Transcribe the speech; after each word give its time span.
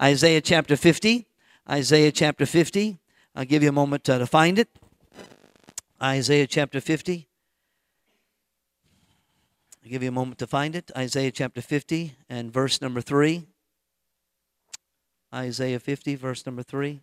Isaiah 0.00 0.40
chapter 0.40 0.76
50. 0.76 1.26
Isaiah 1.68 2.12
chapter 2.12 2.46
50. 2.46 2.98
I'll 3.34 3.44
give 3.44 3.62
you 3.62 3.68
a 3.68 3.72
moment 3.72 4.04
to 4.04 4.26
find 4.26 4.58
it. 4.58 4.68
Isaiah 6.00 6.46
chapter 6.46 6.80
50. 6.80 7.26
I'll 9.82 9.90
give 9.90 10.02
you 10.02 10.08
a 10.08 10.12
moment 10.12 10.38
to 10.38 10.46
find 10.46 10.76
it. 10.76 10.90
Isaiah 10.96 11.32
chapter 11.32 11.60
50 11.60 12.14
and 12.28 12.52
verse 12.52 12.80
number 12.80 13.00
3. 13.00 13.44
Isaiah 15.34 15.80
50, 15.80 16.14
verse 16.14 16.46
number 16.46 16.62
3. 16.62 17.00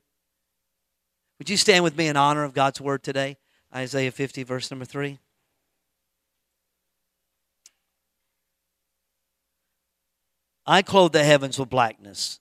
Would 1.38 1.50
you 1.50 1.58
stand 1.58 1.84
with 1.84 1.98
me 1.98 2.08
in 2.08 2.16
honor 2.16 2.44
of 2.44 2.54
God's 2.54 2.80
word 2.80 3.04
today? 3.04 3.38
Isaiah 3.74 4.12
50, 4.12 4.44
verse 4.44 4.72
number 4.72 4.86
3. 4.86 5.20
I 10.66 10.82
clothe 10.82 11.12
the 11.12 11.24
heavens 11.24 11.60
with 11.60 11.70
blackness 11.70 12.40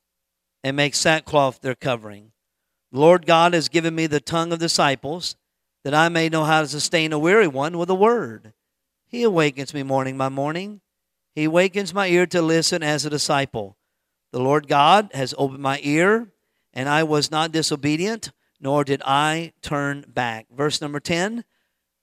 and 0.65 0.77
make 0.77 0.97
sackcloth 0.97 1.61
their 1.61 1.77
covering. 1.77 2.33
The 2.91 2.99
Lord 2.99 3.27
God 3.27 3.53
has 3.53 3.69
given 3.69 3.95
me 3.95 4.09
the 4.09 4.21
tongue 4.21 4.53
of 4.53 4.59
disciples 4.59 5.37
that 5.85 5.95
I 5.95 6.09
may 6.09 6.29
know 6.29 6.45
how 6.45 6.63
to 6.63 6.67
sustain 6.67 7.13
a 7.13 7.19
weary 7.19 7.47
one 7.47 7.79
with 7.79 7.91
a 7.91 7.95
word. 7.95 8.55
He 9.07 9.23
awakens 9.23 9.75
me 9.75 9.83
morning 9.83 10.19
by 10.19 10.31
morning. 10.31 10.81
He 11.35 11.45
awakens 11.45 11.93
my 11.93 12.09
ear 12.09 12.27
to 12.27 12.43
listen 12.43 12.83
as 12.83 13.05
a 13.05 13.11
disciple. 13.11 13.77
The 14.33 14.41
Lord 14.41 14.67
God 14.67 15.11
has 15.15 15.35
opened 15.39 15.63
my 15.63 15.79
ear, 15.83 16.33
and 16.73 16.89
I 16.89 17.03
was 17.03 17.31
not 17.31 17.53
disobedient, 17.53 18.33
nor 18.59 18.83
did 18.83 19.03
I 19.05 19.53
turn 19.63 20.05
back. 20.09 20.47
Verse 20.51 20.81
number 20.81 20.99
10 20.99 21.45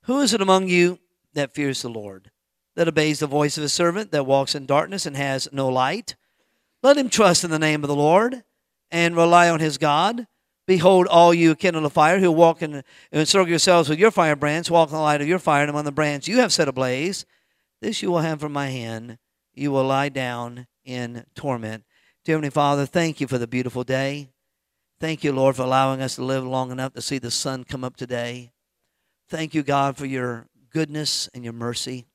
Who 0.04 0.22
is 0.22 0.34
it 0.34 0.42
among 0.42 0.70
you 0.70 1.00
that 1.34 1.54
fears 1.54 1.82
the 1.82 1.90
Lord? 1.90 2.32
that 2.76 2.88
obeys 2.88 3.20
the 3.20 3.28
voice 3.28 3.58
of 3.58 3.64
his 3.64 3.74
servant, 3.74 4.12
that 4.12 4.26
walks 4.26 4.56
in 4.56 4.66
darkness 4.66 5.06
and 5.06 5.18
has 5.18 5.48
no 5.52 5.68
light. 5.68 6.16
Let 6.82 6.98
him 6.98 7.10
trust 7.10 7.44
in 7.44 7.52
the 7.52 7.60
name 7.60 7.84
of 7.84 7.90
the 7.90 7.96
Lord 7.96 8.44
and 8.92 9.16
rely 9.16 9.50
on 9.50 9.60
his 9.60 9.78
God. 9.78 10.28
Behold, 10.68 11.08
all 11.08 11.34
you 11.34 11.56
kindle 11.56 11.86
a 11.86 11.90
fire 11.90 12.20
who 12.20 12.32
walk 12.32 12.62
and 12.62 12.84
encircle 13.12 13.50
yourselves 13.50 13.90
with 13.90 14.00
your 14.00 14.12
firebrands, 14.12 14.70
walk 14.70 14.90
in 14.90 14.96
the 14.96 15.02
light 15.02 15.22
of 15.22 15.28
your 15.28 15.40
fire, 15.40 15.62
and 15.62 15.70
among 15.70 15.86
the 15.86 15.92
brands 15.92 16.28
you 16.28 16.38
have 16.38 16.54
set 16.54 16.68
ablaze. 16.68 17.26
This 17.82 18.02
you 18.02 18.12
will 18.12 18.20
have 18.20 18.40
from 18.40 18.54
my 18.54 18.68
hand. 18.68 19.18
You 19.54 19.72
will 19.72 19.84
lie 19.84 20.10
down 20.10 20.68
in 20.86 21.26
torment. 21.36 21.84
Dear 22.24 22.36
Heavenly 22.36 22.52
Father, 22.52 22.86
thank 22.86 23.20
you 23.20 23.28
for 23.28 23.38
the 23.38 23.48
beautiful 23.48 23.84
day. 23.84 24.30
Thank 25.00 25.24
you, 25.24 25.32
Lord, 25.32 25.56
for 25.56 25.64
allowing 25.64 26.02
us 26.02 26.16
to 26.16 26.24
live 26.24 26.46
long 26.46 26.72
enough 26.72 26.94
to 26.94 27.02
see 27.02 27.18
the 27.18 27.32
sun 27.32 27.64
come 27.64 27.84
up 27.84 27.98
today. 27.98 28.52
Thank 29.28 29.56
you, 29.56 29.64
God, 29.64 29.98
for 29.98 30.06
your 30.06 30.46
goodness 30.70 31.28
and 31.34 31.44
your 31.44 31.54
mercy. 31.54 32.06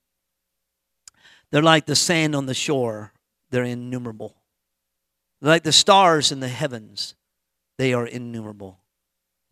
They're 1.51 1.63
like 1.63 1.87
the 1.87 1.97
sand 1.97 2.37
on 2.37 2.47
the 2.47 2.55
shore, 2.55 3.13
they're 3.51 3.65
innumerable. 3.65 4.37
Like 5.41 5.63
the 5.63 5.73
stars 5.73 6.33
in 6.33 6.41
the 6.41 6.49
heavens, 6.49 7.15
they 7.79 7.93
are 7.93 8.07
innumerable. 8.07 8.81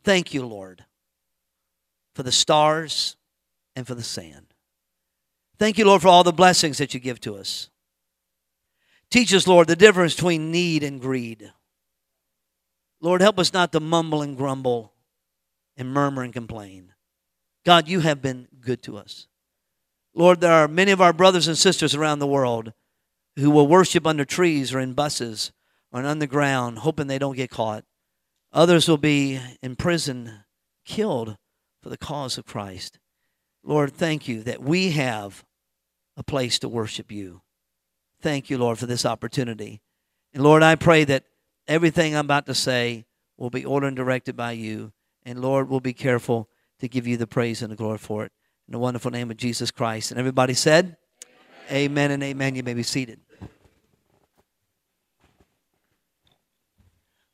Thank 0.02 0.34
you, 0.34 0.46
Lord, 0.46 0.84
for 2.14 2.22
the 2.22 2.32
stars 2.32 3.16
and 3.76 3.86
for 3.86 3.94
the 3.94 4.02
sand. 4.02 4.46
Thank 5.58 5.78
you, 5.78 5.84
Lord, 5.84 6.02
for 6.02 6.08
all 6.08 6.24
the 6.24 6.32
blessings 6.32 6.78
that 6.78 6.94
you 6.94 7.00
give 7.00 7.20
to 7.20 7.36
us. 7.36 7.70
Teach 9.10 9.32
us, 9.32 9.46
Lord, 9.46 9.68
the 9.68 9.76
difference 9.76 10.14
between 10.14 10.50
need 10.50 10.82
and 10.82 11.00
greed. 11.00 11.52
Lord, 13.00 13.20
help 13.20 13.38
us 13.38 13.52
not 13.52 13.70
to 13.72 13.80
mumble 13.80 14.22
and 14.22 14.36
grumble 14.36 14.92
and 15.76 15.88
murmur 15.92 16.22
and 16.22 16.32
complain. 16.32 16.94
God, 17.64 17.88
you 17.88 18.00
have 18.00 18.20
been 18.20 18.48
good 18.60 18.82
to 18.84 18.96
us. 18.96 19.26
Lord, 20.14 20.40
there 20.40 20.52
are 20.52 20.68
many 20.68 20.90
of 20.90 21.00
our 21.00 21.12
brothers 21.12 21.48
and 21.48 21.58
sisters 21.58 21.94
around 21.94 22.18
the 22.18 22.26
world 22.26 22.72
who 23.36 23.50
will 23.50 23.66
worship 23.66 24.06
under 24.06 24.24
trees 24.24 24.72
or 24.72 24.80
in 24.80 24.94
buses 24.94 25.52
on 25.94 26.18
the 26.18 26.26
ground, 26.26 26.78
hoping 26.78 27.06
they 27.06 27.18
don't 27.18 27.36
get 27.36 27.50
caught. 27.50 27.84
Others 28.52 28.88
will 28.88 28.98
be 28.98 29.40
in 29.62 29.76
prison, 29.76 30.44
killed 30.84 31.36
for 31.82 31.88
the 31.88 31.96
cause 31.96 32.38
of 32.38 32.46
Christ. 32.46 32.98
Lord, 33.62 33.92
thank 33.92 34.28
you 34.28 34.42
that 34.42 34.62
we 34.62 34.90
have 34.90 35.44
a 36.16 36.22
place 36.22 36.58
to 36.60 36.68
worship 36.68 37.10
you. 37.10 37.42
Thank 38.20 38.50
you, 38.50 38.58
Lord, 38.58 38.78
for 38.78 38.86
this 38.86 39.06
opportunity. 39.06 39.82
And 40.32 40.42
Lord, 40.42 40.62
I 40.62 40.76
pray 40.76 41.04
that 41.04 41.24
everything 41.68 42.14
I'm 42.14 42.24
about 42.24 42.46
to 42.46 42.54
say 42.54 43.06
will 43.36 43.50
be 43.50 43.64
ordered 43.64 43.88
and 43.88 43.96
directed 43.96 44.36
by 44.36 44.52
you. 44.52 44.92
And 45.24 45.40
Lord, 45.40 45.68
we'll 45.68 45.80
be 45.80 45.92
careful 45.92 46.48
to 46.80 46.88
give 46.88 47.06
you 47.06 47.16
the 47.16 47.26
praise 47.26 47.62
and 47.62 47.70
the 47.70 47.76
glory 47.76 47.98
for 47.98 48.24
it. 48.24 48.32
In 48.68 48.72
the 48.72 48.78
wonderful 48.78 49.10
name 49.10 49.30
of 49.30 49.36
Jesus 49.36 49.70
Christ. 49.70 50.10
And 50.10 50.18
everybody 50.18 50.54
said, 50.54 50.96
Amen, 51.70 51.72
amen 51.72 52.10
and 52.10 52.22
amen. 52.22 52.54
You 52.54 52.62
may 52.62 52.74
be 52.74 52.82
seated. 52.82 53.20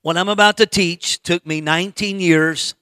What 0.03 0.17
I'm 0.17 0.31
about 0.31 0.57
to 0.57 0.65
teach 0.65 1.23
took 1.23 1.45
me 1.47 1.61
19 1.61 2.21
years 2.21 2.75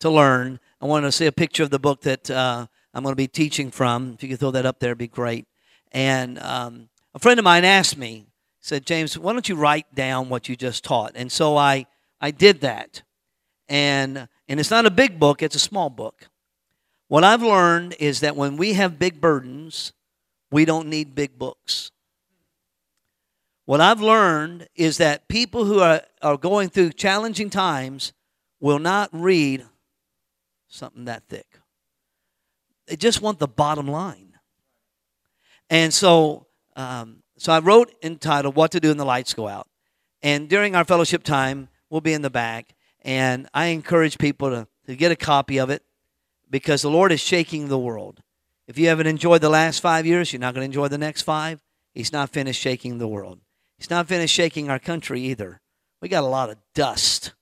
to 0.00 0.08
learn. 0.08 0.58
I 0.80 0.86
want 0.86 1.04
to 1.04 1.12
see 1.12 1.26
a 1.26 1.32
picture 1.32 1.62
of 1.62 1.68
the 1.68 1.78
book 1.78 2.00
that 2.00 2.30
uh, 2.30 2.66
I'm 2.94 3.02
going 3.02 3.12
to 3.12 3.16
be 3.16 3.28
teaching 3.28 3.70
from. 3.70 4.14
If 4.14 4.22
you 4.22 4.30
could 4.30 4.40
throw 4.40 4.52
that 4.52 4.64
up 4.64 4.78
there, 4.78 4.88
it'd 4.88 4.98
be 4.98 5.06
great. 5.06 5.46
And 5.92 6.38
um, 6.38 6.88
a 7.14 7.18
friend 7.18 7.38
of 7.38 7.44
mine 7.44 7.66
asked 7.66 7.98
me, 7.98 8.24
said, 8.60 8.86
James, 8.86 9.18
why 9.18 9.34
don't 9.34 9.50
you 9.50 9.54
write 9.54 9.94
down 9.94 10.30
what 10.30 10.48
you 10.48 10.56
just 10.56 10.82
taught? 10.82 11.12
And 11.14 11.30
so 11.30 11.58
I, 11.58 11.84
I 12.22 12.30
did 12.30 12.62
that. 12.62 13.02
And, 13.68 14.26
and 14.48 14.58
it's 14.58 14.70
not 14.70 14.86
a 14.86 14.90
big 14.90 15.20
book, 15.20 15.42
it's 15.42 15.56
a 15.56 15.58
small 15.58 15.90
book. 15.90 16.30
What 17.08 17.22
I've 17.22 17.42
learned 17.42 17.96
is 18.00 18.20
that 18.20 18.34
when 18.34 18.56
we 18.56 18.72
have 18.72 18.98
big 18.98 19.20
burdens, 19.20 19.92
we 20.50 20.64
don't 20.64 20.88
need 20.88 21.14
big 21.14 21.38
books. 21.38 21.90
What 23.64 23.80
I've 23.80 24.00
learned 24.00 24.68
is 24.74 24.98
that 24.98 25.28
people 25.28 25.64
who 25.64 25.80
are, 25.80 26.02
are 26.20 26.36
going 26.36 26.68
through 26.68 26.92
challenging 26.92 27.48
times 27.48 28.12
will 28.60 28.80
not 28.80 29.08
read 29.12 29.64
something 30.68 31.04
that 31.04 31.24
thick. 31.28 31.58
They 32.86 32.96
just 32.96 33.22
want 33.22 33.38
the 33.38 33.48
bottom 33.48 33.86
line. 33.86 34.32
And 35.70 35.94
so, 35.94 36.46
um, 36.76 37.22
so 37.38 37.52
I 37.52 37.60
wrote 37.60 37.94
entitled 38.02 38.56
"What 38.56 38.72
to 38.72 38.80
Do 38.80 38.88
when 38.88 38.96
the 38.96 39.04
Lights 39.04 39.32
Go 39.32 39.48
Out." 39.48 39.68
And 40.22 40.48
during 40.48 40.74
our 40.74 40.84
fellowship 40.84 41.22
time, 41.22 41.68
we'll 41.88 42.00
be 42.00 42.12
in 42.12 42.22
the 42.22 42.30
back, 42.30 42.74
and 43.02 43.48
I 43.54 43.66
encourage 43.66 44.18
people 44.18 44.50
to, 44.50 44.68
to 44.86 44.96
get 44.96 45.12
a 45.12 45.16
copy 45.16 45.58
of 45.58 45.70
it 45.70 45.82
because 46.50 46.82
the 46.82 46.90
Lord 46.90 47.12
is 47.12 47.20
shaking 47.20 47.68
the 47.68 47.78
world. 47.78 48.22
If 48.66 48.78
you 48.78 48.88
haven't 48.88 49.06
enjoyed 49.06 49.40
the 49.40 49.48
last 49.48 49.80
five 49.80 50.04
years, 50.04 50.32
you're 50.32 50.40
not 50.40 50.54
going 50.54 50.62
to 50.62 50.66
enjoy 50.66 50.88
the 50.88 50.98
next 50.98 51.22
five. 51.22 51.60
He's 51.94 52.12
not 52.12 52.30
finished 52.30 52.60
shaking 52.60 52.98
the 52.98 53.08
world. 53.08 53.40
He's 53.82 53.90
not 53.90 54.06
finished 54.06 54.32
shaking 54.32 54.70
our 54.70 54.78
country 54.78 55.20
either. 55.22 55.60
We 56.00 56.08
got 56.08 56.22
a 56.22 56.28
lot 56.28 56.50
of 56.50 56.56
dust 56.72 57.34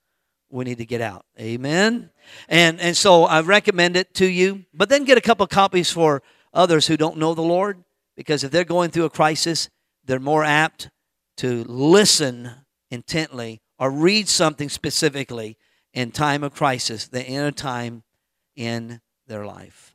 we 0.48 0.64
need 0.64 0.78
to 0.78 0.86
get 0.86 1.02
out. 1.02 1.26
Amen. 1.38 2.08
And 2.48 2.80
and 2.80 2.96
so 2.96 3.24
I 3.24 3.42
recommend 3.42 3.94
it 3.94 4.14
to 4.14 4.26
you, 4.26 4.64
but 4.72 4.88
then 4.88 5.04
get 5.04 5.18
a 5.18 5.20
couple 5.20 5.46
copies 5.46 5.90
for 5.90 6.22
others 6.54 6.86
who 6.86 6.96
don't 6.96 7.18
know 7.18 7.34
the 7.34 7.42
Lord 7.42 7.84
because 8.16 8.42
if 8.42 8.50
they're 8.50 8.64
going 8.64 8.90
through 8.90 9.04
a 9.04 9.10
crisis, 9.10 9.68
they're 10.06 10.18
more 10.18 10.42
apt 10.42 10.88
to 11.36 11.62
listen 11.64 12.50
intently 12.90 13.60
or 13.78 13.90
read 13.90 14.26
something 14.26 14.70
specifically 14.70 15.58
in 15.92 16.10
time 16.10 16.42
of 16.42 16.54
crisis 16.54 17.06
than 17.06 17.26
in 17.26 17.44
a 17.44 17.52
time 17.52 18.02
in 18.56 19.02
their 19.26 19.44
life. 19.44 19.94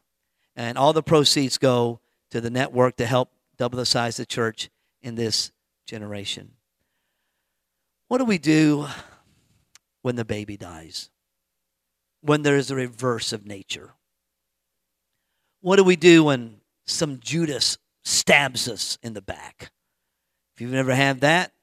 And 0.55 0.77
all 0.77 0.93
the 0.93 1.01
proceeds 1.01 1.57
go 1.57 2.01
to 2.29 2.39
the 2.39 2.51
network 2.51 2.97
to 2.97 3.07
help 3.07 3.31
double 3.57 3.77
the 3.77 3.85
size 3.87 4.19
of 4.19 4.27
the 4.27 4.31
church 4.31 4.69
in 5.01 5.15
this 5.15 5.51
generation. 5.85 6.51
What 8.07 8.19
do 8.19 8.25
we 8.25 8.37
do 8.37 8.87
when 10.01 10.15
the 10.15 10.25
baby 10.25 10.57
dies? 10.57 11.09
When 12.21 12.41
there 12.41 12.57
is 12.57 12.71
a 12.71 12.75
reverse 12.75 13.33
of 13.33 13.45
nature? 13.45 13.93
What 15.61 15.77
do 15.77 15.83
we 15.83 15.95
do 15.95 16.23
when 16.23 16.57
some 16.85 17.19
Judas 17.19 17.77
stabs 18.03 18.67
us 18.67 18.97
in 19.01 19.13
the 19.13 19.21
back? 19.21 19.71
If 20.55 20.61
you've 20.61 20.71
never 20.71 20.93
had 20.93 21.21
that 21.21 21.53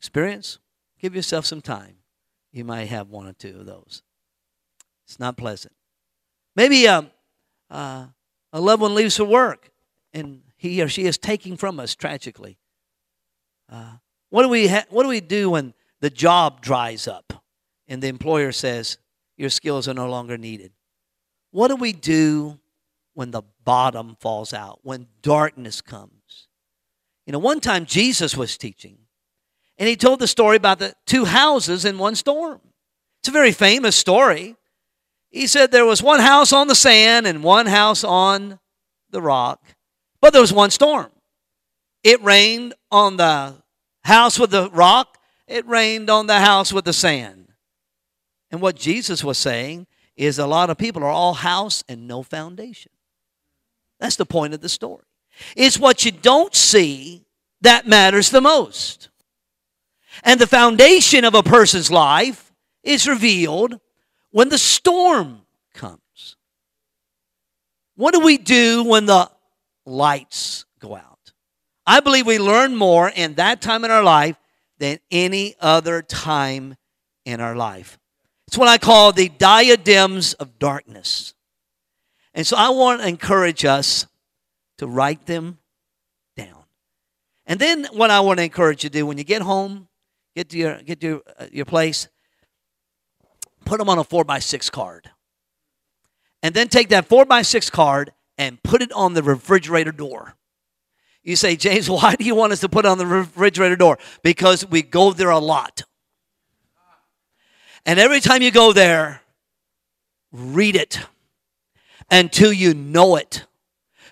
experience, 0.00 0.58
give 1.00 1.14
yourself 1.14 1.44
some 1.44 1.60
time. 1.60 1.96
You 2.52 2.64
might 2.64 2.88
have 2.88 3.08
one 3.08 3.26
or 3.26 3.32
two 3.32 3.56
of 3.60 3.66
those. 3.66 4.02
It's 5.06 5.18
not 5.18 5.36
pleasant. 5.36 5.74
Maybe 6.54 6.86
um, 6.86 7.10
uh, 7.70 8.06
a 8.52 8.60
loved 8.60 8.82
one 8.82 8.94
leaves 8.94 9.16
for 9.16 9.24
work 9.24 9.70
and 10.12 10.42
he 10.56 10.80
or 10.82 10.88
she 10.88 11.04
is 11.04 11.18
taking 11.18 11.56
from 11.56 11.80
us 11.80 11.94
tragically. 11.94 12.58
Uh, 13.72 13.96
what, 14.28 14.42
do 14.42 14.48
we 14.50 14.68
ha- 14.68 14.84
what 14.90 15.02
do 15.02 15.08
we 15.08 15.20
do 15.20 15.50
when 15.50 15.72
the 16.00 16.10
job 16.10 16.60
dries 16.60 17.08
up 17.08 17.32
and 17.88 18.02
the 18.02 18.08
employer 18.08 18.52
says 18.52 18.98
your 19.38 19.48
skills 19.48 19.88
are 19.88 19.94
no 19.94 20.10
longer 20.10 20.36
needed? 20.36 20.72
What 21.52 21.68
do 21.68 21.76
we 21.76 21.92
do 21.92 22.60
when 23.14 23.30
the 23.30 23.42
bottom 23.64 24.16
falls 24.20 24.52
out, 24.52 24.80
when 24.82 25.06
darkness 25.22 25.80
comes? 25.80 26.48
You 27.26 27.32
know, 27.32 27.38
one 27.38 27.60
time 27.60 27.86
Jesus 27.86 28.36
was 28.36 28.58
teaching 28.58 28.98
and 29.78 29.88
he 29.88 29.96
told 29.96 30.18
the 30.20 30.26
story 30.26 30.56
about 30.56 30.78
the 30.78 30.94
two 31.06 31.24
houses 31.24 31.86
in 31.86 31.96
one 31.96 32.14
storm. 32.14 32.60
It's 33.20 33.28
a 33.28 33.32
very 33.32 33.52
famous 33.52 33.96
story. 33.96 34.54
He 35.30 35.46
said 35.46 35.70
there 35.70 35.86
was 35.86 36.02
one 36.02 36.20
house 36.20 36.52
on 36.52 36.68
the 36.68 36.74
sand 36.74 37.26
and 37.26 37.42
one 37.42 37.66
house 37.66 38.04
on 38.04 38.58
the 39.10 39.22
rock, 39.22 39.64
but 40.20 40.34
there 40.34 40.42
was 40.42 40.52
one 40.52 40.70
storm. 40.70 41.10
It 42.04 42.22
rained 42.22 42.74
on 42.90 43.16
the 43.16 43.61
house 44.04 44.38
with 44.38 44.50
the 44.50 44.70
rock, 44.70 45.18
it 45.46 45.66
rained 45.66 46.10
on 46.10 46.26
the 46.26 46.40
house 46.40 46.72
with 46.72 46.84
the 46.84 46.92
sand. 46.92 47.48
And 48.50 48.60
what 48.60 48.76
Jesus 48.76 49.24
was 49.24 49.38
saying 49.38 49.86
is 50.16 50.38
a 50.38 50.46
lot 50.46 50.70
of 50.70 50.78
people 50.78 51.02
are 51.02 51.10
all 51.10 51.34
house 51.34 51.82
and 51.88 52.06
no 52.06 52.22
foundation. 52.22 52.92
That's 53.98 54.16
the 54.16 54.26
point 54.26 54.54
of 54.54 54.60
the 54.60 54.68
story. 54.68 55.04
It's 55.56 55.78
what 55.78 56.04
you 56.04 56.10
don't 56.10 56.54
see 56.54 57.24
that 57.62 57.86
matters 57.86 58.30
the 58.30 58.40
most. 58.40 59.08
And 60.22 60.38
the 60.38 60.46
foundation 60.46 61.24
of 61.24 61.34
a 61.34 61.42
person's 61.42 61.90
life 61.90 62.52
is 62.82 63.08
revealed 63.08 63.80
when 64.30 64.48
the 64.48 64.58
storm 64.58 65.42
comes. 65.72 66.36
What 67.96 68.12
do 68.12 68.20
we 68.20 68.38
do 68.38 68.84
when 68.84 69.06
the 69.06 69.30
lights 69.86 70.64
go 70.80 70.96
out? 70.96 71.11
I 71.86 72.00
believe 72.00 72.26
we 72.26 72.38
learn 72.38 72.76
more 72.76 73.08
in 73.08 73.34
that 73.34 73.60
time 73.60 73.84
in 73.84 73.90
our 73.90 74.04
life 74.04 74.36
than 74.78 74.98
any 75.10 75.54
other 75.60 76.02
time 76.02 76.76
in 77.24 77.40
our 77.40 77.56
life. 77.56 77.98
It's 78.46 78.58
what 78.58 78.68
I 78.68 78.78
call 78.78 79.12
the 79.12 79.28
diadems 79.28 80.34
of 80.34 80.58
darkness. 80.58 81.34
And 82.34 82.46
so 82.46 82.56
I 82.56 82.70
want 82.70 83.00
to 83.00 83.08
encourage 83.08 83.64
us 83.64 84.06
to 84.78 84.86
write 84.86 85.26
them 85.26 85.58
down. 86.36 86.64
And 87.46 87.60
then 87.60 87.86
what 87.92 88.10
I 88.10 88.20
want 88.20 88.38
to 88.38 88.44
encourage 88.44 88.84
you 88.84 88.90
to 88.90 88.98
do 88.98 89.06
when 89.06 89.18
you 89.18 89.24
get 89.24 89.42
home, 89.42 89.88
get 90.34 90.48
to 90.50 90.58
your 90.58 90.82
get 90.82 91.00
to 91.00 91.06
your, 91.06 91.22
uh, 91.38 91.46
your 91.52 91.64
place, 91.64 92.08
put 93.64 93.78
them 93.78 93.88
on 93.88 93.98
a 93.98 94.04
four 94.04 94.24
by 94.24 94.38
six 94.38 94.70
card. 94.70 95.10
And 96.42 96.54
then 96.54 96.68
take 96.68 96.88
that 96.88 97.06
four 97.06 97.24
by 97.24 97.42
six 97.42 97.70
card 97.70 98.12
and 98.36 98.62
put 98.62 98.82
it 98.82 98.90
on 98.92 99.14
the 99.14 99.22
refrigerator 99.22 99.92
door. 99.92 100.36
You 101.22 101.36
say, 101.36 101.56
James, 101.56 101.88
why 101.90 102.14
do 102.16 102.24
you 102.24 102.34
want 102.34 102.52
us 102.52 102.60
to 102.60 102.68
put 102.68 102.84
on 102.84 102.98
the 102.98 103.06
refrigerator 103.06 103.76
door? 103.76 103.98
Because 104.22 104.66
we 104.66 104.82
go 104.82 105.12
there 105.12 105.30
a 105.30 105.38
lot. 105.38 105.82
And 107.84 107.98
every 107.98 108.20
time 108.20 108.42
you 108.42 108.50
go 108.50 108.72
there, 108.72 109.22
read 110.30 110.76
it 110.76 111.00
until 112.10 112.52
you 112.52 112.74
know 112.74 113.16
it. 113.16 113.44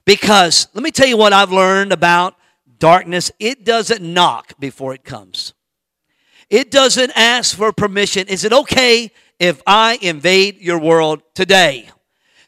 Because 0.05 0.69
let 0.75 0.83
me 0.83 0.91
tell 0.91 1.07
you 1.07 1.17
what 1.17 1.33
I've 1.33 1.53
learned 1.53 1.93
about 1.93 2.35
darkness 2.79 3.31
it 3.39 3.65
doesn't 3.65 4.03
knock 4.03 4.55
before 4.59 4.95
it 4.95 5.05
comes, 5.05 5.55
it 6.49 6.71
doesn't 6.71 7.13
ask 7.15 7.57
for 7.57 7.73
permission. 7.73 8.27
Is 8.27 8.45
it 8.45 8.53
okay 8.53 9.13
if 9.39 9.63
I 9.67 9.99
invade 10.03 10.61
your 10.61 10.79
world 10.79 11.23
today? 11.35 11.89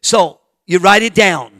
So 0.00 0.40
you 0.66 0.78
write 0.78 1.02
it 1.02 1.14
down. 1.14 1.51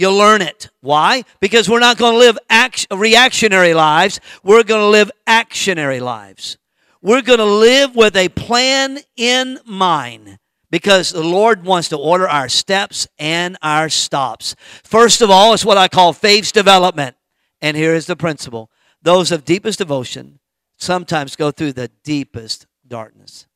You'll 0.00 0.16
learn 0.16 0.40
it. 0.40 0.70
Why? 0.80 1.24
Because 1.40 1.68
we're 1.68 1.78
not 1.78 1.98
going 1.98 2.14
to 2.14 2.18
live 2.18 2.38
act- 2.48 2.86
reactionary 2.90 3.74
lives. 3.74 4.18
We're 4.42 4.62
going 4.62 4.80
to 4.80 4.86
live 4.86 5.10
actionary 5.26 6.00
lives. 6.00 6.56
We're 7.02 7.20
going 7.20 7.38
to 7.38 7.44
live 7.44 7.94
with 7.94 8.16
a 8.16 8.30
plan 8.30 9.00
in 9.14 9.58
mind 9.66 10.38
because 10.70 11.12
the 11.12 11.22
Lord 11.22 11.64
wants 11.64 11.90
to 11.90 11.98
order 11.98 12.26
our 12.26 12.48
steps 12.48 13.08
and 13.18 13.58
our 13.60 13.90
stops. 13.90 14.56
First 14.84 15.20
of 15.20 15.30
all, 15.30 15.52
it's 15.52 15.66
what 15.66 15.76
I 15.76 15.86
call 15.86 16.14
faith's 16.14 16.50
development. 16.50 17.14
And 17.60 17.76
here 17.76 17.92
is 17.92 18.06
the 18.06 18.16
principle 18.16 18.70
those 19.02 19.30
of 19.30 19.44
deepest 19.44 19.80
devotion 19.80 20.38
sometimes 20.78 21.36
go 21.36 21.50
through 21.50 21.74
the 21.74 21.90
deepest 22.04 22.66
darkness. 22.88 23.46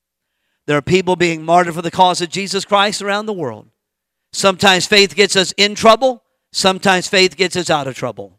There 0.67 0.77
are 0.77 0.83
people 0.83 1.17
being 1.17 1.43
martyred 1.43 1.75
for 1.75 1.81
the 1.81 1.91
cause 1.91 2.21
of 2.21 2.29
Jesus 2.29 2.67
Christ 2.67 3.01
around 3.01 3.25
the 3.25 3.33
world. 3.33 3.71
Sometimes 4.35 4.85
faith 4.85 5.15
gets 5.15 5.37
us 5.37 5.55
in 5.57 5.75
trouble, 5.77 6.24
sometimes 6.55 7.09
faith 7.09 7.37
gets 7.37 7.57
us 7.57 7.69
out 7.69 7.87
of 7.87 7.97
trouble. 7.97 8.39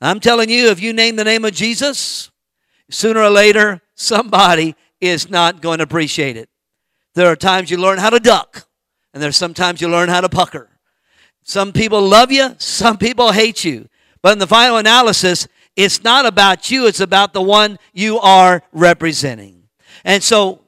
I'm 0.00 0.20
telling 0.20 0.50
you, 0.50 0.68
if 0.68 0.80
you 0.80 0.92
name 0.92 1.16
the 1.16 1.24
name 1.24 1.44
of 1.44 1.52
Jesus, 1.52 2.30
sooner 2.90 3.20
or 3.20 3.30
later, 3.30 3.80
somebody 3.94 4.74
is 5.00 5.30
not 5.30 5.60
going 5.60 5.78
to 5.78 5.84
appreciate 5.84 6.36
it. 6.36 6.48
There 7.14 7.26
are 7.26 7.36
times 7.36 7.70
you 7.70 7.78
learn 7.78 7.98
how 7.98 8.10
to 8.10 8.20
duck, 8.20 8.66
and 9.12 9.22
there's 9.22 9.36
sometimes 9.36 9.80
you 9.80 9.88
learn 9.88 10.08
how 10.08 10.20
to 10.20 10.28
pucker. 10.28 10.68
Some 11.42 11.72
people 11.72 12.02
love 12.02 12.30
you, 12.30 12.54
some 12.58 12.98
people 12.98 13.32
hate 13.32 13.64
you. 13.64 13.88
But 14.22 14.34
in 14.34 14.38
the 14.38 14.46
final 14.46 14.76
analysis, 14.76 15.48
it's 15.76 16.04
not 16.04 16.26
about 16.26 16.70
you, 16.70 16.86
it's 16.86 17.00
about 17.00 17.32
the 17.32 17.42
one 17.42 17.78
you 17.92 18.18
are 18.20 18.62
representing. 18.72 19.64
And 20.04 20.22
so 20.22 20.60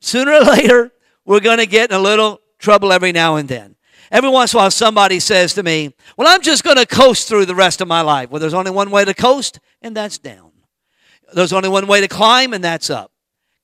sooner 0.00 0.32
or 0.32 0.40
later, 0.42 0.92
we're 1.24 1.40
going 1.40 1.58
to 1.58 1.66
get 1.66 1.90
in 1.90 1.96
a 1.96 2.00
little 2.00 2.40
trouble 2.58 2.92
every 2.92 3.12
now 3.12 3.36
and 3.36 3.48
then. 3.48 3.69
Every 4.10 4.30
once 4.30 4.52
in 4.52 4.58
a 4.58 4.62
while, 4.62 4.70
somebody 4.70 5.20
says 5.20 5.54
to 5.54 5.62
me, 5.62 5.94
Well, 6.16 6.26
I'm 6.28 6.42
just 6.42 6.64
going 6.64 6.76
to 6.76 6.86
coast 6.86 7.28
through 7.28 7.46
the 7.46 7.54
rest 7.54 7.80
of 7.80 7.88
my 7.88 8.00
life. 8.00 8.30
Well, 8.30 8.40
there's 8.40 8.54
only 8.54 8.72
one 8.72 8.90
way 8.90 9.04
to 9.04 9.14
coast, 9.14 9.60
and 9.82 9.96
that's 9.96 10.18
down. 10.18 10.50
There's 11.32 11.52
only 11.52 11.68
one 11.68 11.86
way 11.86 12.00
to 12.00 12.08
climb, 12.08 12.52
and 12.52 12.62
that's 12.62 12.90
up. 12.90 13.12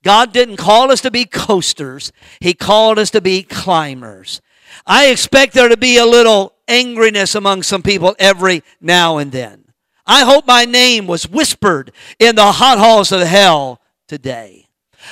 God 0.03 0.31
didn't 0.31 0.57
call 0.57 0.91
us 0.91 1.01
to 1.01 1.11
be 1.11 1.25
coasters, 1.25 2.11
He 2.39 2.53
called 2.53 2.97
us 2.97 3.11
to 3.11 3.21
be 3.21 3.43
climbers. 3.43 4.41
I 4.85 5.07
expect 5.07 5.53
there 5.53 5.69
to 5.69 5.77
be 5.77 5.97
a 5.97 6.05
little 6.05 6.53
angriness 6.67 7.35
among 7.35 7.63
some 7.63 7.81
people 7.81 8.15
every 8.19 8.63
now 8.79 9.17
and 9.17 9.31
then. 9.31 9.65
I 10.05 10.23
hope 10.23 10.47
my 10.47 10.63
name 10.63 11.07
was 11.07 11.27
whispered 11.27 11.91
in 12.19 12.35
the 12.35 12.53
hot 12.53 12.77
halls 12.77 13.11
of 13.11 13.21
hell 13.21 13.81
today. 14.07 14.67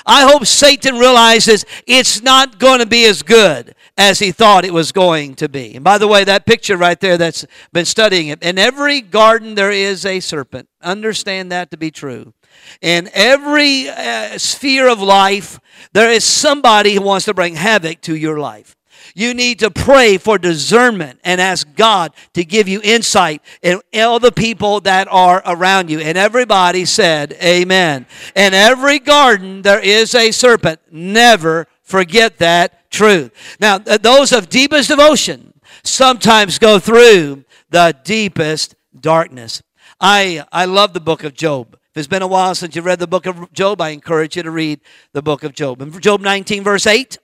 I 0.06 0.24
hope 0.30 0.46
Satan 0.46 0.98
realizes 0.98 1.66
it's 1.86 2.22
not 2.22 2.60
going 2.60 2.80
to 2.80 2.86
be 2.86 3.06
as 3.06 3.22
good 3.22 3.76
as 3.98 4.20
he 4.20 4.32
thought 4.32 4.66
it 4.66 4.74
was 4.74 4.92
going 4.92 5.36
to 5.36 5.48
be. 5.48 5.76
And 5.76 5.84
by 5.84 5.98
the 5.98 6.08
way, 6.08 6.24
that 6.24 6.46
picture 6.46 6.78
right 6.78 7.00
there 7.00 7.18
that's 7.18 7.46
been 7.72 7.86
studying 7.86 8.28
it, 8.28 8.44
in 8.44 8.58
every 8.58 9.02
garden 9.02 9.56
there 9.56 9.72
is 9.72 10.06
a 10.06 10.20
serpent. 10.20 10.68
Understand 10.82 11.52
that 11.52 11.72
to 11.72 11.78
be 11.78 11.92
true. 11.92 12.34
In 12.82 13.10
every 13.14 13.90
uh, 13.90 14.38
sphere 14.38 14.90
of 14.90 15.02
life, 15.02 15.60
there 15.94 16.10
is 16.10 16.24
somebody 16.24 16.96
who 16.96 17.02
wants 17.02 17.26
to 17.26 17.34
bring 17.34 17.56
havoc 17.56 18.02
to 18.02 18.16
your 18.16 18.40
life. 18.40 18.76
You 19.14 19.34
need 19.34 19.60
to 19.60 19.70
pray 19.70 20.18
for 20.18 20.38
discernment 20.38 21.20
and 21.24 21.40
ask 21.40 21.68
God 21.76 22.12
to 22.34 22.44
give 22.44 22.68
you 22.68 22.82
insight 22.84 23.42
in 23.62 23.80
all 23.94 24.20
the 24.20 24.32
people 24.32 24.82
that 24.82 25.08
are 25.12 25.44
around 25.46 25.90
you. 25.90 26.00
And 26.00 26.18
everybody 26.18 26.86
said, 26.86 27.34
Amen. 27.42 28.08
In 28.36 28.54
every 28.54 29.00
garden, 29.00 29.62
there 29.62 29.80
is 29.80 30.16
a 30.16 30.32
serpent. 30.32 30.80
Never 30.92 31.68
forget 31.84 32.40
that 32.40 32.85
truth. 32.96 33.58
Now, 33.60 33.78
those 33.78 34.32
of 34.32 34.50
deepest 34.50 34.90
devotion 34.90 35.54
sometimes 35.84 36.60
go 36.60 36.80
through 36.80 37.46
the 37.70 37.96
deepest 38.04 38.76
darkness. 39.00 39.62
I, 40.00 40.44
I 40.52 40.66
love 40.66 40.94
the 40.94 41.00
book 41.00 41.24
of 41.24 41.34
Job. 41.34 41.78
If 41.92 42.00
it's 42.00 42.08
been 42.08 42.22
a 42.22 42.28
while 42.28 42.56
since 42.56 42.76
you 42.76 42.82
read 42.82 43.00
the 43.00 43.08
book 43.08 43.26
of 43.26 43.52
Job, 43.54 43.80
I 43.80 43.90
encourage 43.90 44.36
you 44.36 44.44
to 44.44 44.52
read 44.52 44.82
the 45.14 45.22
book 45.22 45.44
of 45.44 45.54
Job. 45.54 45.82
In 45.82 45.98
Job 46.00 46.22
19, 46.22 46.64
verse 46.64 46.88
8, 46.88 47.18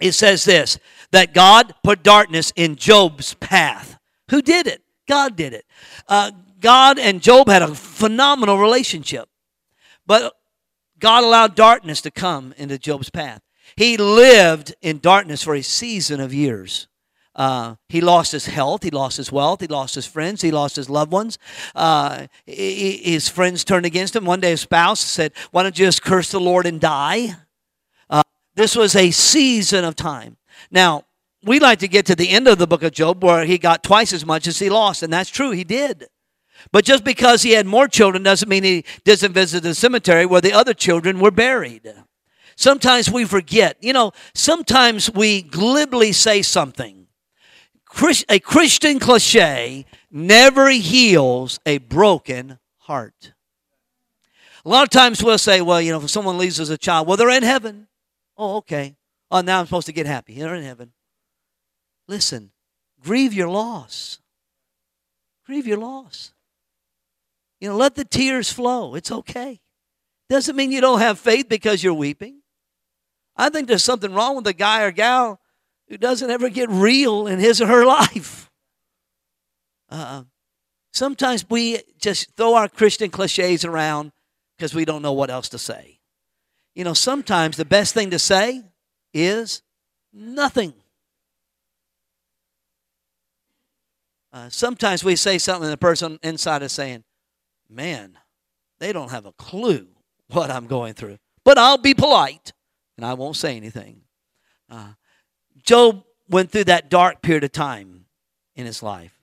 it 0.00 0.12
says 0.12 0.44
this 0.44 0.78
that 1.10 1.34
God 1.34 1.74
put 1.82 2.02
darkness 2.02 2.52
in 2.56 2.76
Job's 2.76 3.34
path. 3.34 3.98
Who 4.30 4.42
did 4.42 4.66
it? 4.66 4.82
God 5.08 5.34
did 5.34 5.52
it. 5.52 5.64
Uh, 6.08 6.30
God 6.60 6.98
and 6.98 7.20
Job 7.20 7.48
had 7.48 7.62
a 7.62 7.74
phenomenal 7.74 8.58
relationship, 8.58 9.28
but 10.06 10.34
God 11.00 11.24
allowed 11.24 11.54
darkness 11.56 12.00
to 12.02 12.10
come 12.10 12.54
into 12.56 12.78
Job's 12.78 13.10
path. 13.10 13.40
He 13.80 13.96
lived 13.96 14.74
in 14.82 14.98
darkness 14.98 15.42
for 15.42 15.54
a 15.54 15.62
season 15.62 16.20
of 16.20 16.34
years. 16.34 16.86
Uh, 17.34 17.76
he 17.88 18.02
lost 18.02 18.30
his 18.30 18.44
health, 18.44 18.82
he 18.82 18.90
lost 18.90 19.16
his 19.16 19.32
wealth, 19.32 19.62
he 19.62 19.68
lost 19.68 19.94
his 19.94 20.04
friends, 20.04 20.42
he 20.42 20.50
lost 20.50 20.76
his 20.76 20.90
loved 20.90 21.10
ones. 21.10 21.38
Uh, 21.74 22.26
his 22.44 23.30
friends 23.30 23.64
turned 23.64 23.86
against 23.86 24.14
him. 24.14 24.26
One 24.26 24.38
day, 24.38 24.50
his 24.50 24.60
spouse 24.60 25.00
said, 25.00 25.32
Why 25.50 25.62
don't 25.62 25.78
you 25.78 25.86
just 25.86 26.02
curse 26.02 26.30
the 26.30 26.38
Lord 26.38 26.66
and 26.66 26.78
die? 26.78 27.36
Uh, 28.10 28.22
this 28.54 28.76
was 28.76 28.94
a 28.94 29.10
season 29.12 29.86
of 29.86 29.96
time. 29.96 30.36
Now, 30.70 31.04
we 31.42 31.58
like 31.58 31.78
to 31.78 31.88
get 31.88 32.04
to 32.04 32.14
the 32.14 32.28
end 32.28 32.48
of 32.48 32.58
the 32.58 32.66
book 32.66 32.82
of 32.82 32.92
Job 32.92 33.24
where 33.24 33.46
he 33.46 33.56
got 33.56 33.82
twice 33.82 34.12
as 34.12 34.26
much 34.26 34.46
as 34.46 34.58
he 34.58 34.68
lost, 34.68 35.02
and 35.02 35.10
that's 35.10 35.30
true, 35.30 35.52
he 35.52 35.64
did. 35.64 36.06
But 36.70 36.84
just 36.84 37.02
because 37.02 37.44
he 37.44 37.52
had 37.52 37.64
more 37.64 37.88
children 37.88 38.24
doesn't 38.24 38.46
mean 38.46 38.62
he 38.62 38.84
doesn't 39.06 39.32
visit 39.32 39.62
the 39.62 39.74
cemetery 39.74 40.26
where 40.26 40.42
the 40.42 40.52
other 40.52 40.74
children 40.74 41.18
were 41.18 41.30
buried. 41.30 41.90
Sometimes 42.60 43.10
we 43.10 43.24
forget. 43.24 43.78
You 43.80 43.94
know, 43.94 44.12
sometimes 44.34 45.10
we 45.10 45.40
glibly 45.40 46.12
say 46.12 46.42
something 46.42 47.06
a 48.28 48.38
Christian 48.38 48.98
cliche 48.98 49.86
never 50.10 50.68
heals 50.68 51.58
a 51.64 51.78
broken 51.78 52.58
heart. 52.80 53.32
A 54.62 54.68
lot 54.68 54.82
of 54.82 54.90
times 54.90 55.24
we'll 55.24 55.38
say, 55.38 55.62
well, 55.62 55.80
you 55.80 55.90
know, 55.90 56.02
if 56.02 56.10
someone 56.10 56.36
leaves 56.36 56.60
as 56.60 56.68
a 56.68 56.76
child, 56.76 57.08
well, 57.08 57.16
they're 57.16 57.30
in 57.30 57.42
heaven. 57.42 57.88
Oh, 58.36 58.58
okay. 58.58 58.94
Oh, 59.30 59.40
now 59.40 59.60
I'm 59.60 59.64
supposed 59.64 59.86
to 59.86 59.92
get 59.94 60.04
happy. 60.04 60.34
They're 60.34 60.54
in 60.54 60.62
heaven. 60.62 60.92
Listen, 62.08 62.50
grieve 63.00 63.32
your 63.32 63.48
loss. 63.48 64.18
Grieve 65.46 65.66
your 65.66 65.78
loss. 65.78 66.34
You 67.58 67.70
know, 67.70 67.76
let 67.76 67.94
the 67.94 68.04
tears 68.04 68.52
flow. 68.52 68.94
It's 68.96 69.10
okay. 69.10 69.62
Doesn't 70.28 70.54
mean 70.54 70.70
you 70.72 70.82
don't 70.82 71.00
have 71.00 71.18
faith 71.18 71.48
because 71.48 71.82
you're 71.82 71.94
weeping. 71.94 72.39
I 73.36 73.48
think 73.48 73.68
there's 73.68 73.84
something 73.84 74.12
wrong 74.12 74.36
with 74.36 74.44
the 74.44 74.52
guy 74.52 74.82
or 74.82 74.90
gal 74.90 75.40
who 75.88 75.96
doesn't 75.96 76.30
ever 76.30 76.48
get 76.48 76.68
real 76.70 77.26
in 77.26 77.38
his 77.38 77.60
or 77.60 77.66
her 77.66 77.84
life. 77.86 78.50
Uh, 79.88 80.24
sometimes 80.92 81.48
we 81.48 81.80
just 81.98 82.36
throw 82.36 82.54
our 82.54 82.68
Christian 82.68 83.10
cliches 83.10 83.64
around 83.64 84.12
because 84.56 84.74
we 84.74 84.84
don't 84.84 85.02
know 85.02 85.12
what 85.12 85.30
else 85.30 85.48
to 85.50 85.58
say. 85.58 85.98
You 86.74 86.84
know, 86.84 86.94
sometimes 86.94 87.56
the 87.56 87.64
best 87.64 87.94
thing 87.94 88.10
to 88.10 88.18
say 88.18 88.62
is 89.12 89.62
nothing. 90.12 90.72
Uh, 94.32 94.48
sometimes 94.48 95.02
we 95.02 95.16
say 95.16 95.38
something, 95.38 95.64
and 95.64 95.72
the 95.72 95.76
person 95.76 96.18
inside 96.22 96.62
is 96.62 96.72
saying, 96.72 97.02
Man, 97.68 98.18
they 98.78 98.92
don't 98.92 99.10
have 99.10 99.26
a 99.26 99.32
clue 99.32 99.88
what 100.28 100.50
I'm 100.50 100.66
going 100.66 100.94
through. 100.94 101.18
But 101.44 101.58
I'll 101.58 101.78
be 101.78 101.94
polite 101.94 102.52
and 103.00 103.06
I 103.06 103.14
won't 103.14 103.36
say 103.36 103.56
anything. 103.56 104.02
Uh, 104.70 104.92
Job 105.62 106.04
went 106.28 106.50
through 106.50 106.64
that 106.64 106.90
dark 106.90 107.22
period 107.22 107.44
of 107.44 107.50
time 107.50 108.04
in 108.54 108.66
his 108.66 108.82
life. 108.82 109.14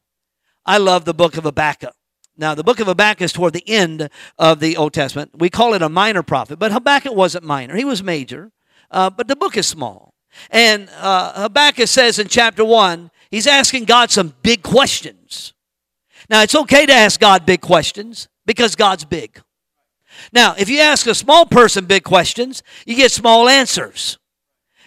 I 0.65 0.79
love 0.79 1.05
the 1.05 1.13
book 1.13 1.37
of 1.37 1.43
Habakkuk. 1.43 1.93
Now, 2.35 2.55
the 2.55 2.63
book 2.63 2.79
of 2.79 2.87
Habakkuk 2.87 3.21
is 3.21 3.33
toward 3.33 3.53
the 3.53 3.69
end 3.69 4.09
of 4.39 4.61
the 4.61 4.77
Old 4.77 4.93
Testament. 4.95 5.29
We 5.37 5.51
call 5.51 5.75
it 5.75 5.83
a 5.83 5.89
minor 5.89 6.23
prophet, 6.23 6.57
but 6.57 6.71
Habakkuk 6.71 7.13
wasn't 7.13 7.43
minor. 7.43 7.75
He 7.75 7.85
was 7.85 8.01
major, 8.01 8.51
uh, 8.89 9.11
but 9.11 9.27
the 9.27 9.35
book 9.35 9.55
is 9.55 9.67
small. 9.67 10.15
And 10.49 10.89
uh, 10.97 11.43
Habakkuk 11.43 11.87
says 11.87 12.17
in 12.17 12.29
chapter 12.29 12.65
1, 12.65 13.11
he's 13.29 13.45
asking 13.45 13.85
God 13.85 14.09
some 14.09 14.33
big 14.41 14.63
questions. 14.63 15.53
Now, 16.31 16.41
it's 16.41 16.55
okay 16.55 16.87
to 16.87 16.93
ask 16.93 17.19
God 17.19 17.45
big 17.45 17.61
questions 17.61 18.27
because 18.43 18.75
God's 18.75 19.05
big. 19.05 19.39
Now, 20.31 20.55
if 20.57 20.69
you 20.69 20.79
ask 20.79 21.07
a 21.07 21.15
small 21.15 21.45
person 21.45 21.85
big 21.85 22.03
questions, 22.03 22.63
you 22.85 22.95
get 22.95 23.11
small 23.11 23.49
answers 23.49 24.17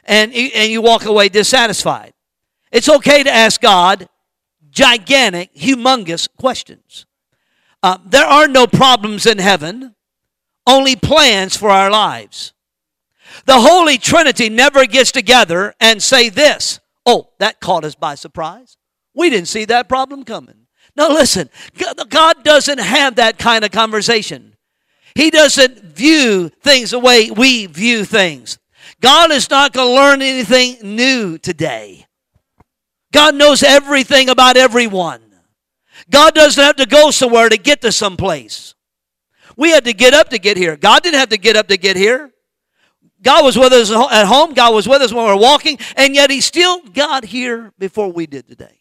and, 0.04 0.32
and 0.32 0.70
you 0.70 0.82
walk 0.82 1.04
away 1.04 1.28
dissatisfied. 1.28 2.12
It's 2.72 2.88
okay 2.88 3.22
to 3.22 3.30
ask 3.30 3.60
God 3.60 4.08
gigantic, 4.70 5.54
humongous 5.54 6.28
questions. 6.38 7.06
Uh, 7.82 7.98
there 8.04 8.26
are 8.26 8.46
no 8.46 8.66
problems 8.66 9.26
in 9.26 9.38
heaven, 9.38 9.94
only 10.66 10.96
plans 10.96 11.56
for 11.56 11.70
our 11.70 11.90
lives. 11.90 12.52
The 13.46 13.60
Holy 13.60 13.98
Trinity 13.98 14.48
never 14.48 14.86
gets 14.86 15.12
together 15.12 15.74
and 15.80 16.02
say 16.02 16.28
this 16.28 16.80
Oh, 17.06 17.30
that 17.38 17.60
caught 17.60 17.84
us 17.84 17.94
by 17.94 18.14
surprise. 18.14 18.76
We 19.14 19.30
didn't 19.30 19.48
see 19.48 19.64
that 19.66 19.88
problem 19.88 20.24
coming. 20.24 20.66
Now, 20.96 21.08
listen, 21.08 21.48
God 22.08 22.44
doesn't 22.44 22.78
have 22.78 23.16
that 23.16 23.38
kind 23.38 23.64
of 23.64 23.70
conversation. 23.70 24.49
He 25.14 25.30
doesn't 25.30 25.82
view 25.82 26.48
things 26.48 26.90
the 26.90 26.98
way 26.98 27.30
we 27.30 27.66
view 27.66 28.04
things. 28.04 28.58
God 29.00 29.30
is 29.30 29.48
not 29.50 29.72
going 29.72 29.88
to 29.88 29.94
learn 29.94 30.22
anything 30.22 30.96
new 30.96 31.38
today. 31.38 32.06
God 33.12 33.34
knows 33.34 33.62
everything 33.62 34.28
about 34.28 34.56
everyone. 34.56 35.20
God 36.08 36.34
doesn't 36.34 36.62
have 36.62 36.76
to 36.76 36.86
go 36.86 37.10
somewhere 37.10 37.48
to 37.48 37.56
get 37.56 37.80
to 37.82 37.92
someplace. 37.92 38.74
We 39.56 39.70
had 39.70 39.84
to 39.84 39.92
get 39.92 40.14
up 40.14 40.30
to 40.30 40.38
get 40.38 40.56
here. 40.56 40.76
God 40.76 41.02
didn't 41.02 41.18
have 41.18 41.30
to 41.30 41.38
get 41.38 41.56
up 41.56 41.68
to 41.68 41.76
get 41.76 41.96
here. 41.96 42.30
God 43.22 43.44
was 43.44 43.58
with 43.58 43.72
us 43.72 43.90
at 43.90 44.26
home. 44.26 44.54
God 44.54 44.74
was 44.74 44.88
with 44.88 45.02
us 45.02 45.12
when 45.12 45.24
we 45.24 45.30
were 45.30 45.36
walking, 45.36 45.78
and 45.96 46.14
yet 46.14 46.30
He 46.30 46.40
still 46.40 46.80
got 46.80 47.24
here 47.24 47.72
before 47.78 48.10
we 48.10 48.26
did 48.26 48.48
today. 48.48 48.80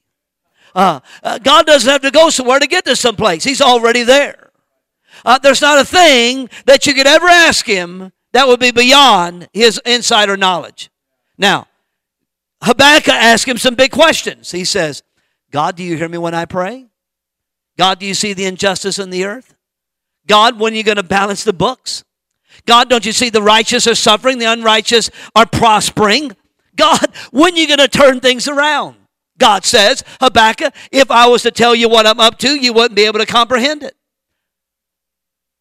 Uh, 0.73 0.99
uh, 1.23 1.39
God 1.39 1.65
doesn't 1.65 1.91
have 1.91 2.01
to 2.03 2.11
go 2.11 2.29
somewhere 2.29 2.59
to 2.59 2.67
get 2.67 2.85
to 2.85 2.95
someplace. 2.95 3.43
He's 3.43 3.61
already 3.61 4.03
there. 4.03 4.48
Uh, 5.25 5.39
there's 5.39 5.61
not 5.61 5.79
a 5.79 5.85
thing 5.85 6.49
that 6.65 6.85
you 6.87 6.93
could 6.93 7.07
ever 7.07 7.27
ask 7.27 7.65
Him 7.65 8.11
that 8.31 8.47
would 8.47 8.59
be 8.59 8.71
beyond 8.71 9.47
His 9.53 9.81
insider 9.85 10.37
knowledge. 10.37 10.89
Now, 11.37 11.67
Habakkuk 12.61 13.13
asked 13.13 13.47
Him 13.47 13.57
some 13.57 13.75
big 13.75 13.91
questions. 13.91 14.51
He 14.51 14.65
says, 14.65 15.03
God, 15.51 15.75
do 15.75 15.83
you 15.83 15.97
hear 15.97 16.09
me 16.09 16.17
when 16.17 16.35
I 16.35 16.45
pray? 16.45 16.87
God, 17.77 17.99
do 17.99 18.05
you 18.05 18.13
see 18.13 18.33
the 18.33 18.45
injustice 18.45 18.99
in 18.99 19.09
the 19.09 19.25
earth? 19.25 19.55
God, 20.27 20.59
when 20.59 20.73
are 20.73 20.75
you 20.75 20.83
going 20.83 20.97
to 20.97 21.03
balance 21.03 21.43
the 21.43 21.53
books? 21.53 22.03
God, 22.65 22.89
don't 22.89 23.05
you 23.05 23.13
see 23.13 23.29
the 23.29 23.41
righteous 23.41 23.87
are 23.87 23.95
suffering, 23.95 24.37
the 24.37 24.51
unrighteous 24.51 25.09
are 25.35 25.45
prospering? 25.45 26.35
God, 26.75 27.05
when 27.31 27.53
are 27.53 27.57
you 27.57 27.67
going 27.67 27.79
to 27.79 27.87
turn 27.87 28.19
things 28.19 28.47
around? 28.47 28.95
God 29.37 29.65
says, 29.65 30.03
Habakkuk, 30.19 30.73
if 30.91 31.09
I 31.09 31.27
was 31.27 31.43
to 31.43 31.51
tell 31.51 31.73
you 31.73 31.89
what 31.89 32.05
I'm 32.05 32.19
up 32.19 32.37
to, 32.39 32.55
you 32.55 32.73
wouldn't 32.73 32.95
be 32.95 33.05
able 33.05 33.19
to 33.19 33.25
comprehend 33.25 33.83
it. 33.83 33.95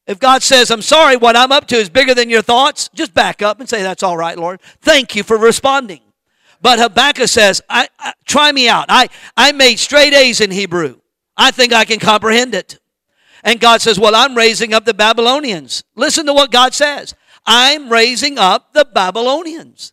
If 0.08 0.18
God 0.18 0.42
says, 0.42 0.70
I'm 0.70 0.80
sorry, 0.80 1.18
what 1.18 1.36
I'm 1.36 1.52
up 1.52 1.68
to 1.68 1.76
is 1.76 1.90
bigger 1.90 2.14
than 2.14 2.30
your 2.30 2.40
thoughts, 2.40 2.88
just 2.94 3.12
back 3.12 3.42
up 3.42 3.60
and 3.60 3.68
say, 3.68 3.82
That's 3.82 4.02
all 4.02 4.16
right, 4.16 4.38
Lord. 4.38 4.60
Thank 4.80 5.14
you 5.14 5.22
for 5.22 5.36
responding. 5.36 6.00
But 6.62 6.80
Habakkuk 6.80 7.28
says, 7.28 7.60
I, 7.68 7.88
I, 7.98 8.14
Try 8.24 8.50
me 8.50 8.68
out. 8.68 8.86
I, 8.88 9.08
I 9.36 9.52
made 9.52 9.78
straight 9.78 10.14
A's 10.14 10.40
in 10.40 10.50
Hebrew. 10.50 10.98
I 11.36 11.50
think 11.50 11.72
I 11.72 11.84
can 11.84 12.00
comprehend 12.00 12.54
it. 12.54 12.80
And 13.44 13.60
God 13.60 13.82
says, 13.82 14.00
Well, 14.00 14.16
I'm 14.16 14.34
raising 14.34 14.72
up 14.72 14.86
the 14.86 14.94
Babylonians. 14.94 15.84
Listen 15.94 16.24
to 16.26 16.32
what 16.32 16.50
God 16.50 16.72
says 16.72 17.14
I'm 17.46 17.90
raising 17.90 18.38
up 18.38 18.72
the 18.72 18.86
Babylonians. 18.86 19.92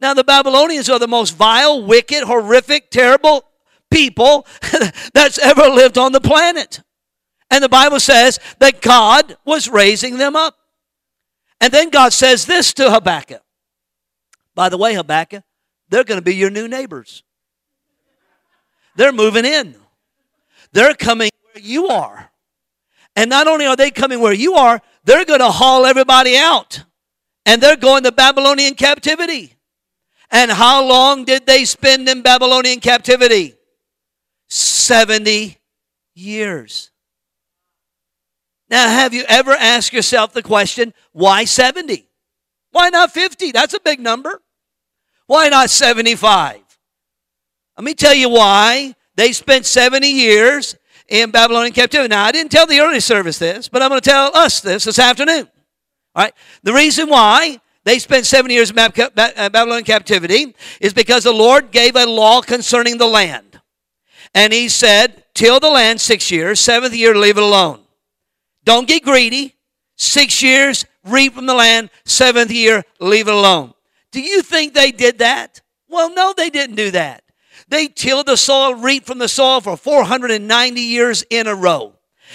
Now, 0.00 0.14
the 0.14 0.24
Babylonians 0.24 0.88
are 0.88 0.98
the 0.98 1.08
most 1.08 1.30
vile, 1.30 1.82
wicked, 1.82 2.22
horrific, 2.22 2.90
terrible 2.90 3.44
people 3.90 4.46
that's 5.14 5.38
ever 5.38 5.68
lived 5.68 5.98
on 5.98 6.12
the 6.12 6.20
planet. 6.20 6.82
And 7.50 7.64
the 7.64 7.68
Bible 7.68 8.00
says 8.00 8.38
that 8.58 8.82
God 8.82 9.36
was 9.44 9.68
raising 9.68 10.18
them 10.18 10.36
up. 10.36 10.56
And 11.60 11.72
then 11.72 11.90
God 11.90 12.12
says 12.12 12.46
this 12.46 12.72
to 12.74 12.90
Habakkuk. 12.90 13.42
By 14.54 14.68
the 14.68 14.78
way, 14.78 14.94
Habakkuk, 14.94 15.42
they're 15.88 16.04
going 16.04 16.18
to 16.18 16.24
be 16.24 16.34
your 16.34 16.50
new 16.50 16.68
neighbors. 16.68 17.22
They're 18.96 19.12
moving 19.12 19.44
in. 19.44 19.76
They're 20.72 20.94
coming 20.94 21.30
where 21.52 21.62
you 21.62 21.88
are. 21.88 22.30
And 23.16 23.30
not 23.30 23.48
only 23.48 23.66
are 23.66 23.76
they 23.76 23.90
coming 23.90 24.20
where 24.20 24.32
you 24.32 24.54
are, 24.54 24.80
they're 25.04 25.24
going 25.24 25.40
to 25.40 25.50
haul 25.50 25.86
everybody 25.86 26.36
out. 26.36 26.84
And 27.46 27.62
they're 27.62 27.76
going 27.76 28.04
to 28.04 28.12
Babylonian 28.12 28.74
captivity. 28.74 29.54
And 30.30 30.50
how 30.50 30.86
long 30.86 31.24
did 31.24 31.46
they 31.46 31.64
spend 31.64 32.08
in 32.08 32.22
Babylonian 32.22 32.80
captivity? 32.80 33.54
70 34.48 35.56
years. 36.14 36.90
Now, 38.70 38.88
have 38.88 39.14
you 39.14 39.24
ever 39.28 39.52
asked 39.52 39.92
yourself 39.92 40.32
the 40.32 40.42
question, 40.42 40.92
why 41.12 41.44
70? 41.44 42.08
Why 42.70 42.90
not 42.90 43.12
50? 43.12 43.52
That's 43.52 43.74
a 43.74 43.80
big 43.80 43.98
number. 44.00 44.42
Why 45.26 45.48
not 45.48 45.70
75? 45.70 46.60
Let 47.76 47.84
me 47.84 47.94
tell 47.94 48.14
you 48.14 48.28
why 48.28 48.94
they 49.14 49.32
spent 49.32 49.64
70 49.66 50.06
years 50.06 50.76
in 51.08 51.30
Babylonian 51.30 51.72
captivity. 51.72 52.08
Now, 52.08 52.24
I 52.24 52.32
didn't 52.32 52.52
tell 52.52 52.66
the 52.66 52.80
early 52.80 53.00
service 53.00 53.38
this, 53.38 53.68
but 53.68 53.82
I'm 53.82 53.88
going 53.88 54.00
to 54.00 54.08
tell 54.08 54.36
us 54.36 54.60
this 54.60 54.84
this 54.84 54.98
afternoon. 54.98 55.48
All 56.14 56.24
right. 56.24 56.34
The 56.62 56.72
reason 56.72 57.08
why 57.08 57.60
they 57.84 57.98
spent 57.98 58.26
70 58.26 58.52
years 58.52 58.70
in 58.70 58.78
uh, 58.78 58.88
Babylonian 59.14 59.84
captivity 59.84 60.54
is 60.80 60.92
because 60.92 61.24
the 61.24 61.32
Lord 61.32 61.70
gave 61.70 61.96
a 61.96 62.04
law 62.04 62.42
concerning 62.42 62.98
the 62.98 63.06
land. 63.06 63.60
And 64.34 64.52
he 64.52 64.68
said, 64.68 65.24
till 65.34 65.58
the 65.58 65.70
land 65.70 66.00
six 66.00 66.30
years, 66.30 66.60
seventh 66.60 66.94
year, 66.94 67.16
leave 67.16 67.38
it 67.38 67.42
alone. 67.42 67.80
Don't 68.68 68.86
get 68.86 69.02
greedy. 69.02 69.54
Six 69.96 70.42
years, 70.42 70.84
reap 71.02 71.32
from 71.32 71.46
the 71.46 71.54
land. 71.54 71.88
Seventh 72.04 72.50
year, 72.50 72.84
leave 73.00 73.26
it 73.26 73.32
alone. 73.32 73.72
Do 74.12 74.20
you 74.20 74.42
think 74.42 74.74
they 74.74 74.90
did 74.90 75.20
that? 75.20 75.62
Well, 75.88 76.12
no, 76.12 76.34
they 76.36 76.50
didn't 76.50 76.76
do 76.76 76.90
that. 76.90 77.24
They 77.68 77.88
tilled 77.88 78.26
the 78.26 78.36
soil, 78.36 78.74
reaped 78.74 79.06
from 79.06 79.16
the 79.16 79.26
soil 79.26 79.62
for 79.62 79.78
490 79.78 80.82
years 80.82 81.24
in 81.30 81.46
a 81.46 81.54
row. 81.54 81.94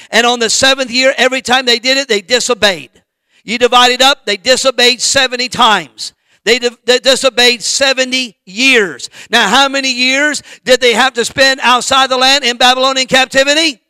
And 0.10 0.26
on 0.26 0.40
the 0.40 0.50
seventh 0.50 0.90
year, 0.90 1.14
every 1.20 1.44
time 1.44 1.68
they 1.68 1.78
did 1.78 2.00
it, 2.00 2.08
they 2.08 2.22
disobeyed. 2.22 3.04
You 3.44 3.60
divide 3.60 3.92
it 3.92 4.02
up, 4.02 4.26
they 4.26 4.38
disobeyed 4.38 5.02
70 5.02 5.50
times. 5.50 6.14
They, 6.46 6.58
they, 6.58 6.98
disobeyed 6.98 7.62
70 7.62 8.36
years. 8.44 9.12
Now, 9.30 9.48
how 9.50 9.70
many 9.70 9.94
years 9.94 10.42
did 10.66 10.82
they 10.82 10.94
have 10.94 11.14
to 11.14 11.26
spend 11.26 11.60
outside 11.60 12.10
the 12.10 12.18
land 12.18 12.44
in 12.44 12.58
Babylonian 12.58 13.06
captivity? 13.06 13.83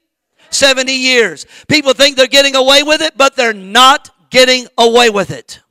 70 0.54 0.92
years. 0.92 1.46
People 1.68 1.94
think 1.94 2.18
they're 2.18 2.28
getting 2.28 2.56
away 2.56 2.84
with 2.84 3.02
it, 3.02 3.18
but 3.18 3.36
they're 3.36 3.54
not 3.54 4.10
getting 4.30 4.68
away 4.78 5.10
with 5.10 5.32
it. 5.32 5.62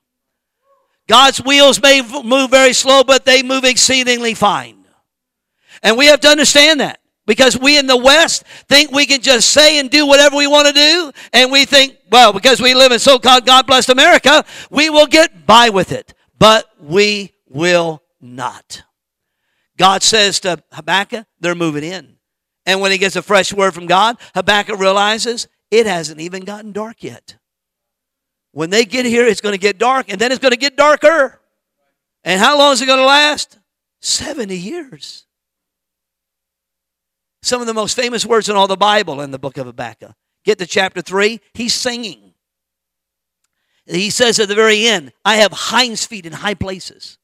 God's 1.09 1.43
wheels 1.43 1.83
may 1.83 2.03
move 2.23 2.51
very 2.51 2.73
slow, 2.73 3.05
but 3.05 3.25
they 3.25 3.43
move 3.43 3.65
exceedingly 3.65 4.35
fine. 4.35 4.85
And 5.83 5.97
we 5.99 6.07
have 6.07 6.21
to 6.21 6.29
understand 6.29 6.81
that 6.81 7.01
because 7.27 7.59
we 7.59 7.79
in 7.79 7.87
the 7.87 7.97
West 7.97 8.45
think 8.69 8.93
we 8.93 9.07
can 9.07 9.21
just 9.21 9.51
say 9.51 9.79
and 9.79 9.91
do 9.91 10.07
whatever 10.07 10.37
we 10.37 10.47
want 10.47 10.69
to 10.69 10.73
do. 10.73 11.13
And 11.33 11.51
we 11.51 11.65
think, 11.65 11.97
well, 12.11 12.33
because 12.33 12.61
we 12.61 12.75
live 12.75 12.93
in 12.93 12.99
so 12.99 13.19
called 13.19 13.47
God 13.47 13.67
blessed 13.67 13.91
America, 13.91 14.45
we 14.71 14.91
will 14.91 15.07
get 15.07 15.47
by 15.47 15.71
with 15.71 15.93
it. 15.93 16.15
But 16.39 16.67
we 16.81 17.33
will 17.49 18.03
not. 18.21 18.83
God 19.77 20.03
says 20.03 20.41
to 20.41 20.63
Habakkuk, 20.73 21.27
they're 21.41 21.55
moving 21.55 21.85
in. 21.85 22.17
And 22.67 22.81
when 22.81 22.93
he 22.93 22.99
gets 22.99 23.17
a 23.17 23.23
fresh 23.23 23.53
word 23.53 23.75
from 23.75 23.87
God, 23.87 24.17
Habakkuk 24.35 24.79
realizes 24.79 25.49
it 25.71 25.87
hasn't 25.87 26.21
even 26.21 26.45
gotten 26.45 26.73
dark 26.73 27.03
yet. 27.03 27.37
When 28.53 28.71
they 28.71 28.85
get 28.85 29.07
here, 29.07 29.27
it's 29.27 29.41
going 29.41 29.55
to 29.55 29.61
get 29.61 29.79
dark, 29.79 30.07
and 30.11 30.21
then 30.21 30.31
it's 30.31 30.41
going 30.41 30.53
to 30.53 30.59
get 30.59 30.77
darker. 30.77 31.41
And 32.23 32.39
how 32.39 32.59
long 32.59 32.73
is 32.73 32.83
it 32.83 32.87
going 32.87 32.99
to 32.99 33.07
last? 33.07 33.59
70 34.01 34.57
years. 34.57 35.27
Some 37.43 37.61
of 37.61 37.67
the 37.67 37.75
most 37.75 37.97
famous 37.97 38.25
words 38.25 38.49
in 38.49 38.55
all 38.55 38.69
the 38.69 38.77
Bible 38.77 39.21
in 39.21 39.31
the 39.31 39.39
book 39.39 39.57
of 39.57 39.67
Habakkuk. 39.67 40.15
Get 40.45 40.59
to 40.59 40.67
chapter 40.67 41.01
3, 41.01 41.41
he's 41.55 41.75
singing. 41.75 42.35
He 43.87 44.11
says 44.11 44.39
at 44.39 44.49
the 44.49 44.55
very 44.55 44.87
end, 44.87 45.13
I 45.25 45.37
have 45.37 45.53
hinds 45.53 46.07
feet 46.07 46.27
in 46.27 46.33
high 46.33 46.55
places. 46.55 47.19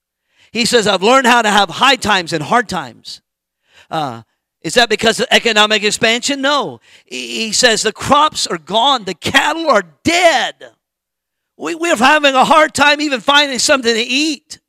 He 0.50 0.64
says, 0.64 0.87
I've 0.87 1.02
learned 1.02 1.26
how 1.26 1.42
to 1.42 1.50
have 1.50 1.68
high 1.68 1.97
times 1.97 2.33
and 2.33 2.42
hard 2.42 2.68
times. 2.68 3.21
Uh, 3.90 4.23
is 4.68 4.75
that 4.75 4.90
because 4.90 5.18
of 5.18 5.26
economic 5.30 5.82
expansion? 5.82 6.42
No. 6.42 6.80
He 7.06 7.52
says 7.52 7.80
the 7.80 7.90
crops 7.90 8.46
are 8.46 8.58
gone, 8.58 9.04
the 9.04 9.14
cattle 9.14 9.70
are 9.70 9.82
dead. 10.04 10.72
We, 11.56 11.75
we're 11.75 11.96
having 11.96 12.34
a 12.34 12.44
hard 12.44 12.75
time 12.75 13.00
even 13.00 13.20
finding 13.20 13.58
something 13.60 13.94
to 13.94 13.98
eat. 13.98 14.60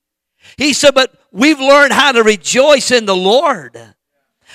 He 0.55 0.71
said, 0.71 0.95
but 0.95 1.13
we've 1.33 1.59
learned 1.59 1.91
how 1.91 2.13
to 2.13 2.23
rejoice 2.23 2.91
in 2.91 3.05
the 3.05 3.15
Lord. 3.15 3.77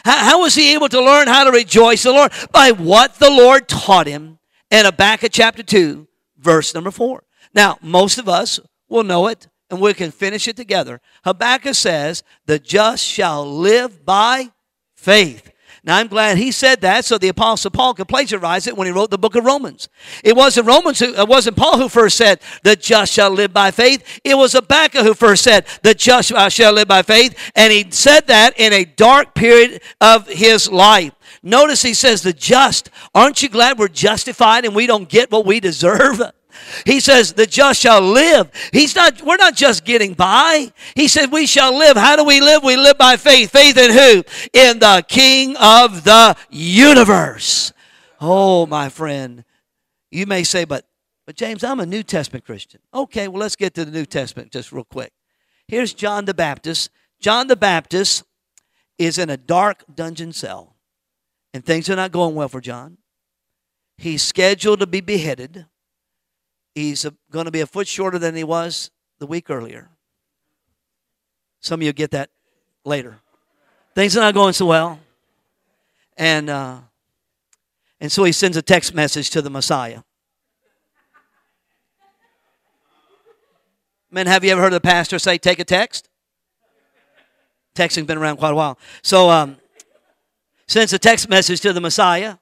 How, 0.03 0.41
was 0.41 0.55
he 0.55 0.73
able 0.73 0.89
to 0.89 1.01
learn 1.01 1.29
how 1.29 1.45
to 1.45 1.51
rejoice 1.51 2.07
in 2.07 2.13
the 2.13 2.19
Lord? 2.19 2.33
By 2.51 2.71
what 2.71 3.17
the 3.17 3.31
Lord 3.31 3.69
taught 3.69 4.07
him 4.07 4.39
in 4.71 4.87
Habakkuk 4.87 5.31
chapter 5.31 5.63
2, 5.63 6.09
verse 6.39 6.75
number 6.75 6.91
4. 6.91 7.23
Now, 7.55 7.77
most 7.83 8.17
of 8.17 8.31
us 8.31 8.61
will 8.89 9.05
know 9.05 9.27
it 9.27 9.47
and 9.69 9.79
we 9.79 9.93
can 9.93 10.11
finish 10.11 10.49
it 10.49 10.57
together. 10.57 11.03
Habakkuk 11.23 11.75
says, 11.75 12.23
The 12.47 12.59
just 12.59 13.05
shall 13.05 13.47
live 13.47 14.07
by 14.07 14.54
faith. 15.05 15.51
Now, 15.87 15.99
I'm 15.99 16.07
glad 16.07 16.39
he 16.39 16.51
said 16.51 16.81
that 16.81 17.05
so 17.05 17.19
the 17.19 17.29
Apostle 17.29 17.71
Paul 17.71 17.93
could 17.93 18.09
plagiarize 18.09 18.67
it 18.67 18.75
when 18.75 18.87
he 18.87 18.93
wrote 18.93 19.11
the 19.11 19.19
book 19.19 19.35
of 19.35 19.45
Romans. 19.45 19.91
It 20.25 20.35
wasn't 20.35 20.67
Romans 20.67 20.99
who, 20.99 21.15
it 21.15 21.29
wasn't 21.29 21.59
Paul 21.59 21.77
who 21.77 21.91
first 21.91 22.17
said, 22.17 22.41
the 22.63 22.75
just 22.75 23.13
shall 23.13 23.31
live 23.31 23.53
by 23.53 23.71
faith. 23.71 24.21
It 24.25 24.35
was 24.35 24.55
Habakkuk 24.55 25.03
who 25.03 25.13
first 25.13 25.45
said, 25.45 25.67
the 25.83 25.93
just 25.95 26.33
uh, 26.33 26.49
shall 26.49 26.73
live 26.73 26.89
by 26.89 27.03
faith. 27.03 27.39
And 27.55 27.71
he 27.71 27.87
said 27.91 28.29
that 28.29 28.59
in 28.59 28.73
a 28.73 28.87
dark 28.87 29.35
period 29.35 29.83
of 30.01 30.27
his 30.27 30.71
life. 30.73 31.13
Notice 31.43 31.83
he 31.83 31.93
says, 31.93 32.23
the 32.23 32.33
just. 32.33 32.89
Aren't 33.15 33.43
you 33.43 33.51
glad 33.51 33.79
we're 33.79 33.89
justified 33.89 34.65
and 34.65 34.75
we 34.75 34.87
don't 34.87 35.09
get 35.09 35.31
what 35.31 35.45
we 35.45 35.61
deserve? 35.61 36.23
He 36.87 37.01
says, 37.01 37.33
the 37.33 37.47
just 37.47 37.81
shall 37.81 38.01
live. 38.01 38.51
He's 38.73 38.95
not, 38.95 39.23
we're 39.23 39.37
not 39.37 39.55
just 39.55 39.85
getting 39.85 40.15
by. 40.15 40.73
He 40.95 41.09
said, 41.09 41.33
we 41.33 41.47
shall 41.47 41.77
live. 41.77 41.97
How 41.97 42.17
do 42.17 42.25
we 42.25 42.41
live? 42.41 42.63
We 42.63 42.77
live 42.77 42.99
by 42.99 43.17
faith. 43.17 43.51
Faith 43.51 43.77
in 43.77 43.91
who? 43.91 44.23
In 44.53 44.79
the 44.79 45.05
King 45.09 45.57
of 45.57 46.05
the 46.05 46.37
universe. 46.51 47.73
Oh, 48.21 48.67
my 48.67 48.89
friend. 48.89 49.45
You 50.11 50.27
may 50.27 50.45
say, 50.45 50.65
but, 50.65 50.87
but 51.27 51.37
James, 51.37 51.65
I'm 51.65 51.81
a 51.81 51.87
New 51.87 52.03
Testament 52.03 52.45
Christian. 52.45 52.81
Okay, 52.93 53.29
well, 53.29 53.41
let's 53.41 53.57
get 53.57 53.75
to 53.75 53.85
the 53.85 53.91
New 53.91 54.07
Testament 54.07 54.53
just 54.53 54.73
real 54.73 54.85
quick. 54.85 55.13
Here's 55.67 55.93
John 55.95 56.25
the 56.25 56.35
Baptist. 56.35 56.91
John 57.21 57.49
the 57.49 57.57
Baptist 57.57 58.25
is 58.99 59.19
in 59.19 59.31
a 59.31 59.37
dark 59.37 59.83
dungeon 59.93 60.33
cell, 60.33 60.77
and 61.53 61.65
things 61.65 61.91
are 61.91 61.97
not 61.97 62.13
going 62.13 62.35
well 62.35 62.49
for 62.49 62.61
John. 62.61 62.99
He's 63.97 64.23
scheduled 64.23 64.81
to 64.81 64.87
be 64.87 65.01
beheaded. 65.01 65.67
He's 66.75 67.07
going 67.31 67.45
to 67.45 67.51
be 67.51 67.61
a 67.61 67.67
foot 67.67 67.87
shorter 67.87 68.19
than 68.19 68.35
he 68.35 68.45
was 68.45 68.91
the 69.19 69.27
week 69.27 69.49
earlier. 69.49 69.91
Some 71.61 71.81
of 71.81 71.87
you 71.87 71.93
get 71.93 72.11
that 72.11 72.31
later. 72.85 73.21
Things 73.95 74.17
are 74.17 74.21
not 74.21 74.35
going 74.35 74.53
so 74.53 74.67
well. 74.67 74.99
And, 76.17 76.51
uh, 76.51 76.79
and 78.01 78.11
so 78.11 78.25
he 78.25 78.33
sends 78.33 78.57
a 78.57 78.63
text 78.63 78.95
message 78.95 79.31
to 79.31 79.43
the 79.43 79.51
Messiah. 79.51 80.03
Man, 84.11 84.27
have 84.27 84.45
you 84.45 84.51
ever 84.51 84.61
heard 84.61 84.73
the 84.73 84.81
pastor 84.81 85.19
say, 85.19 85.39
take 85.39 85.59
a 85.59 85.65
text? 85.65 86.09
Texting's 87.75 88.07
been 88.07 88.19
around 88.19 88.37
quite 88.37 88.53
a 88.53 88.55
while. 88.55 88.79
So, 89.03 89.29
um, 89.31 89.57
sends 90.67 90.93
a 90.93 90.99
text 90.99 91.29
message 91.29 91.61
to 91.63 91.73
the 91.73 91.81
Messiah. 91.81 92.37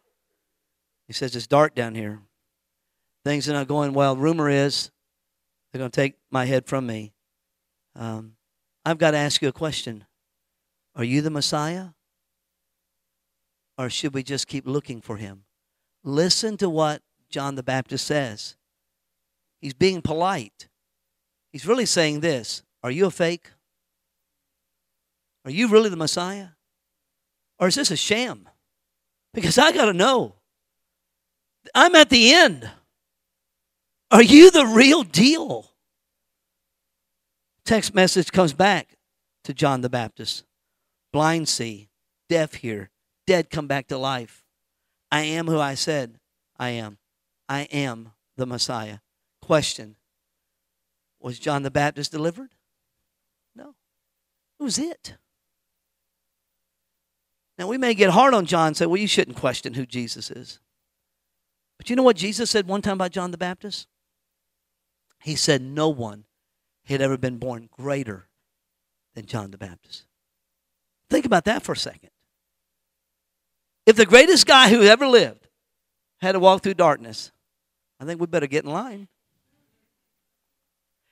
He 1.06 1.12
says, 1.12 1.34
It's 1.34 1.46
dark 1.46 1.74
down 1.74 1.94
here. 1.94 2.20
Things 3.24 3.48
are 3.48 3.52
not 3.52 3.68
going 3.68 3.92
well. 3.92 4.16
Rumor 4.16 4.48
is 4.48 4.90
they're 5.72 5.78
going 5.78 5.90
to 5.90 6.00
take 6.00 6.14
my 6.30 6.44
head 6.44 6.66
from 6.66 6.86
me. 6.86 7.12
Um, 7.94 8.34
I've 8.84 8.98
got 8.98 9.12
to 9.12 9.18
ask 9.18 9.40
you 9.42 9.48
a 9.48 9.52
question 9.52 10.04
Are 10.96 11.04
you 11.04 11.22
the 11.22 11.30
Messiah? 11.30 11.88
Or 13.78 13.88
should 13.88 14.14
we 14.14 14.22
just 14.22 14.48
keep 14.48 14.66
looking 14.66 15.00
for 15.00 15.16
him? 15.16 15.44
Listen 16.04 16.56
to 16.58 16.68
what 16.68 17.02
John 17.30 17.54
the 17.54 17.62
Baptist 17.62 18.06
says. 18.06 18.56
He's 19.60 19.74
being 19.74 20.02
polite. 20.02 20.68
He's 21.52 21.66
really 21.66 21.86
saying 21.86 22.20
this 22.20 22.62
Are 22.82 22.90
you 22.90 23.06
a 23.06 23.10
fake? 23.10 23.50
Are 25.44 25.50
you 25.50 25.68
really 25.68 25.88
the 25.88 25.96
Messiah? 25.96 26.48
Or 27.58 27.68
is 27.68 27.74
this 27.76 27.90
a 27.90 27.96
sham? 27.96 28.48
Because 29.34 29.58
I 29.58 29.72
got 29.72 29.86
to 29.86 29.92
know. 29.92 30.34
I'm 31.74 31.94
at 31.94 32.10
the 32.10 32.32
end. 32.32 32.70
Are 34.12 34.22
you 34.22 34.50
the 34.50 34.66
real 34.66 35.04
deal? 35.04 35.70
Text 37.64 37.94
message 37.94 38.30
comes 38.30 38.52
back 38.52 38.98
to 39.44 39.54
John 39.54 39.80
the 39.80 39.88
Baptist. 39.88 40.44
Blind 41.14 41.48
see, 41.48 41.88
deaf 42.28 42.54
hear, 42.54 42.90
dead 43.26 43.48
come 43.48 43.66
back 43.66 43.86
to 43.88 43.96
life. 43.96 44.44
I 45.10 45.22
am 45.22 45.46
who 45.46 45.58
I 45.58 45.74
said 45.74 46.18
I 46.58 46.70
am. 46.70 46.98
I 47.48 47.62
am 47.72 48.12
the 48.36 48.46
Messiah. 48.46 48.98
Question 49.40 49.96
Was 51.18 51.38
John 51.38 51.62
the 51.62 51.70
Baptist 51.70 52.12
delivered? 52.12 52.50
No. 53.56 53.74
It 54.60 54.62
was 54.62 54.78
it. 54.78 55.14
Now, 57.58 57.66
we 57.66 57.78
may 57.78 57.94
get 57.94 58.10
hard 58.10 58.34
on 58.34 58.44
John 58.44 58.68
and 58.68 58.76
say, 58.76 58.86
well, 58.86 58.96
you 58.96 59.06
shouldn't 59.06 59.36
question 59.36 59.74
who 59.74 59.86
Jesus 59.86 60.30
is. 60.30 60.60
But 61.78 61.88
you 61.88 61.96
know 61.96 62.02
what 62.02 62.16
Jesus 62.16 62.50
said 62.50 62.66
one 62.66 62.82
time 62.82 62.94
about 62.94 63.12
John 63.12 63.30
the 63.30 63.38
Baptist? 63.38 63.88
He 65.22 65.36
said 65.36 65.62
no 65.62 65.88
one 65.88 66.24
had 66.84 67.00
ever 67.00 67.16
been 67.16 67.38
born 67.38 67.68
greater 67.70 68.26
than 69.14 69.26
John 69.26 69.50
the 69.50 69.58
Baptist. 69.58 70.04
Think 71.08 71.26
about 71.26 71.44
that 71.44 71.62
for 71.62 71.72
a 71.72 71.76
second. 71.76 72.10
If 73.86 73.96
the 73.96 74.06
greatest 74.06 74.46
guy 74.46 74.68
who 74.68 74.82
ever 74.82 75.06
lived 75.06 75.48
had 76.20 76.32
to 76.32 76.40
walk 76.40 76.62
through 76.62 76.74
darkness, 76.74 77.32
I 78.00 78.04
think 78.04 78.20
we 78.20 78.26
better 78.26 78.46
get 78.46 78.64
in 78.64 78.70
line. 78.70 79.08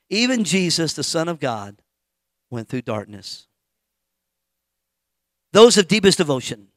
Even 0.09 0.43
Jesus, 0.43 0.93
the 0.93 1.05
Son 1.05 1.29
of 1.29 1.39
God, 1.39 1.77
went 2.51 2.69
through 2.69 2.83
darkness. 2.83 3.47
Those 5.53 5.77
of 5.79 5.89
deepest 5.89 6.19
devotion 6.19 6.69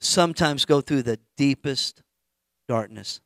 sometimes 0.00 0.64
go 0.64 0.80
through 0.80 1.02
the 1.02 1.20
deepest 1.36 2.02
darkness. 2.68 3.20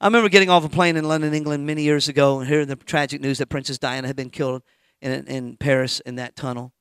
I 0.00 0.06
remember 0.06 0.30
getting 0.30 0.48
off 0.48 0.64
a 0.64 0.70
plane 0.70 0.96
in 0.96 1.04
London, 1.04 1.34
England, 1.34 1.66
many 1.66 1.82
years 1.82 2.08
ago, 2.08 2.40
and 2.40 2.48
hearing 2.48 2.68
the 2.68 2.76
tragic 2.76 3.20
news 3.20 3.36
that 3.36 3.50
Princess 3.50 3.76
Diana 3.76 4.06
had 4.06 4.16
been 4.16 4.30
killed 4.30 4.62
in, 5.02 5.26
in 5.26 5.56
Paris 5.58 6.00
in 6.00 6.16
that 6.16 6.36
tunnel. 6.36 6.72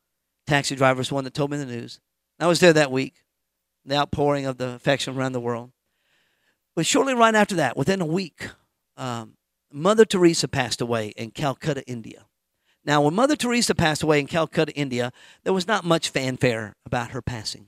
Taxi 0.47 0.73
driver 0.73 0.99
was 0.99 1.12
one 1.12 1.25
that 1.25 1.34
told 1.34 1.51
me 1.51 1.58
the 1.58 1.65
news. 1.65 1.99
I 2.39 2.47
was 2.47 2.62
there 2.62 2.71
that 2.71 2.93
week, 2.93 3.15
the 3.84 3.97
outpouring 3.97 4.45
of 4.45 4.58
the 4.58 4.69
affection 4.69 5.17
around 5.17 5.34
the 5.34 5.41
world. 5.41 5.71
But 6.77 6.86
shortly 6.86 7.13
right 7.13 7.36
after 7.36 7.55
that, 7.55 7.75
within 7.75 7.99
a 7.99 8.05
week, 8.05 8.47
um, 8.95 9.34
Mother 9.69 10.05
Teresa 10.05 10.47
passed 10.47 10.79
away 10.79 11.10
in 11.10 11.32
Calcutta, 11.32 11.84
India. 11.86 12.25
Now, 12.86 13.01
when 13.01 13.13
Mother 13.13 13.36
Teresa 13.36 13.75
passed 13.75 14.01
away 14.01 14.21
in 14.21 14.27
Calcutta, 14.27 14.71
India, 14.75 15.12
there 15.43 15.51
was 15.51 15.67
not 15.67 15.84
much 15.84 16.08
fanfare 16.08 16.77
about 16.86 17.12
her 17.12 17.21
passing. 17.21 17.67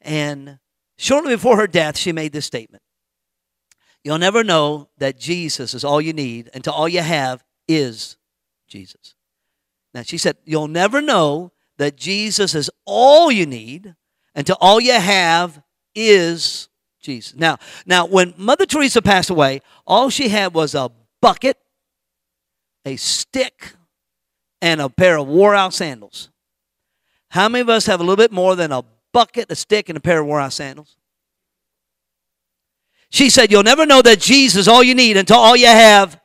And 0.00 0.58
shortly 0.98 1.36
before 1.36 1.56
her 1.56 1.68
death, 1.68 1.96
she 1.96 2.10
made 2.10 2.32
this 2.32 2.46
statement 2.46 2.82
You'll 4.06 4.18
never 4.18 4.44
know 4.44 4.88
that 4.98 5.18
Jesus 5.18 5.74
is 5.74 5.82
all 5.82 6.00
you 6.00 6.12
need 6.12 6.48
until 6.54 6.74
all 6.74 6.88
you 6.88 7.00
have 7.00 7.42
is 7.66 8.16
Jesus. 8.68 9.16
Now, 9.92 10.02
she 10.02 10.16
said, 10.16 10.36
You'll 10.44 10.68
never 10.68 11.02
know 11.02 11.50
that 11.78 11.96
Jesus 11.96 12.54
is 12.54 12.70
all 12.84 13.32
you 13.32 13.46
need 13.46 13.96
until 14.32 14.58
all 14.60 14.78
you 14.78 14.92
have 14.92 15.60
is 15.92 16.68
Jesus. 17.00 17.34
Now, 17.34 17.58
now 17.84 18.06
when 18.06 18.32
Mother 18.36 18.64
Teresa 18.64 19.02
passed 19.02 19.28
away, 19.28 19.60
all 19.88 20.08
she 20.08 20.28
had 20.28 20.54
was 20.54 20.76
a 20.76 20.92
bucket, 21.20 21.56
a 22.84 22.94
stick, 22.94 23.74
and 24.62 24.80
a 24.80 24.88
pair 24.88 25.18
of 25.18 25.26
wore 25.26 25.56
out 25.56 25.74
sandals. 25.74 26.30
How 27.30 27.48
many 27.48 27.62
of 27.62 27.68
us 27.68 27.86
have 27.86 27.98
a 27.98 28.04
little 28.04 28.14
bit 28.14 28.30
more 28.30 28.54
than 28.54 28.70
a 28.70 28.84
bucket, 29.12 29.50
a 29.50 29.56
stick, 29.56 29.88
and 29.88 29.98
a 29.98 30.00
pair 30.00 30.20
of 30.20 30.26
wore 30.26 30.40
out 30.40 30.52
sandals? 30.52 30.96
She 33.16 33.30
said, 33.30 33.50
You'll 33.50 33.62
never 33.62 33.86
know 33.86 34.02
that 34.02 34.20
Jesus 34.20 34.68
all 34.68 34.82
you 34.82 34.94
need 34.94 35.16
until 35.16 35.38
all 35.38 35.56
you 35.56 35.68
have 35.68 36.20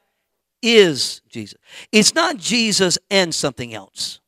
is 0.62 1.21
Jesus. 1.30 1.58
It's 1.89 2.13
not 2.13 2.36
Jesus 2.36 2.97
and 3.10 3.34
something 3.34 3.73
else. 3.73 4.19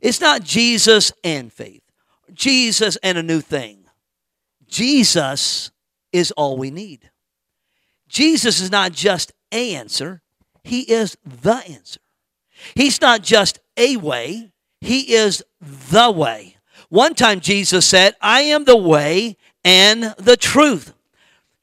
It's 0.00 0.20
not 0.20 0.44
Jesus 0.44 1.10
and 1.24 1.52
faith, 1.52 1.82
Jesus 2.32 2.96
and 3.02 3.18
a 3.18 3.24
new 3.24 3.40
thing. 3.40 3.86
Jesus 4.68 5.72
is 6.12 6.30
all 6.36 6.56
we 6.56 6.70
need. 6.70 7.10
Jesus 8.06 8.60
is 8.60 8.70
not 8.70 8.92
just 8.92 9.32
a 9.50 9.74
answer, 9.74 10.22
He 10.62 10.82
is 10.82 11.16
the 11.24 11.56
answer. 11.56 12.00
He's 12.76 13.00
not 13.00 13.24
just 13.24 13.58
a 13.76 13.96
way, 13.96 14.52
He 14.80 15.12
is 15.12 15.42
the 15.60 16.12
way. 16.12 16.56
One 16.88 17.14
time 17.14 17.40
Jesus 17.40 17.84
said, 17.84 18.14
I 18.20 18.42
am 18.42 18.64
the 18.64 18.76
way 18.76 19.36
and 19.64 20.14
the 20.18 20.36
truth. 20.36 20.94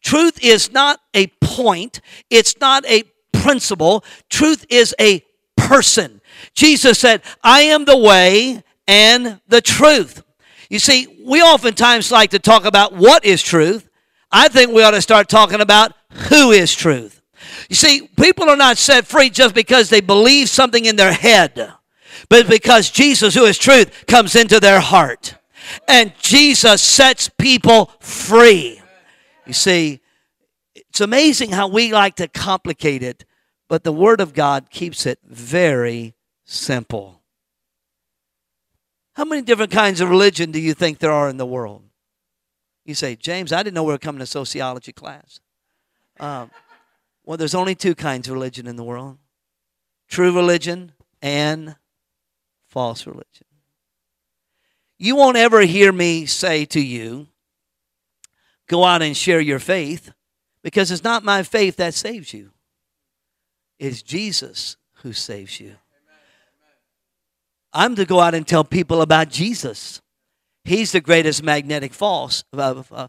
Truth 0.01 0.43
is 0.43 0.71
not 0.71 0.99
a 1.13 1.27
point, 1.41 2.01
it's 2.29 2.59
not 2.59 2.85
a 2.85 3.03
principle, 3.31 4.03
truth 4.29 4.65
is 4.69 4.95
a 4.99 5.23
person. 5.55 6.21
Jesus 6.53 6.99
said, 6.99 7.21
I 7.43 7.61
am 7.61 7.85
the 7.85 7.97
way 7.97 8.63
and 8.87 9.39
the 9.47 9.61
truth. 9.61 10.23
You 10.69 10.79
see, 10.79 11.23
we 11.25 11.41
oftentimes 11.41 12.11
like 12.11 12.31
to 12.31 12.39
talk 12.39 12.65
about 12.65 12.93
what 12.93 13.25
is 13.25 13.43
truth. 13.43 13.87
I 14.31 14.47
think 14.47 14.71
we 14.71 14.83
ought 14.83 14.91
to 14.91 15.01
start 15.01 15.27
talking 15.27 15.61
about 15.61 15.93
who 16.29 16.51
is 16.51 16.73
truth. 16.73 17.21
You 17.69 17.75
see, 17.75 18.07
people 18.19 18.49
are 18.49 18.57
not 18.57 18.77
set 18.77 19.05
free 19.05 19.29
just 19.29 19.53
because 19.53 19.89
they 19.89 20.01
believe 20.01 20.49
something 20.49 20.85
in 20.85 20.95
their 20.95 21.13
head, 21.13 21.73
but 22.29 22.47
because 22.47 22.89
Jesus, 22.89 23.35
who 23.35 23.45
is 23.45 23.57
truth, 23.57 24.05
comes 24.07 24.35
into 24.35 24.59
their 24.59 24.79
heart. 24.79 25.35
And 25.87 26.13
Jesus 26.21 26.81
sets 26.81 27.29
people 27.29 27.91
free. 27.99 28.80
You 29.51 29.55
see, 29.55 29.99
it's 30.75 31.01
amazing 31.01 31.51
how 31.51 31.67
we 31.67 31.91
like 31.91 32.15
to 32.15 32.29
complicate 32.29 33.03
it, 33.03 33.25
but 33.67 33.83
the 33.83 33.91
Word 33.91 34.21
of 34.21 34.33
God 34.33 34.69
keeps 34.69 35.05
it 35.05 35.19
very 35.25 36.15
simple. 36.45 37.21
How 39.11 39.25
many 39.25 39.41
different 39.41 39.73
kinds 39.73 39.99
of 39.99 40.09
religion 40.09 40.53
do 40.53 40.59
you 40.61 40.73
think 40.73 40.99
there 40.99 41.11
are 41.11 41.27
in 41.27 41.35
the 41.35 41.45
world? 41.45 41.83
You 42.85 42.95
say, 42.95 43.17
James, 43.17 43.51
I 43.51 43.61
didn't 43.61 43.73
know 43.73 43.83
we 43.83 43.91
were 43.91 43.97
coming 43.97 44.19
to 44.21 44.25
sociology 44.25 44.93
class. 44.93 45.41
Um, 46.17 46.49
well, 47.25 47.35
there's 47.35 47.53
only 47.53 47.75
two 47.75 47.93
kinds 47.93 48.29
of 48.29 48.33
religion 48.33 48.67
in 48.67 48.77
the 48.77 48.85
world 48.85 49.17
true 50.07 50.33
religion 50.33 50.93
and 51.21 51.75
false 52.69 53.05
religion. 53.05 53.47
You 54.97 55.17
won't 55.17 55.35
ever 55.35 55.59
hear 55.59 55.91
me 55.91 56.25
say 56.25 56.63
to 56.67 56.79
you, 56.79 57.27
go 58.71 58.85
out 58.85 59.01
and 59.01 59.15
share 59.15 59.41
your 59.41 59.59
faith, 59.59 60.11
because 60.63 60.89
it's 60.89 61.03
not 61.03 61.23
my 61.23 61.43
faith 61.43 61.75
that 61.75 61.93
saves 61.93 62.33
you, 62.33 62.49
it's 63.77 64.01
Jesus 64.01 64.77
who 65.03 65.13
saves 65.13 65.59
you. 65.59 65.75
I'm 67.73 67.95
to 67.95 68.05
go 68.05 68.19
out 68.19 68.33
and 68.33 68.47
tell 68.47 68.63
people 68.63 69.01
about 69.01 69.29
Jesus. 69.29 70.01
He's 70.63 70.91
the 70.91 71.01
greatest 71.01 71.41
magnetic 71.41 71.93
false 71.93 72.43
uh, 72.53 73.07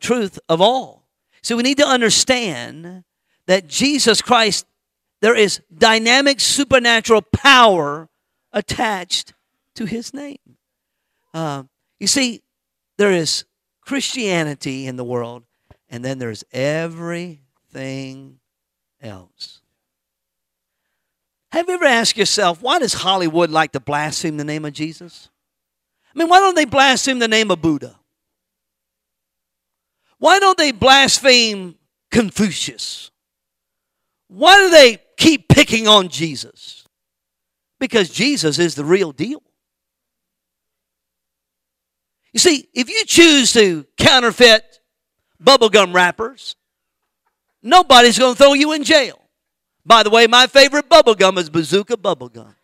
truth 0.00 0.38
of 0.48 0.60
all. 0.60 1.06
So 1.42 1.56
we 1.56 1.62
need 1.62 1.78
to 1.78 1.86
understand 1.86 3.04
that 3.46 3.66
Jesus 3.68 4.20
Christ, 4.20 4.66
there 5.22 5.34
is 5.34 5.60
dynamic 5.74 6.40
supernatural 6.40 7.22
power 7.22 8.08
attached 8.52 9.32
to 9.76 9.86
his 9.86 10.12
name. 10.12 10.56
Uh, 11.32 11.62
you 11.98 12.06
see, 12.06 12.42
there 12.98 13.12
is 13.12 13.44
Christianity 13.90 14.86
in 14.86 14.94
the 14.94 15.02
world, 15.02 15.42
and 15.88 16.04
then 16.04 16.20
there's 16.20 16.44
everything 16.52 18.38
else. 19.02 19.62
Have 21.50 21.66
you 21.66 21.74
ever 21.74 21.86
asked 21.86 22.16
yourself, 22.16 22.62
why 22.62 22.78
does 22.78 22.92
Hollywood 22.92 23.50
like 23.50 23.72
to 23.72 23.80
blaspheme 23.80 24.36
the 24.36 24.44
name 24.44 24.64
of 24.64 24.74
Jesus? 24.74 25.28
I 26.14 26.16
mean, 26.16 26.28
why 26.28 26.38
don't 26.38 26.54
they 26.54 26.66
blaspheme 26.66 27.18
the 27.18 27.26
name 27.26 27.50
of 27.50 27.60
Buddha? 27.60 27.98
Why 30.18 30.38
don't 30.38 30.56
they 30.56 30.70
blaspheme 30.70 31.74
Confucius? 32.12 33.10
Why 34.28 34.56
do 34.58 34.70
they 34.70 34.98
keep 35.16 35.48
picking 35.48 35.88
on 35.88 36.10
Jesus? 36.10 36.84
Because 37.80 38.08
Jesus 38.08 38.60
is 38.60 38.76
the 38.76 38.84
real 38.84 39.10
deal. 39.10 39.42
You 42.32 42.38
see, 42.40 42.68
if 42.74 42.88
you 42.88 43.04
choose 43.04 43.52
to 43.54 43.84
counterfeit 43.96 44.80
bubblegum 45.42 45.94
wrappers, 45.94 46.56
nobody's 47.62 48.18
going 48.18 48.34
to 48.34 48.38
throw 48.38 48.52
you 48.52 48.72
in 48.72 48.84
jail. 48.84 49.20
By 49.84 50.02
the 50.02 50.10
way, 50.10 50.26
my 50.26 50.46
favorite 50.46 50.88
bubblegum 50.88 51.38
is 51.38 51.50
Bazooka 51.50 51.96
bubblegum. 51.96 52.54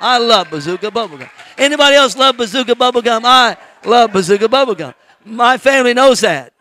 I 0.00 0.18
love 0.18 0.50
Bazooka 0.50 0.90
bubblegum. 0.90 1.30
Anybody 1.56 1.94
else 1.94 2.16
love 2.16 2.36
Bazooka 2.36 2.74
bubblegum? 2.74 3.20
I 3.24 3.56
love 3.84 4.12
Bazooka 4.12 4.48
bubblegum. 4.48 4.94
My 5.24 5.58
family 5.58 5.94
knows 5.94 6.20
that. 6.20 6.52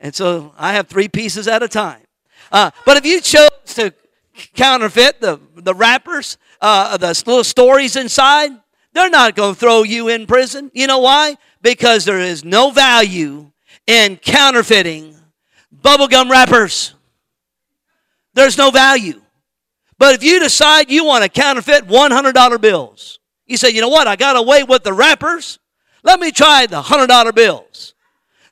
And 0.00 0.14
so 0.14 0.52
I 0.58 0.72
have 0.72 0.88
three 0.88 1.08
pieces 1.08 1.46
at 1.46 1.62
a 1.62 1.68
time. 1.68 2.02
Uh, 2.50 2.70
but 2.84 2.96
if 2.96 3.06
you 3.06 3.20
chose 3.20 3.50
to 3.66 3.92
counterfeit 4.54 5.20
the, 5.20 5.40
the 5.54 5.74
wrappers, 5.74 6.38
uh, 6.60 6.96
the 6.96 7.08
little 7.26 7.44
stories 7.44 7.94
inside, 7.94 8.50
they're 8.92 9.10
not 9.10 9.36
going 9.36 9.54
to 9.54 9.60
throw 9.60 9.82
you 9.82 10.08
in 10.08 10.26
prison. 10.26 10.70
You 10.74 10.86
know 10.86 10.98
why? 10.98 11.36
Because 11.62 12.04
there 12.04 12.20
is 12.20 12.44
no 12.44 12.70
value 12.70 13.50
in 13.86 14.16
counterfeiting 14.16 15.16
bubblegum 15.74 16.30
wrappers. 16.30 16.94
There's 18.34 18.56
no 18.56 18.70
value. 18.70 19.20
But 19.98 20.14
if 20.14 20.22
you 20.22 20.38
decide 20.38 20.90
you 20.90 21.04
want 21.04 21.24
to 21.24 21.28
counterfeit 21.28 21.88
$100 21.88 22.60
bills, 22.60 23.18
you 23.46 23.56
say, 23.56 23.70
you 23.70 23.80
know 23.80 23.88
what, 23.88 24.06
I 24.06 24.14
got 24.14 24.36
away 24.36 24.62
with 24.62 24.84
the 24.84 24.92
wrappers. 24.92 25.58
Let 26.04 26.20
me 26.20 26.30
try 26.30 26.66
the 26.66 26.80
$100 26.82 27.34
bills. 27.34 27.94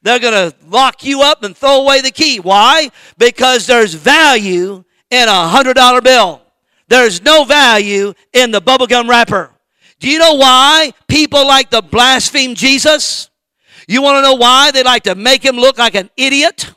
They're 0.03 0.19
going 0.19 0.51
to 0.51 0.57
lock 0.69 1.05
you 1.05 1.23
up 1.23 1.43
and 1.43 1.57
throw 1.57 1.83
away 1.83 2.01
the 2.01 2.11
key. 2.11 2.41
Why? 2.41 2.91
Because 3.19 3.67
there's 3.67 3.95
value 3.95 4.85
in 5.11 5.29
a 5.29 5.33
$100 5.33 6.03
bill. 6.03 6.43
There's 6.89 7.23
no 7.23 7.45
value 7.45 8.15
in 8.33 8.51
the 8.51 8.61
bubblegum 8.61 9.09
wrapper. 9.09 9.51
Do 9.99 10.11
you 10.11 10.19
know 10.19 10.35
why 10.35 10.93
people 11.09 11.47
like 11.47 11.71
to 11.71 11.83
blaspheme 11.83 12.55
Jesus? 12.55 13.31
You 13.89 14.03
want 14.03 14.19
to 14.19 14.23
know 14.23 14.35
why 14.35 14.71
they 14.71 14.83
like 14.83 15.05
to 15.05 15.15
make 15.15 15.45
him 15.45 15.57
look 15.57 15.79
like 15.79 15.95
an 15.95 16.11
idiot 16.17 16.73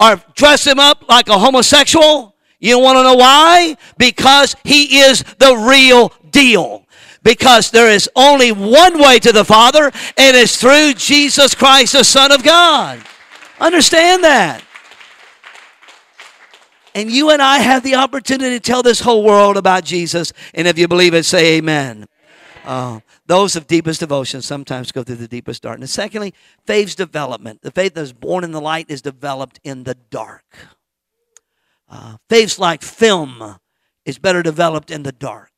or 0.00 0.20
dress 0.34 0.66
him 0.66 0.78
up 0.78 1.08
like 1.08 1.28
a 1.28 1.38
homosexual? 1.38 2.34
You 2.58 2.78
want 2.78 2.96
to 2.96 3.02
know 3.02 3.14
why? 3.14 3.76
Because 3.98 4.56
he 4.64 5.00
is 5.00 5.22
the 5.38 5.54
real 5.68 6.12
deal. 6.30 6.84
Because 7.22 7.70
there 7.70 7.90
is 7.90 8.08
only 8.14 8.52
one 8.52 9.00
way 9.00 9.18
to 9.18 9.32
the 9.32 9.44
Father, 9.44 9.90
and 10.16 10.36
it's 10.36 10.60
through 10.60 10.94
Jesus 10.94 11.54
Christ, 11.54 11.92
the 11.92 12.04
Son 12.04 12.30
of 12.30 12.44
God. 12.44 13.00
Understand 13.60 14.22
that. 14.22 14.62
And 16.94 17.10
you 17.10 17.30
and 17.30 17.42
I 17.42 17.58
have 17.58 17.82
the 17.82 17.96
opportunity 17.96 18.56
to 18.56 18.60
tell 18.60 18.82
this 18.82 19.00
whole 19.00 19.22
world 19.22 19.56
about 19.56 19.84
Jesus. 19.84 20.32
And 20.54 20.66
if 20.66 20.78
you 20.78 20.88
believe 20.88 21.14
it, 21.14 21.24
say 21.24 21.58
amen. 21.58 22.06
Uh, 22.66 22.98
those 23.26 23.54
of 23.54 23.68
deepest 23.68 24.00
devotion 24.00 24.42
sometimes 24.42 24.90
go 24.90 25.04
through 25.04 25.16
the 25.16 25.28
deepest 25.28 25.62
darkness. 25.62 25.92
Secondly, 25.92 26.34
faith's 26.66 26.96
development. 26.96 27.62
The 27.62 27.70
faith 27.70 27.94
that 27.94 28.00
is 28.00 28.12
born 28.12 28.42
in 28.42 28.50
the 28.50 28.60
light 28.60 28.86
is 28.88 29.02
developed 29.02 29.60
in 29.62 29.84
the 29.84 29.94
dark. 30.10 30.44
Uh, 31.88 32.16
faith's 32.28 32.58
like 32.58 32.82
film 32.82 33.58
is 34.04 34.18
better 34.18 34.42
developed 34.42 34.90
in 34.90 35.04
the 35.04 35.12
dark. 35.12 35.52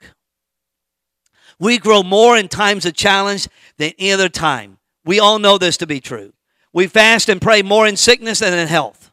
We 1.58 1.78
grow 1.78 2.02
more 2.02 2.36
in 2.36 2.48
times 2.48 2.84
of 2.84 2.94
challenge 2.94 3.48
than 3.78 3.92
any 3.98 4.12
other 4.12 4.28
time. 4.28 4.78
We 5.04 5.18
all 5.18 5.38
know 5.38 5.56
this 5.56 5.78
to 5.78 5.86
be 5.86 6.00
true. 6.00 6.34
We 6.72 6.86
fast 6.86 7.30
and 7.30 7.40
pray 7.40 7.62
more 7.62 7.86
in 7.86 7.96
sickness 7.96 8.40
than 8.40 8.52
in 8.52 8.68
health. 8.68 9.10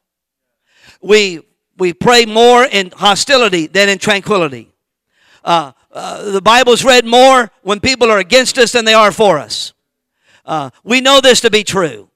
We, 1.01 1.41
we 1.77 1.93
pray 1.93 2.25
more 2.25 2.65
in 2.65 2.91
hostility 2.91 3.67
than 3.67 3.87
in 3.87 3.97
tranquility. 3.97 4.73
Uh, 5.43 5.71
uh, 5.95 6.31
the 6.31 6.41
Bible's 6.41 6.83
read 6.83 7.05
more 7.05 7.49
when 7.63 7.79
people 7.79 8.11
are 8.11 8.19
against 8.19 8.57
us 8.57 8.73
than 8.73 8.85
they 8.85 8.93
are 8.93 9.11
for 9.11 9.39
us. 9.39 9.73
Uh, 10.45 10.69
we 10.83 11.01
know 11.01 11.21
this 11.21 11.41
to 11.41 11.49
be 11.49 11.63
true. 11.63 12.09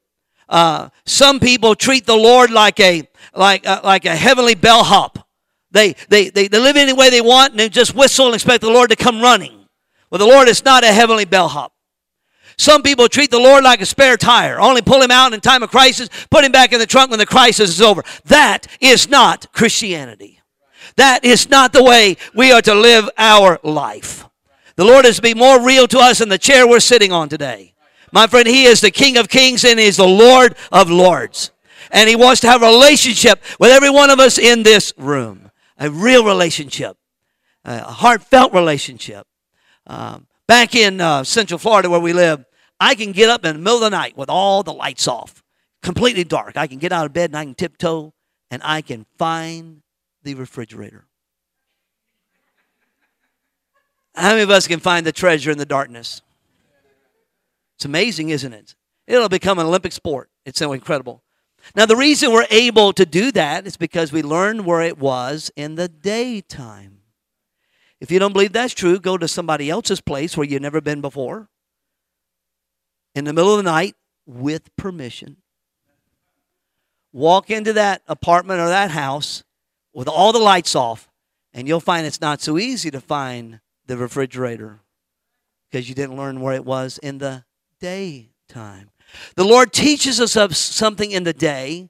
Uh, 0.49 0.89
some 1.05 1.39
people 1.39 1.75
treat 1.75 2.05
the 2.05 2.15
Lord 2.15 2.51
like 2.51 2.79
a 2.79 3.07
like 3.33 3.65
uh, 3.65 3.81
like 3.83 4.05
a 4.05 4.15
heavenly 4.15 4.55
bellhop. 4.55 5.27
They, 5.71 5.93
they 6.09 6.29
they 6.29 6.47
they 6.47 6.59
live 6.59 6.75
any 6.75 6.93
way 6.93 7.09
they 7.09 7.21
want 7.21 7.51
and 7.51 7.59
they 7.59 7.69
just 7.69 7.95
whistle 7.95 8.25
and 8.25 8.35
expect 8.35 8.61
the 8.61 8.69
Lord 8.69 8.89
to 8.89 8.95
come 8.95 9.21
running. 9.21 9.65
Well, 10.09 10.19
the 10.19 10.25
Lord 10.25 10.47
is 10.47 10.65
not 10.65 10.83
a 10.83 10.91
heavenly 10.91 11.25
bellhop. 11.25 11.73
Some 12.57 12.81
people 12.81 13.07
treat 13.07 13.31
the 13.31 13.39
Lord 13.39 13.63
like 13.63 13.79
a 13.79 13.85
spare 13.85 14.17
tire. 14.17 14.59
Only 14.59 14.81
pull 14.81 15.01
him 15.01 15.11
out 15.11 15.31
in 15.33 15.39
time 15.39 15.63
of 15.63 15.69
crisis, 15.69 16.09
put 16.29 16.43
him 16.43 16.51
back 16.51 16.73
in 16.73 16.79
the 16.79 16.85
trunk 16.85 17.11
when 17.11 17.19
the 17.19 17.25
crisis 17.25 17.69
is 17.69 17.81
over. 17.81 18.03
That 18.25 18.67
is 18.81 19.07
not 19.07 19.53
Christianity. 19.53 20.38
That 20.99 21.23
is 21.23 21.49
not 21.49 21.71
the 21.71 21.81
way 21.81 22.17
we 22.35 22.51
are 22.51 22.61
to 22.61 22.75
live 22.75 23.09
our 23.17 23.57
life. 23.63 24.27
The 24.75 24.83
Lord 24.83 25.05
is 25.05 25.15
to 25.15 25.21
be 25.21 25.33
more 25.33 25.65
real 25.65 25.87
to 25.87 25.97
us 25.97 26.19
than 26.19 26.27
the 26.27 26.37
chair 26.37 26.67
we're 26.67 26.81
sitting 26.81 27.13
on 27.13 27.29
today. 27.29 27.73
My 28.11 28.27
friend, 28.27 28.45
He 28.45 28.65
is 28.65 28.81
the 28.81 28.91
King 28.91 29.15
of 29.15 29.29
Kings 29.29 29.63
and 29.63 29.79
He 29.79 29.85
is 29.85 29.95
the 29.95 30.05
Lord 30.05 30.57
of 30.73 30.91
Lords. 30.91 31.51
And 31.89 32.09
He 32.09 32.17
wants 32.17 32.41
to 32.41 32.49
have 32.49 32.63
a 32.63 32.65
relationship 32.65 33.41
with 33.61 33.71
every 33.71 33.89
one 33.89 34.09
of 34.09 34.19
us 34.19 34.37
in 34.37 34.63
this 34.63 34.91
room. 34.97 35.51
A 35.77 35.89
real 35.89 36.25
relationship, 36.25 36.97
a 37.63 37.79
heartfelt 37.79 38.51
relationship. 38.51 39.25
Um, 39.87 40.27
back 40.47 40.75
in 40.75 40.99
uh, 40.99 41.23
Central 41.23 41.59
Florida 41.59 41.89
where 41.89 42.01
we 42.01 42.11
live, 42.11 42.43
I 42.77 42.95
can 42.95 43.13
get 43.13 43.29
up 43.29 43.45
in 43.45 43.55
the 43.55 43.61
middle 43.61 43.77
of 43.77 43.89
the 43.89 43.89
night 43.89 44.17
with 44.17 44.29
all 44.29 44.63
the 44.63 44.73
lights 44.73 45.07
off, 45.07 45.45
completely 45.81 46.25
dark. 46.25 46.57
I 46.57 46.67
can 46.67 46.77
get 46.77 46.91
out 46.91 47.05
of 47.05 47.13
bed 47.13 47.29
and 47.29 47.37
I 47.37 47.45
can 47.45 47.55
tiptoe 47.55 48.13
and 48.51 48.61
I 48.65 48.81
can 48.81 49.05
find 49.17 49.81
the 50.23 50.35
refrigerator. 50.35 51.05
How 54.15 54.31
many 54.31 54.41
of 54.41 54.49
us 54.49 54.67
can 54.67 54.79
find 54.79 55.05
the 55.05 55.11
treasure 55.11 55.51
in 55.51 55.57
the 55.57 55.65
darkness? 55.65 56.21
It's 57.75 57.85
amazing, 57.85 58.29
isn't 58.29 58.53
it? 58.53 58.75
It'll 59.07 59.29
become 59.29 59.59
an 59.59 59.65
Olympic 59.65 59.93
sport. 59.93 60.29
It's 60.45 60.59
so 60.59 60.73
incredible. 60.73 61.23
Now, 61.75 61.85
the 61.85 61.95
reason 61.95 62.31
we're 62.31 62.47
able 62.49 62.93
to 62.93 63.05
do 63.05 63.31
that 63.31 63.65
is 63.65 63.77
because 63.77 64.11
we 64.11 64.21
learned 64.21 64.65
where 64.65 64.81
it 64.81 64.97
was 64.97 65.51
in 65.55 65.75
the 65.75 65.87
daytime. 65.87 66.99
If 67.99 68.11
you 68.11 68.19
don't 68.19 68.33
believe 68.33 68.53
that's 68.53 68.73
true, 68.73 68.99
go 68.99 69.17
to 69.17 69.27
somebody 69.27 69.69
else's 69.69 70.01
place 70.01 70.35
where 70.35 70.47
you've 70.47 70.61
never 70.61 70.81
been 70.81 71.01
before 71.01 71.49
in 73.15 73.25
the 73.25 73.33
middle 73.33 73.51
of 73.51 73.57
the 73.57 73.69
night 73.69 73.95
with 74.25 74.75
permission. 74.75 75.37
Walk 77.11 77.49
into 77.49 77.73
that 77.73 78.03
apartment 78.07 78.59
or 78.59 78.69
that 78.69 78.91
house 78.91 79.43
with 79.93 80.07
all 80.07 80.31
the 80.31 80.39
lights 80.39 80.75
off, 80.75 81.09
and 81.53 81.67
you'll 81.67 81.79
find 81.79 82.05
it's 82.05 82.21
not 82.21 82.41
so 82.41 82.57
easy 82.57 82.91
to 82.91 83.01
find 83.01 83.59
the 83.87 83.97
refrigerator 83.97 84.81
because 85.69 85.89
you 85.89 85.95
didn't 85.95 86.17
learn 86.17 86.41
where 86.41 86.53
it 86.53 86.65
was 86.65 86.97
in 86.99 87.17
the 87.17 87.43
daytime. 87.79 88.89
The 89.35 89.43
Lord 89.43 89.73
teaches 89.73 90.19
us 90.19 90.35
of 90.35 90.55
something 90.55 91.11
in 91.11 91.23
the 91.23 91.33
day 91.33 91.89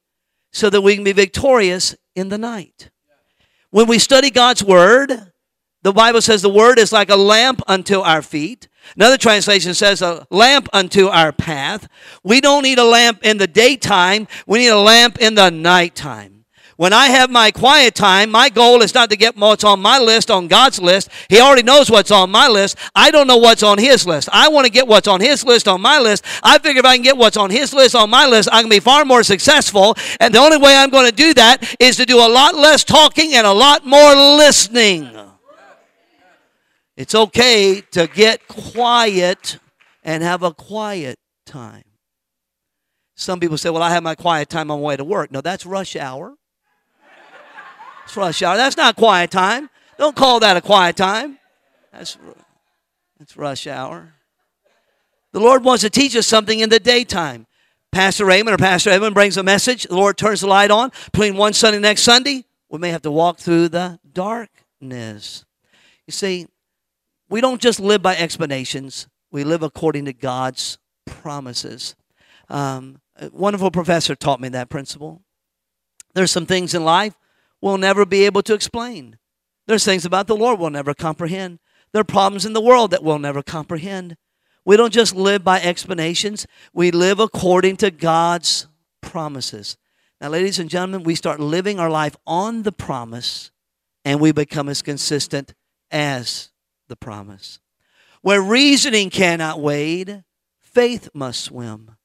so 0.51 0.69
that 0.69 0.81
we 0.81 0.95
can 0.95 1.03
be 1.03 1.12
victorious 1.12 1.95
in 2.15 2.29
the 2.29 2.38
night. 2.38 2.89
When 3.71 3.88
we 3.88 3.99
study 3.99 4.31
God's 4.31 4.63
Word, 4.63 5.31
the 5.81 5.93
Bible 5.93 6.21
says 6.21 6.41
the 6.41 6.49
Word 6.49 6.79
is 6.79 6.91
like 6.91 7.09
a 7.09 7.15
lamp 7.15 7.62
unto 7.67 7.99
our 7.99 8.21
feet. 8.21 8.67
Another 8.95 9.17
translation 9.17 9.73
says 9.73 10.01
a 10.01 10.25
lamp 10.29 10.67
unto 10.73 11.07
our 11.07 11.31
path. 11.31 11.88
We 12.23 12.41
don't 12.41 12.63
need 12.63 12.79
a 12.79 12.83
lamp 12.83 13.19
in 13.23 13.38
the 13.38 13.47
daytime, 13.47 14.27
we 14.47 14.59
need 14.59 14.69
a 14.69 14.79
lamp 14.79 15.19
in 15.19 15.35
the 15.35 15.49
nighttime. 15.49 16.38
When 16.79 16.93
I 16.93 17.07
have 17.07 17.29
my 17.29 17.51
quiet 17.51 17.93
time, 17.93 18.31
my 18.31 18.47
goal 18.47 18.81
is 18.83 18.93
not 18.93 19.09
to 19.09 19.17
get 19.17 19.35
what's 19.35 19.65
on 19.65 19.81
my 19.81 19.99
list 19.99 20.31
on 20.31 20.47
God's 20.47 20.79
list. 20.79 21.09
He 21.27 21.41
already 21.41 21.61
knows 21.61 21.91
what's 21.91 22.09
on 22.09 22.31
my 22.31 22.47
list. 22.47 22.77
I 22.95 23.11
don't 23.11 23.27
know 23.27 23.35
what's 23.35 23.63
on 23.63 23.77
His 23.77 24.07
list. 24.07 24.29
I 24.31 24.47
want 24.47 24.65
to 24.65 24.71
get 24.71 24.87
what's 24.87 25.05
on 25.05 25.19
His 25.19 25.43
list 25.43 25.67
on 25.67 25.81
my 25.81 25.99
list. 25.99 26.23
I 26.41 26.57
figure 26.57 26.79
if 26.79 26.85
I 26.85 26.95
can 26.95 27.03
get 27.03 27.17
what's 27.17 27.35
on 27.35 27.49
His 27.49 27.73
list 27.73 27.95
on 27.95 28.09
my 28.09 28.25
list, 28.27 28.47
I 28.53 28.61
can 28.61 28.69
be 28.69 28.79
far 28.79 29.03
more 29.03 29.23
successful. 29.23 29.93
And 30.21 30.33
the 30.33 30.39
only 30.39 30.55
way 30.55 30.73
I'm 30.73 30.89
going 30.89 31.05
to 31.05 31.11
do 31.13 31.33
that 31.33 31.75
is 31.81 31.97
to 31.97 32.05
do 32.05 32.17
a 32.17 32.29
lot 32.29 32.55
less 32.55 32.85
talking 32.85 33.33
and 33.33 33.45
a 33.45 33.51
lot 33.51 33.85
more 33.85 34.15
listening. 34.15 35.09
It's 36.95 37.13
okay 37.13 37.81
to 37.91 38.07
get 38.07 38.47
quiet 38.47 39.59
and 40.01 40.23
have 40.23 40.43
a 40.43 40.53
quiet 40.53 41.19
time. 41.45 41.83
Some 43.15 43.41
people 43.41 43.57
say, 43.57 43.69
Well, 43.69 43.83
I 43.83 43.89
have 43.89 44.01
my 44.03 44.15
quiet 44.15 44.47
time 44.47 44.71
on 44.71 44.79
my 44.79 44.85
way 44.85 44.95
to 44.95 45.03
work. 45.03 45.29
No, 45.29 45.41
that's 45.41 45.65
rush 45.65 45.97
hour. 45.97 46.37
It's 48.09 48.17
rush 48.17 48.41
hour. 48.41 48.57
That's 48.57 48.75
not 48.75 48.95
quiet 48.95 49.29
time. 49.29 49.69
Don't 49.99 50.15
call 50.15 50.39
that 50.39 50.57
a 50.57 50.61
quiet 50.61 50.95
time. 50.95 51.37
That's, 51.93 52.17
that's 53.19 53.37
rush 53.37 53.67
hour. 53.67 54.15
The 55.31 55.39
Lord 55.39 55.63
wants 55.63 55.83
to 55.83 55.91
teach 55.91 56.15
us 56.15 56.25
something 56.25 56.59
in 56.59 56.69
the 56.69 56.79
daytime. 56.79 57.45
Pastor 57.91 58.25
Raymond 58.25 58.55
or 58.55 58.57
Pastor 58.57 58.89
Evan 58.89 59.13
brings 59.13 59.37
a 59.37 59.43
message. 59.43 59.83
The 59.83 59.95
Lord 59.95 60.17
turns 60.17 60.41
the 60.41 60.47
light 60.47 60.71
on. 60.71 60.91
Between 61.11 61.37
one 61.37 61.53
Sunday 61.53 61.75
and 61.75 61.83
next 61.83 62.01
Sunday, 62.01 62.45
we 62.67 62.79
may 62.79 62.89
have 62.89 63.03
to 63.03 63.11
walk 63.11 63.37
through 63.37 63.69
the 63.69 63.99
darkness. 64.11 65.45
You 66.07 66.11
see, 66.11 66.47
we 67.29 67.41
don't 67.41 67.61
just 67.61 67.79
live 67.79 68.01
by 68.01 68.17
explanations, 68.17 69.07
we 69.31 69.43
live 69.43 69.61
according 69.61 70.05
to 70.05 70.13
God's 70.13 70.79
promises. 71.05 71.95
Um, 72.49 73.01
a 73.17 73.29
wonderful 73.31 73.69
professor 73.69 74.15
taught 74.15 74.41
me 74.41 74.49
that 74.49 74.69
principle. 74.69 75.21
There's 76.15 76.31
some 76.31 76.47
things 76.47 76.73
in 76.73 76.83
life 76.83 77.13
we'll 77.61 77.77
never 77.77 78.05
be 78.05 78.25
able 78.25 78.41
to 78.43 78.53
explain. 78.53 79.17
There's 79.67 79.85
things 79.85 80.05
about 80.05 80.27
the 80.27 80.35
Lord 80.35 80.59
we'll 80.59 80.69
never 80.69 80.93
comprehend. 80.93 81.59
There 81.91 82.01
are 82.01 82.05
problems 82.05 82.45
in 82.45 82.53
the 82.53 82.61
world 82.61 82.91
that 82.91 83.03
we'll 83.03 83.19
never 83.19 83.41
comprehend. 83.41 84.15
We 84.65 84.77
don't 84.77 84.93
just 84.93 85.15
live 85.15 85.43
by 85.43 85.61
explanations, 85.61 86.45
we 86.73 86.91
live 86.91 87.19
according 87.19 87.77
to 87.77 87.91
God's 87.91 88.67
promises. 89.01 89.77
Now, 90.21 90.29
ladies 90.29 90.59
and 90.59 90.69
gentlemen, 90.69 91.03
we 91.03 91.15
start 91.15 91.39
living 91.39 91.79
our 91.79 91.89
life 91.89 92.15
on 92.27 92.63
the 92.63 92.71
promise 92.71 93.51
and 94.03 94.19
we 94.19 94.31
become 94.31 94.69
as 94.69 94.81
consistent 94.81 95.53
as 95.91 96.49
the 96.87 96.95
promise. 96.95 97.59
Where 98.21 98.41
reasoning 98.41 99.09
cannot 99.09 99.61
wade, 99.61 100.23
faith 100.59 101.09
must 101.13 101.41
swim. 101.41 101.95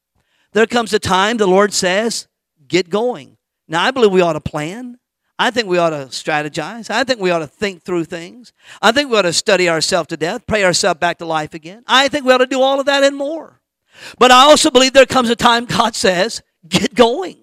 There 0.53 0.67
comes 0.67 0.93
a 0.93 1.01
time 1.01 1.37
the 1.37 1.47
Lord 1.47 1.73
says, 1.73 2.29
get 2.69 2.89
going. 2.89 3.37
Now, 3.67 3.83
I 3.83 3.91
believe 3.91 4.13
we 4.13 4.21
ought 4.21 4.35
to 4.35 4.41
plan. 4.41 4.99
I 5.39 5.51
think 5.51 5.69
we 5.69 5.79
ought 5.79 5.91
to 5.91 6.07
strategize. 6.07 6.91
I 6.91 7.03
think 7.05 7.21
we 7.21 7.31
ought 7.31 7.41
to 7.41 7.47
think 7.47 7.83
through 7.83 8.05
things. 8.05 8.53
I 8.81 8.93
think 8.93 9.11
we 9.11 9.17
ought 9.17 9.23
to 9.23 9.33
study 9.33 9.69
ourselves 9.69 10.09
to 10.09 10.17
death, 10.17 10.47
pray 10.47 10.65
ourselves 10.65 11.01
back 11.01 11.19
to 11.19 11.27
life 11.27 11.55
again. 11.55 11.83
I 11.87 12.09
think 12.09 12.25
we 12.25 12.33
ought 12.33 12.39
to 12.39 12.47
do 12.47 12.61
all 12.61 12.79
of 12.79 12.87
that 12.87 13.03
and 13.03 13.17
more. 13.17 13.61
But 14.19 14.31
I 14.31 14.43
also 14.43 14.71
believe 14.71 14.93
there 14.93 15.07
comes 15.07 15.31
a 15.31 15.37
time 15.37 15.65
God 15.65 15.95
says, 15.95 16.43
get 16.69 16.95
going. 16.95 17.39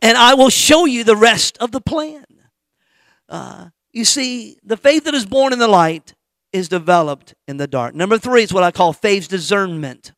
And 0.00 0.16
I 0.16 0.34
will 0.34 0.50
show 0.50 0.84
you 0.84 1.02
the 1.02 1.16
rest 1.16 1.58
of 1.58 1.72
the 1.72 1.80
plan. 1.80 2.24
Uh, 3.28 3.70
you 3.92 4.04
see, 4.04 4.58
the 4.62 4.76
faith 4.76 5.04
that 5.04 5.14
is 5.14 5.26
born 5.26 5.52
in 5.52 5.58
the 5.58 5.68
light 5.68 6.14
is 6.52 6.68
developed 6.68 7.34
in 7.48 7.56
the 7.56 7.66
dark. 7.66 7.94
Number 7.94 8.18
three 8.18 8.44
is 8.44 8.52
what 8.52 8.62
I 8.62 8.70
call 8.70 8.92
faith's 8.92 9.26
discernment. 9.26 10.12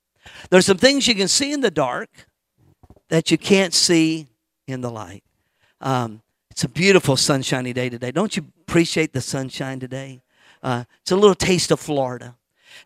There's 0.50 0.66
some 0.66 0.76
things 0.76 1.08
you 1.08 1.14
can 1.14 1.28
see 1.28 1.52
in 1.52 1.62
the 1.62 1.70
dark 1.70 2.26
that 3.08 3.30
you 3.30 3.38
can't 3.38 3.72
see 3.72 4.28
in 4.66 4.82
the 4.82 4.90
light. 4.90 5.24
Um, 5.80 6.22
it's 6.50 6.64
a 6.64 6.68
beautiful 6.68 7.16
sunshiny 7.16 7.72
day 7.72 7.88
today. 7.88 8.10
Don't 8.10 8.36
you 8.36 8.46
appreciate 8.62 9.12
the 9.12 9.20
sunshine 9.20 9.80
today? 9.80 10.20
Uh, 10.62 10.84
it's 11.00 11.10
a 11.10 11.16
little 11.16 11.34
taste 11.34 11.70
of 11.70 11.80
Florida. 11.80 12.36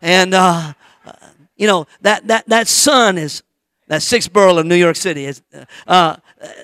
And, 0.01 0.33
uh, 0.33 0.73
uh, 1.05 1.11
you 1.57 1.67
know, 1.67 1.87
that, 2.01 2.27
that, 2.27 2.47
that 2.47 2.67
sun 2.67 3.17
is, 3.17 3.43
that 3.87 4.01
sixth 4.01 4.31
borough 4.31 4.57
of 4.57 4.65
New 4.65 4.75
York 4.75 4.95
City, 4.95 5.25
is, 5.25 5.41
uh, 5.87 6.17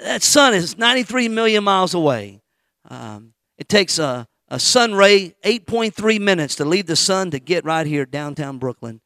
that 0.03 0.23
sun 0.23 0.53
is 0.53 0.77
93 0.77 1.27
million 1.27 1.63
miles 1.63 1.93
away. 1.93 2.41
Um, 2.89 3.33
it 3.57 3.69
takes 3.69 3.99
a, 3.99 4.27
a 4.47 4.59
sun 4.59 4.95
ray 4.95 5.35
8.3 5.43 6.19
minutes 6.19 6.55
to 6.55 6.65
leave 6.65 6.87
the 6.87 6.95
sun 6.95 7.31
to 7.31 7.39
get 7.39 7.65
right 7.65 7.85
here 7.85 8.05
downtown 8.05 8.57
Brooklyn. 8.57 9.01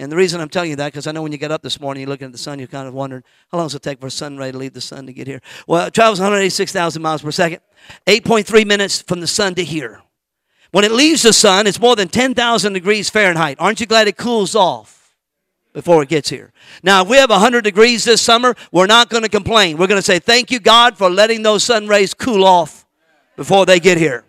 And 0.00 0.12
the 0.12 0.16
reason 0.16 0.40
I'm 0.40 0.48
telling 0.48 0.70
you 0.70 0.76
that, 0.76 0.92
because 0.92 1.08
I 1.08 1.12
know 1.12 1.22
when 1.22 1.32
you 1.32 1.38
get 1.38 1.50
up 1.50 1.60
this 1.60 1.80
morning, 1.80 2.02
you're 2.02 2.08
looking 2.08 2.26
at 2.26 2.32
the 2.32 2.38
sun, 2.38 2.60
you're 2.60 2.68
kind 2.68 2.86
of 2.86 2.94
wondering, 2.94 3.24
how 3.50 3.58
long 3.58 3.66
does 3.66 3.74
it 3.74 3.82
take 3.82 3.98
for 3.98 4.06
a 4.06 4.10
sun 4.12 4.36
ray 4.38 4.52
to 4.52 4.56
leave 4.56 4.72
the 4.72 4.80
sun 4.80 5.06
to 5.06 5.12
get 5.12 5.26
here? 5.26 5.42
Well, 5.66 5.88
it 5.88 5.92
travels 5.92 6.20
186,000 6.20 7.02
miles 7.02 7.22
per 7.22 7.32
second, 7.32 7.60
8.3 8.06 8.64
minutes 8.64 9.02
from 9.02 9.18
the 9.18 9.26
sun 9.26 9.56
to 9.56 9.64
here. 9.64 10.00
When 10.70 10.84
it 10.84 10.92
leaves 10.92 11.22
the 11.22 11.32
sun, 11.32 11.66
it's 11.66 11.80
more 11.80 11.96
than 11.96 12.06
10,000 12.06 12.72
degrees 12.72 13.10
Fahrenheit. 13.10 13.56
Aren't 13.58 13.80
you 13.80 13.86
glad 13.86 14.06
it 14.06 14.16
cools 14.16 14.54
off 14.54 15.16
before 15.72 16.04
it 16.04 16.08
gets 16.08 16.28
here? 16.28 16.52
Now, 16.80 17.02
if 17.02 17.08
we 17.08 17.16
have 17.16 17.30
100 17.30 17.64
degrees 17.64 18.04
this 18.04 18.22
summer, 18.22 18.54
we're 18.70 18.86
not 18.86 19.08
going 19.08 19.24
to 19.24 19.28
complain. 19.28 19.78
We're 19.78 19.88
going 19.88 20.00
to 20.00 20.06
say, 20.06 20.20
thank 20.20 20.52
you, 20.52 20.60
God, 20.60 20.96
for 20.96 21.10
letting 21.10 21.42
those 21.42 21.64
sun 21.64 21.88
rays 21.88 22.14
cool 22.14 22.44
off 22.44 22.86
before 23.34 23.66
they 23.66 23.80
get 23.80 23.98
here. 23.98 24.22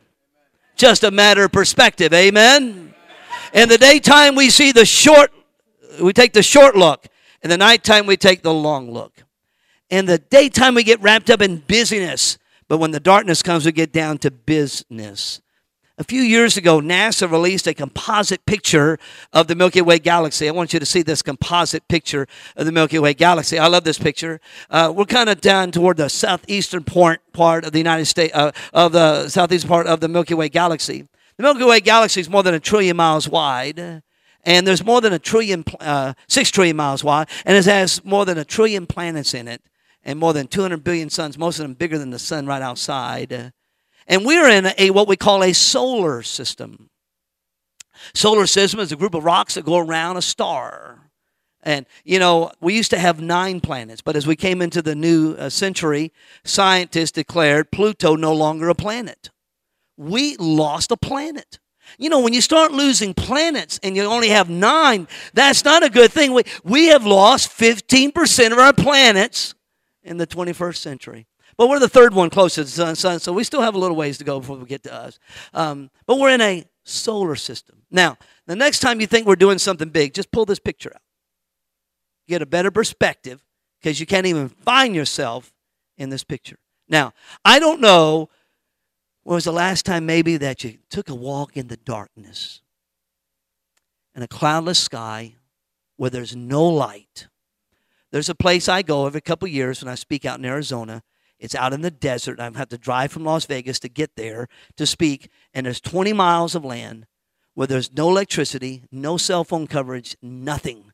Just 0.76 1.04
a 1.04 1.12
matter 1.12 1.44
of 1.44 1.52
perspective. 1.52 2.12
Amen. 2.12 2.96
In 3.54 3.70
the 3.70 3.78
daytime, 3.78 4.34
we 4.34 4.50
see 4.50 4.72
the 4.72 4.86
short 4.86 5.32
we 6.02 6.14
take 6.14 6.34
the 6.34 6.44
short 6.44 6.76
look. 6.76 7.08
In 7.42 7.50
the 7.50 7.58
nighttime, 7.58 8.06
we 8.06 8.18
take 8.18 8.42
the 8.42 8.54
long 8.54 8.92
look. 8.92 9.24
In 9.90 10.06
the 10.06 10.18
daytime, 10.18 10.76
we 10.76 10.84
get 10.84 11.02
wrapped 11.02 11.30
up 11.30 11.42
in 11.42 11.58
busyness. 11.58 12.38
But 12.68 12.78
when 12.78 12.92
the 12.92 13.00
darkness 13.00 13.42
comes, 13.42 13.66
we 13.66 13.72
get 13.72 13.92
down 13.92 14.20
to 14.20 14.32
business. 14.32 15.42
A 15.98 16.04
few 16.04 16.22
years 16.22 16.56
ago, 16.56 16.80
NASA 16.80 17.30
released 17.30 17.68
a 17.68 17.74
composite 17.74 18.46
picture 18.46 18.98
of 19.34 19.48
the 19.48 19.56
Milky 19.56 19.82
Way 19.82 20.00
galaxy. 20.00 20.48
I 20.48 20.52
want 20.52 20.72
you 20.72 20.80
to 20.80 20.86
see 20.86 21.02
this 21.02 21.22
composite 21.22 21.86
picture 21.90 22.26
of 22.56 22.66
the 22.66 22.72
Milky 22.72 23.00
Way 23.00 23.14
galaxy. 23.14 23.60
I 23.60 23.68
love 23.68 23.84
this 23.84 23.98
picture. 23.98 24.40
Uh, 24.70 24.94
we're 24.96 25.04
kind 25.04 25.28
of 25.28 25.42
down 25.42 25.72
toward 25.72 25.98
the 25.98 26.08
southeastern 26.08 26.86
part, 26.86 27.20
part 27.34 27.66
of 27.66 27.74
the 27.74 27.80
United 27.80 28.06
States, 28.06 28.34
uh, 28.34 28.52
of 28.72 28.94
the 28.94 29.28
southeastern 29.28 29.68
part 29.68 29.88
of 29.88 30.00
the 30.00 30.08
Milky 30.08 30.36
Way 30.36 30.48
galaxy. 30.48 31.06
The 31.36 31.44
Milky 31.44 31.66
Way 31.66 31.82
galaxy 31.82 32.22
is 32.22 32.30
more 32.30 32.44
than 32.44 32.54
a 32.54 32.62
trillion 32.62 32.96
miles 32.96 33.28
wide 33.28 34.02
and 34.46 34.66
there's 34.66 34.84
more 34.84 35.02
than 35.02 35.14
a 35.14 35.20
trillion, 35.20 35.64
uh, 35.80 36.14
six 36.28 36.52
trillion 36.52 36.76
miles 36.76 37.04
wide, 37.04 37.30
and 37.46 37.58
it 37.58 37.66
has 37.66 38.04
more 38.04 38.26
than 38.26 38.38
a 38.38 38.46
trillion 38.46 38.86
planets 38.86 39.34
in 39.34 39.48
it, 39.48 39.62
and 40.04 40.18
more 40.18 40.34
than 40.34 40.48
200 40.48 40.84
billion 40.84 41.10
suns, 41.10 41.38
most 41.38 41.60
of 41.60 41.64
them 41.64 41.74
bigger 41.74 41.98
than 41.98 42.10
the 42.10 42.20
sun 42.20 42.46
right 42.48 42.62
outside. 42.62 43.52
And 44.08 44.26
we're 44.26 44.50
in 44.50 44.72
a 44.78 44.90
what 44.92 45.08
we 45.08 45.18
call 45.18 45.44
a 45.44 45.54
solar 45.54 46.24
system. 46.24 46.90
Solar 48.14 48.48
system 48.48 48.80
is 48.80 48.92
a 48.92 48.96
group 48.96 49.14
of 49.14 49.26
rocks 49.26 49.56
that 49.56 49.66
go 49.66 49.78
around 49.78 50.18
a 50.18 50.22
star. 50.22 51.12
And, 51.62 51.86
you 52.06 52.20
know, 52.20 52.52
we 52.62 52.74
used 52.76 52.92
to 52.92 53.00
have 53.00 53.20
nine 53.20 53.60
planets, 53.60 54.02
but 54.02 54.16
as 54.16 54.26
we 54.26 54.38
came 54.38 54.62
into 54.62 54.82
the 54.82 54.96
new 54.96 55.34
uh, 55.34 55.50
century, 55.50 56.14
scientists 56.46 57.12
declared 57.12 57.72
Pluto 57.72 58.16
no 58.16 58.34
longer 58.34 58.70
a 58.70 58.76
planet. 58.76 59.30
We 59.98 60.38
lost 60.38 60.92
a 60.92 60.98
planet. 60.98 61.60
You 61.98 62.10
know, 62.10 62.20
when 62.20 62.34
you 62.34 62.42
start 62.42 62.72
losing 62.72 63.14
planets 63.14 63.80
and 63.84 63.96
you 63.96 64.04
only 64.04 64.30
have 64.30 64.50
nine, 64.50 65.08
that's 65.34 65.64
not 65.66 65.84
a 65.84 65.90
good 65.90 66.12
thing. 66.12 66.34
We, 66.34 66.44
we 66.64 66.88
have 66.88 67.06
lost 67.06 67.52
15% 67.58 68.52
of 68.52 68.58
our 68.58 68.74
planets 68.74 69.56
in 70.04 70.18
the 70.18 70.28
21st 70.28 70.78
century. 70.78 71.28
But 71.58 71.68
we're 71.68 71.80
the 71.80 71.90
third 71.90 72.14
one 72.14 72.30
closest 72.30 72.76
to 72.76 72.86
the 72.86 72.96
sun, 72.96 73.20
so 73.20 73.34
we 73.34 73.44
still 73.44 73.62
have 73.62 73.76
a 73.76 73.78
little 73.78 73.98
ways 73.98 74.18
to 74.20 74.24
go 74.24 74.40
before 74.40 74.56
we 74.56 74.66
get 74.66 74.84
to 74.84 74.94
us. 74.94 75.20
Um, 75.54 75.90
but 76.06 76.18
we're 76.18 76.30
in 76.30 76.40
a 76.40 76.66
solar 76.86 77.36
system. 77.36 77.84
Now, 77.92 78.18
the 78.48 78.56
next 78.56 78.80
time 78.80 79.02
you 79.02 79.08
think 79.08 79.28
we're 79.28 79.36
doing 79.36 79.58
something 79.58 79.90
big, 79.90 80.14
just 80.14 80.32
pull 80.32 80.46
this 80.46 80.60
picture 80.60 80.92
out. 80.96 81.02
Get 82.30 82.42
a 82.42 82.46
better 82.46 82.72
perspective 82.72 83.44
because 83.82 84.00
you 84.00 84.06
can't 84.06 84.26
even 84.26 84.48
find 84.48 84.96
yourself 84.96 85.54
in 85.98 86.10
this 86.10 86.24
picture. 86.24 86.60
Now, 86.88 87.14
I 87.44 87.60
don't 87.60 87.82
know 87.82 88.30
when 89.24 89.36
was 89.36 89.46
the 89.46 89.52
last 89.52 89.86
time 89.86 90.06
maybe 90.06 90.38
that 90.38 90.64
you 90.64 90.78
took 90.90 91.10
a 91.10 91.16
walk 91.16 91.56
in 91.56 91.68
the 91.68 91.78
darkness 91.78 92.62
in 94.16 94.24
a 94.24 94.28
cloudless 94.28 94.80
sky 94.80 95.36
where 95.98 96.10
there's 96.10 96.36
no 96.36 96.66
light. 96.66 97.28
There's 98.12 98.30
a 98.30 98.36
place 98.36 98.68
I 98.68 98.82
go 98.82 99.06
every 99.06 99.22
couple 99.22 99.48
years 99.48 99.82
when 99.82 99.92
I 99.92 99.96
speak 99.96 100.26
out 100.26 100.40
in 100.40 100.46
Arizona. 100.46 101.04
It's 101.40 101.56
out 101.56 101.74
in 101.74 101.82
the 101.82 101.92
desert. 101.92 102.40
I 102.40 102.46
have 102.46 102.70
to 102.70 102.78
drive 102.78 103.12
from 103.12 103.24
Las 103.24 103.46
Vegas 103.46 103.80
to 103.80 103.90
get 103.90 104.16
there 104.16 104.48
to 104.78 104.86
speak, 104.86 105.30
and 105.54 105.66
there's 105.66 105.80
20 105.80 106.14
miles 106.14 106.56
of 106.56 106.66
land 106.66 107.06
where 107.54 107.68
there's 107.68 107.94
no 107.94 108.10
electricity, 108.10 108.84
no 108.92 109.18
cell 109.18 109.44
phone 109.44 109.68
coverage, 109.68 110.18
nothing. 110.22 110.92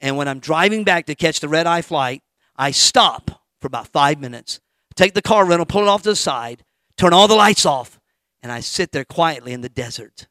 And 0.00 0.16
when 0.16 0.28
I'm 0.28 0.40
driving 0.40 0.84
back 0.84 1.06
to 1.06 1.14
catch 1.14 1.40
the 1.40 1.48
red 1.48 1.66
eye 1.66 1.82
flight, 1.82 2.22
I 2.56 2.70
stop 2.70 3.42
for 3.60 3.66
about 3.66 3.88
five 3.88 4.20
minutes, 4.20 4.60
take 4.94 5.14
the 5.14 5.22
car 5.22 5.46
rental, 5.46 5.66
pull 5.66 5.82
it 5.82 5.88
off 5.88 6.02
to 6.02 6.10
the 6.10 6.16
side, 6.16 6.64
turn 6.96 7.12
all 7.12 7.28
the 7.28 7.34
lights 7.34 7.66
off, 7.66 8.00
and 8.42 8.50
I 8.50 8.60
sit 8.60 8.92
there 8.92 9.04
quietly 9.04 9.52
in 9.52 9.60
the 9.60 9.68
desert. 9.68 10.28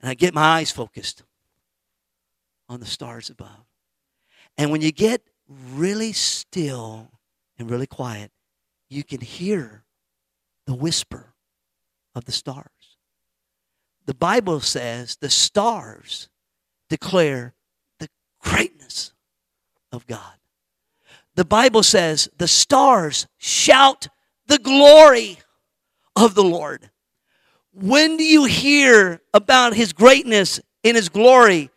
And 0.00 0.10
I 0.10 0.14
get 0.14 0.34
my 0.34 0.42
eyes 0.42 0.70
focused 0.70 1.22
on 2.68 2.80
the 2.80 2.86
stars 2.86 3.30
above. 3.30 3.64
And 4.58 4.70
when 4.70 4.82
you 4.82 4.92
get 4.92 5.22
really 5.48 6.12
still 6.12 7.10
and 7.58 7.70
really 7.70 7.86
quiet, 7.86 8.30
you 8.88 9.04
can 9.04 9.20
hear 9.20 9.84
the 10.66 10.74
whisper 10.74 11.34
of 12.14 12.24
the 12.24 12.32
stars. 12.32 12.70
The 14.06 14.14
Bible 14.14 14.60
says 14.60 15.16
the 15.16 15.30
stars 15.30 16.28
declare 16.88 17.54
the 17.98 18.08
greatness 18.40 19.12
of 19.92 20.06
God. 20.06 20.34
The 21.34 21.44
Bible 21.44 21.82
says 21.82 22.28
the 22.38 22.48
stars 22.48 23.26
shout 23.36 24.08
the 24.46 24.58
glory 24.58 25.38
of 26.16 26.34
the 26.34 26.42
Lord. 26.42 26.90
When 27.72 28.16
do 28.16 28.24
you 28.24 28.44
hear 28.46 29.20
about 29.34 29.74
his 29.74 29.92
greatness 29.92 30.60
in 30.82 30.96
his 30.96 31.08
glory? 31.10 31.70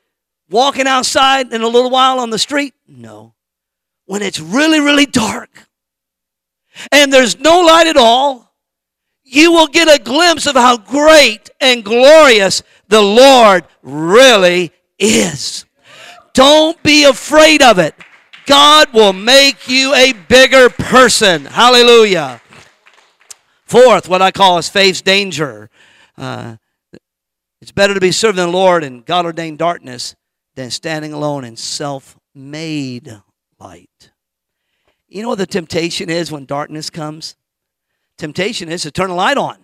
Walking 0.50 0.88
outside 0.88 1.54
in 1.54 1.62
a 1.62 1.68
little 1.68 1.92
while 1.92 2.20
on 2.20 2.30
the 2.30 2.40
street? 2.40 2.74
No. 2.88 3.36
When 4.06 4.22
it's 4.24 4.40
really, 4.40 4.80
really 4.80 5.06
dark 5.06 5.68
and 6.92 7.12
there's 7.12 7.40
no 7.40 7.62
light 7.62 7.88
at 7.88 7.98
all, 7.98 8.54
you 9.24 9.52
will 9.52 9.68
get 9.68 9.88
a 9.88 10.02
glimpse 10.02 10.48
of 10.48 10.56
how 10.56 10.78
great 10.78 11.50
and 11.62 11.84
glorious 11.84 12.64
the 12.88 13.02
Lord 13.02 13.66
really 13.84 14.72
is. 14.98 15.66
Don't 16.34 16.82
be 16.82 17.04
afraid 17.04 17.62
of 17.62 17.78
it. 17.78 17.94
God 18.48 18.92
will 18.94 19.14
make 19.14 19.68
you 19.68 19.94
a 19.94 20.14
bigger 20.14 20.70
person. 20.70 21.46
Hallelujah. 21.46 22.42
Fourth, 23.70 24.10
what 24.10 24.20
I 24.20 24.32
call 24.32 24.58
is 24.58 24.68
faith's 24.68 25.04
danger. 25.04 25.70
Uh, 26.18 26.56
it's 27.62 27.72
better 27.72 27.94
to 27.94 28.00
be 28.00 28.12
serving 28.12 28.44
the 28.44 28.48
Lord 28.48 28.84
in 28.84 29.02
God 29.02 29.28
ordained 29.28 29.60
darkness 29.60 30.16
than 30.56 30.72
standing 30.72 31.14
alone 31.14 31.44
in 31.44 31.56
self 31.56 32.18
made 32.34 33.22
light. 33.60 34.10
You 35.08 35.22
know 35.22 35.30
what 35.30 35.38
the 35.38 35.46
temptation 35.46 36.10
is 36.10 36.32
when 36.32 36.46
darkness 36.46 36.90
comes? 36.90 37.36
Temptation 38.18 38.70
is 38.70 38.82
to 38.82 38.92
turn 38.92 39.12
a 39.12 39.16
light 39.16 39.38
on. 39.38 39.60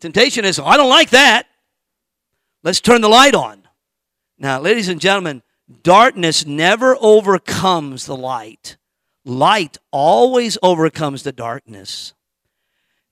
Temptation 0.00 0.46
is, 0.46 0.58
oh, 0.58 0.64
I 0.64 0.78
don't 0.78 0.88
like 0.88 1.10
that. 1.10 1.46
Let's 2.62 2.80
turn 2.80 3.02
the 3.02 3.10
light 3.10 3.34
on. 3.34 3.68
Now, 4.38 4.58
ladies 4.58 4.88
and 4.88 5.02
gentlemen, 5.02 5.42
darkness 5.82 6.46
never 6.46 6.96
overcomes 6.98 8.06
the 8.06 8.16
light. 8.16 8.78
Light 9.26 9.76
always 9.90 10.56
overcomes 10.62 11.24
the 11.24 11.32
darkness. 11.32 12.14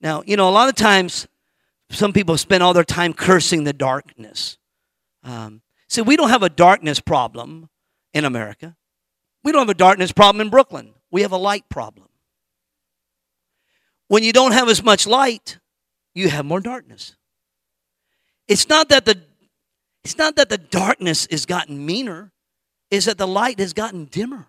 Now, 0.00 0.22
you 0.24 0.36
know, 0.36 0.48
a 0.48 0.52
lot 0.52 0.68
of 0.68 0.76
times 0.76 1.26
some 1.90 2.12
people 2.12 2.38
spend 2.38 2.62
all 2.62 2.72
their 2.72 2.84
time 2.84 3.12
cursing 3.12 3.64
the 3.64 3.72
darkness. 3.72 4.56
Um, 5.24 5.62
see, 5.88 6.02
we 6.02 6.16
don't 6.16 6.28
have 6.28 6.44
a 6.44 6.48
darkness 6.48 7.00
problem 7.00 7.68
in 8.12 8.24
America. 8.24 8.76
We 9.42 9.50
don't 9.50 9.62
have 9.62 9.68
a 9.68 9.74
darkness 9.74 10.12
problem 10.12 10.40
in 10.40 10.50
Brooklyn. 10.50 10.94
We 11.10 11.22
have 11.22 11.32
a 11.32 11.36
light 11.36 11.68
problem. 11.68 12.08
When 14.06 14.22
you 14.22 14.32
don't 14.32 14.52
have 14.52 14.68
as 14.68 14.84
much 14.84 15.08
light, 15.08 15.58
you 16.14 16.28
have 16.28 16.44
more 16.44 16.60
darkness. 16.60 17.16
It's 18.46 18.68
not 18.68 18.88
that 18.90 19.04
the 19.04 19.20
it's 20.04 20.16
not 20.18 20.36
that 20.36 20.48
the 20.50 20.58
darkness 20.58 21.26
has 21.30 21.44
gotten 21.46 21.84
meaner, 21.84 22.30
is 22.90 23.06
that 23.06 23.18
the 23.18 23.26
light 23.26 23.58
has 23.58 23.72
gotten 23.72 24.04
dimmer. 24.04 24.46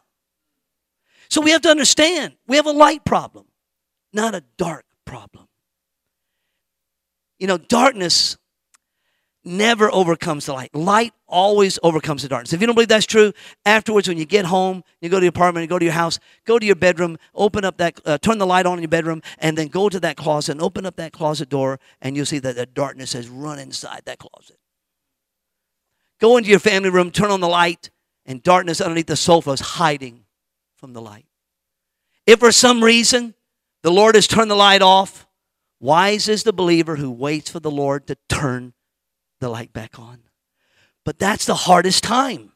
So 1.29 1.41
we 1.41 1.51
have 1.51 1.61
to 1.61 1.69
understand 1.69 2.35
we 2.47 2.55
have 2.57 2.65
a 2.65 2.71
light 2.71 3.03
problem, 3.05 3.45
not 4.13 4.35
a 4.35 4.43
dark 4.57 4.85
problem. 5.05 5.47
You 7.39 7.47
know, 7.47 7.57
darkness 7.57 8.37
never 9.45 9.93
overcomes 9.93 10.47
the 10.47 10.53
light. 10.53 10.73
Light 10.73 11.13
always 11.27 11.77
overcomes 11.83 12.23
the 12.23 12.27
darkness. 12.27 12.53
If 12.53 12.61
you 12.61 12.67
don't 12.67 12.75
believe 12.75 12.87
that's 12.87 13.05
true, 13.05 13.31
afterwards 13.65 14.07
when 14.07 14.17
you 14.17 14.25
get 14.25 14.45
home, 14.45 14.83
you 15.01 15.09
go 15.09 15.19
to 15.19 15.25
your 15.25 15.29
apartment, 15.29 15.63
you 15.63 15.67
go 15.67 15.77
to 15.77 15.85
your 15.85 15.93
house, 15.93 16.19
go 16.45 16.57
to 16.57 16.65
your 16.65 16.75
bedroom, 16.75 17.17
open 17.35 17.63
up 17.63 17.77
that, 17.77 17.99
uh, 18.05 18.17
turn 18.17 18.39
the 18.39 18.47
light 18.47 18.65
on 18.65 18.79
in 18.79 18.81
your 18.81 18.89
bedroom, 18.89 19.21
and 19.37 19.57
then 19.57 19.67
go 19.67 19.87
to 19.87 19.99
that 19.99 20.17
closet 20.17 20.53
and 20.53 20.61
open 20.61 20.85
up 20.85 20.95
that 20.95 21.13
closet 21.13 21.49
door, 21.49 21.79
and 22.01 22.15
you'll 22.15 22.25
see 22.25 22.39
that 22.39 22.55
the 22.55 22.65
darkness 22.65 23.13
has 23.13 23.29
run 23.29 23.59
inside 23.59 24.01
that 24.05 24.17
closet. 24.17 24.57
Go 26.19 26.37
into 26.37 26.49
your 26.49 26.59
family 26.59 26.89
room, 26.89 27.11
turn 27.11 27.29
on 27.29 27.41
the 27.41 27.47
light, 27.47 27.91
and 28.25 28.41
darkness 28.41 28.81
underneath 28.81 29.07
the 29.07 29.15
sofa 29.15 29.51
is 29.51 29.59
hiding 29.59 30.24
from 30.85 30.93
the 30.93 31.01
light. 31.01 31.25
If 32.27 32.41
for 32.41 32.51
some 32.51 32.83
reason 32.83 33.33
the 33.81 33.89
Lord 33.89 34.13
has 34.13 34.27
turned 34.27 34.51
the 34.51 34.55
light 34.55 34.83
off, 34.83 35.25
wise 35.79 36.29
is 36.29 36.43
the 36.43 36.53
believer 36.53 36.97
who 36.97 37.09
waits 37.09 37.49
for 37.49 37.59
the 37.59 37.71
Lord 37.71 38.05
to 38.05 38.17
turn 38.29 38.73
the 39.39 39.49
light 39.49 39.73
back 39.73 39.97
on. 39.97 40.19
But 41.03 41.17
that's 41.17 41.47
the 41.47 41.55
hardest 41.55 42.03
time. 42.03 42.51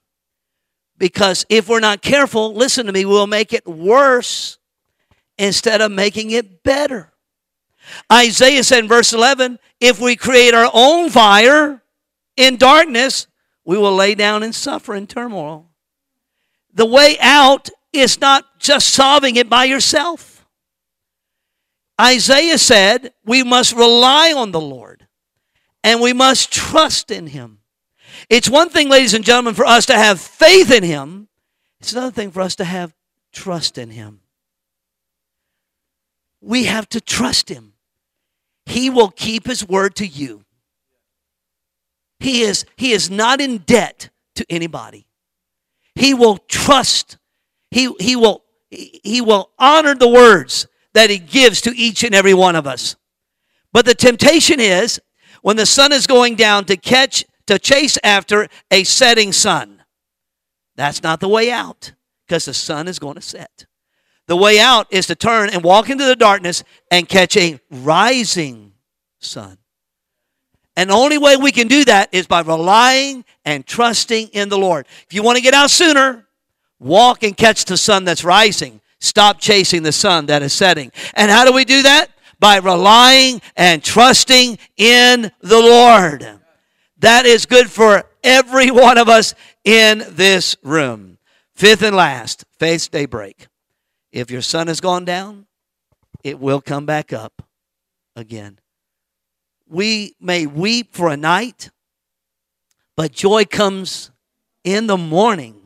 Because 0.96 1.44
if 1.50 1.68
we're 1.68 1.80
not 1.80 2.04
careful, 2.04 2.54
listen 2.54 2.86
to 2.86 2.92
me, 2.92 3.04
we'll 3.04 3.26
make 3.26 3.52
it 3.52 3.66
worse 3.66 4.60
instead 5.40 5.82
of 5.82 5.92
making 5.92 6.30
it 6.30 6.62
better. 6.62 7.12
Isaiah 8.14 8.64
said 8.64 8.84
in 8.84 8.88
verse 8.88 9.12
11, 9.12 9.58
if 9.80 10.00
we 10.00 10.16
create 10.16 10.54
our 10.54 10.70
own 10.72 11.10
fire 11.10 11.82
in 12.38 12.58
darkness, 12.58 13.26
we 13.66 13.80
will 13.80 13.96
lay 13.96 14.14
down 14.14 14.44
and 14.44 14.54
suffer 14.54 14.94
in 14.94 15.08
turmoil. 15.08 15.72
The 16.72 16.86
way 16.86 17.18
out 17.20 17.72
is 17.92 18.20
not 18.20 18.60
just 18.60 18.90
solving 18.90 19.36
it 19.36 19.50
by 19.50 19.66
yourself. 19.66 20.46
Isaiah 22.00 22.58
said 22.58 23.14
we 23.26 23.44
must 23.44 23.76
rely 23.76 24.34
on 24.36 24.52
the 24.52 24.62
Lord 24.62 25.08
and 25.84 26.02
we 26.02 26.14
must 26.14 26.52
trust 26.52 27.12
in 27.12 27.28
him. 27.28 27.60
It's 28.30 28.50
one 28.50 28.70
thing, 28.70 28.90
ladies 28.90 29.14
and 29.14 29.26
gentlemen, 29.26 29.54
for 29.54 29.66
us 29.66 29.86
to 29.88 29.96
have 29.96 30.20
faith 30.20 30.72
in 30.72 30.84
him, 30.84 31.28
it's 31.80 31.94
another 31.94 32.12
thing 32.12 32.32
for 32.32 32.42
us 32.42 32.56
to 32.58 32.66
have 32.66 32.94
trust 33.32 33.78
in 33.78 33.90
him. 33.90 34.22
We 36.42 36.66
have 36.66 36.88
to 36.90 37.02
trust 37.02 37.50
him. 37.50 37.74
He 38.66 38.90
will 38.90 39.10
keep 39.10 39.48
his 39.48 39.68
word 39.68 39.96
to 39.96 40.06
you. 40.06 40.46
He 42.20 42.42
is, 42.42 42.66
he 42.76 42.92
is 42.92 43.10
not 43.10 43.42
in 43.42 43.60
debt 43.60 44.10
to 44.36 44.46
anybody. 44.50 45.08
He 45.96 46.14
will 46.14 46.38
trust, 46.38 47.18
he, 47.72 47.94
he, 48.00 48.16
will, 48.16 48.44
he 48.70 49.22
will 49.22 49.52
honor 49.60 49.96
the 49.96 50.08
words 50.08 50.68
that 50.94 51.10
he 51.10 51.18
gives 51.18 51.62
to 51.62 51.76
each 51.76 52.04
and 52.04 52.16
every 52.16 52.34
one 52.34 52.56
of 52.56 52.66
us. 52.66 52.96
But 53.72 53.86
the 53.86 53.94
temptation 53.94 54.60
is 54.60 55.00
when 55.42 55.56
the 55.56 55.66
sun 55.66 55.92
is 55.92 56.08
going 56.08 56.36
down 56.36 56.66
to 56.66 56.78
catch, 56.78 57.24
to 57.48 57.60
chase 57.60 57.98
after 58.04 58.48
a 58.72 58.84
setting 58.84 59.32
sun. 59.32 59.84
That's 60.76 61.04
not 61.04 61.20
the 61.20 61.28
way 61.28 61.52
out 61.52 61.94
because 62.28 62.46
the 62.46 62.54
sun 62.54 62.88
is 62.88 63.00
going 63.00 63.16
to 63.16 63.22
set. 63.22 63.66
The 64.28 64.36
way 64.36 64.60
out 64.60 64.88
is 64.92 65.08
to 65.08 65.16
turn 65.16 65.50
and 65.50 65.64
walk 65.64 65.90
into 65.90 66.06
the 66.06 66.16
darkness 66.16 66.64
and 66.92 67.10
catch 67.10 67.36
a 67.36 67.60
rising 67.72 68.74
sun. 69.20 69.58
And 70.76 70.92
the 70.92 70.94
only 70.94 71.18
way 71.18 71.36
we 71.36 71.52
can 71.52 71.68
do 71.68 71.84
that 71.86 72.10
is 72.14 72.28
by 72.28 72.42
relying 72.42 73.26
and 73.44 73.66
trusting 73.66 74.30
in 74.30 74.48
the 74.48 74.58
Lord. 74.58 74.88
If 75.08 75.14
you 75.14 75.24
want 75.24 75.38
to 75.38 75.42
get 75.42 75.54
out 75.54 75.72
sooner, 75.72 76.28
walk 76.80 77.24
and 77.24 77.36
catch 77.36 77.66
the 77.66 77.78
sun 77.78 78.06
that's 78.06 78.24
rising. 78.24 78.82
Stop 79.00 79.40
chasing 79.40 79.84
the 79.84 79.92
sun 79.92 80.26
that 80.28 80.42
is 80.42 80.54
setting. 80.54 80.92
And 81.14 81.32
how 81.32 81.46
do 81.46 81.54
we 81.54 81.66
do 81.66 81.84
that? 81.84 82.10
by 82.40 82.58
relying 82.58 83.42
and 83.56 83.84
trusting 83.84 84.58
in 84.78 85.32
the 85.42 85.60
Lord. 85.60 86.40
That 87.00 87.26
is 87.26 87.46
good 87.46 87.70
for 87.70 88.04
every 88.24 88.72
one 88.72 88.98
of 88.98 89.10
us 89.10 89.36
in 89.64 90.04
this 90.10 90.56
room. 90.64 91.18
Fifth 91.54 91.84
and 91.84 91.96
last, 91.96 92.46
faith's 92.58 92.88
daybreak. 92.88 93.48
If 94.12 94.32
your 94.32 94.42
sun 94.42 94.68
has 94.68 94.80
gone 94.80 95.06
down, 95.06 95.46
it 96.24 96.40
will 96.40 96.62
come 96.62 96.86
back 96.86 97.14
up 97.14 97.44
again. 98.16 98.60
We 99.68 100.16
may 100.20 100.48
weep 100.48 100.96
for 100.96 101.10
a 101.10 101.18
night, 101.18 101.70
but 102.96 103.12
joy 103.12 103.46
comes 103.46 104.10
in 104.64 104.88
the 104.88 104.98
morning. 104.98 105.59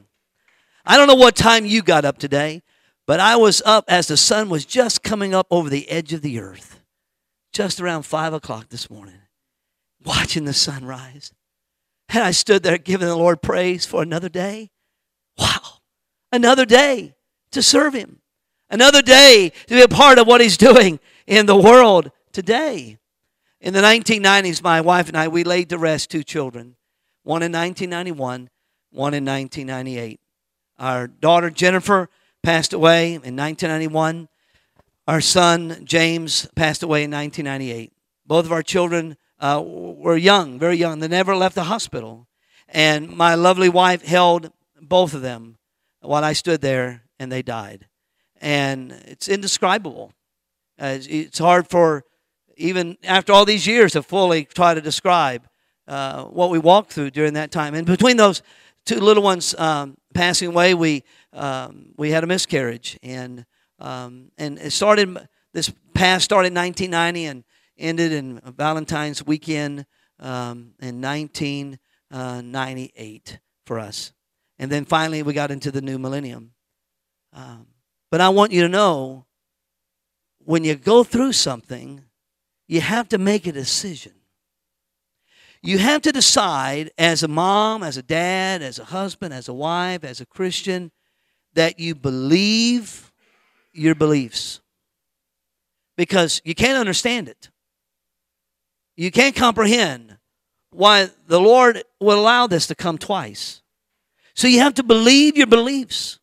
I 0.86 0.98
don't 0.98 1.08
know 1.08 1.16
what 1.16 1.36
time 1.36 1.66
you 1.66 1.82
got 1.82 2.06
up 2.06 2.18
today, 2.18 2.62
but 3.06 3.20
I 3.20 3.36
was 3.36 3.62
up 3.66 3.86
as 3.88 4.08
the 4.08 4.18
sun 4.18 4.50
was 4.50 4.66
just 4.66 5.04
coming 5.04 5.34
up 5.34 5.48
over 5.50 5.70
the 5.70 5.90
edge 5.90 6.14
of 6.14 6.22
the 6.22 6.40
earth, 6.40 6.82
just 7.54 7.80
around 7.80 8.04
five 8.04 8.34
o'clock 8.34 8.70
this 8.70 8.90
morning, 8.90 9.20
watching 10.04 10.46
the 10.46 10.54
sun 10.54 10.86
rise. 10.86 11.32
And 12.10 12.24
I 12.24 12.32
stood 12.32 12.64
there 12.64 12.78
giving 12.78 13.08
the 13.08 13.16
Lord 13.16 13.42
praise 13.42 13.86
for 13.86 14.02
another 14.02 14.30
day. 14.30 14.72
Wow. 15.38 15.80
Another 16.32 16.66
day 16.66 17.16
to 17.52 17.64
serve 17.64 17.94
Him. 17.94 18.20
Another 18.70 19.02
day 19.02 19.52
to 19.68 19.76
be 19.76 19.82
a 19.82 19.88
part 19.88 20.20
of 20.20 20.28
what 20.28 20.42
He's 20.42 20.58
doing 20.58 21.00
in 21.28 21.46
the 21.46 21.56
world 21.56 22.12
today. 22.32 22.98
In 23.62 23.74
the 23.74 23.82
1990s, 23.82 24.62
my 24.62 24.82
wife 24.82 25.08
and 25.08 25.18
I, 25.18 25.30
we 25.30 25.46
laid 25.46 25.70
to 25.70 25.78
rest 25.78 26.12
two 26.12 26.24
children, 26.24 26.76
one 27.24 27.42
in 27.42 27.52
1991, 27.52 28.50
one 28.92 29.14
in 29.14 29.24
1998. 29.24 30.20
Our 30.84 31.08
daughter 31.08 31.50
Jennifer 31.50 32.10
passed 32.44 32.74
away 32.74 33.14
in 33.14 33.38
1991. 33.38 34.28
Our 35.08 35.22
son 35.22 35.80
James 35.86 36.46
passed 36.58 36.84
away 36.84 37.06
in 37.06 37.12
1998. 37.12 37.94
Both 38.28 38.44
of 38.44 38.52
our 38.52 38.62
children 38.62 39.16
uh, 39.40 39.64
were 39.66 40.18
young, 40.18 40.60
very 40.60 40.76
young. 40.76 41.00
They 41.00 41.08
never 41.08 41.38
left 41.38 41.56
the 41.56 41.64
hospital. 41.64 42.28
And 42.68 43.16
my 43.16 43.36
lovely 43.36 43.70
wife 43.70 44.04
held 44.04 44.52
both 44.82 45.14
of 45.14 45.22
them 45.22 45.58
while 46.02 46.26
I 46.26 46.34
stood 46.34 46.60
there 46.60 47.04
and 47.18 47.32
they 47.32 47.44
died. 47.44 47.88
And 48.42 48.92
it's 49.06 49.30
indescribable. 49.30 50.12
Uh, 50.78 50.98
it's 51.00 51.40
hard 51.40 51.70
for 51.70 52.04
even 52.58 52.98
after 53.06 53.32
all 53.32 53.46
these 53.46 53.66
years 53.66 53.94
to 53.94 54.04
fully 54.04 54.44
try 54.44 54.74
to 54.74 54.82
describe 54.82 55.48
uh, 55.88 56.26
what 56.26 56.50
we 56.50 56.60
walked 56.60 56.92
through 56.92 57.12
during 57.12 57.36
that 57.36 57.52
time. 57.52 57.74
And 57.74 57.88
between 57.88 58.18
those 58.18 58.42
two 58.86 59.00
little 59.00 59.24
ones 59.24 59.56
um, 59.56 59.96
passing 60.14 60.50
away, 60.50 60.74
we 60.74 61.04
um, 61.34 61.94
we 61.98 62.12
had 62.12 62.24
a 62.24 62.28
miscarriage, 62.28 62.98
and 63.04 63.46
um, 63.80 64.32
and 64.38 64.58
it 64.60 64.72
started. 64.72 65.28
This 65.54 65.72
past 65.94 66.26
started 66.26 66.48
in 66.48 66.56
1990 66.56 67.26
and 67.26 67.44
ended 67.78 68.12
in 68.12 68.42
Valentine's 68.58 69.24
weekend 69.24 69.86
um, 70.20 70.74
in 70.80 71.00
1998 71.02 73.40
for 73.66 73.80
us, 73.80 74.14
and 74.58 74.72
then 74.72 74.86
finally 74.86 75.22
we 75.22 75.34
got 75.34 75.52
into 75.52 75.70
the 75.72 75.82
new 75.82 76.00
millennium. 76.00 76.54
Um, 77.34 77.68
but 78.10 78.22
I 78.22 78.30
want 78.30 78.52
you 78.52 78.62
to 78.62 78.70
know, 78.70 79.26
when 80.40 80.64
you 80.64 80.76
go 80.76 81.04
through 81.04 81.34
something, 81.34 82.06
you 82.68 82.82
have 82.82 83.10
to 83.10 83.18
make 83.18 83.48
a 83.48 83.52
decision. 83.52 84.14
You 85.66 85.78
have 85.78 86.02
to 86.02 86.12
decide 86.12 86.92
as 86.98 87.24
a 87.24 87.30
mom, 87.30 87.84
as 87.84 87.96
a 87.96 88.04
dad, 88.04 88.62
as 88.62 88.80
a 88.80 88.84
husband, 88.84 89.34
as 89.34 89.48
a 89.48 89.54
wife, 89.54 90.04
as 90.04 90.20
a 90.20 90.26
Christian, 90.26 90.92
that 91.54 91.80
you 91.80 91.96
believe 91.96 93.14
your 93.72 93.96
beliefs. 93.96 94.60
Because 95.96 96.42
you 96.44 96.54
can't 96.54 96.78
understand 96.78 97.30
it. 97.30 97.50
You 98.98 99.10
can't 99.10 99.36
comprehend 99.36 100.18
why 100.72 101.10
the 101.28 101.40
Lord 101.40 101.82
would 102.02 102.18
allow 102.18 102.46
this 102.46 102.68
to 102.68 102.76
come 102.76 102.98
twice. 102.98 103.62
So 104.36 104.48
you 104.48 104.60
have 104.60 104.74
to 104.76 104.84
believe 104.84 105.38
your 105.38 105.48
beliefs. 105.48 106.20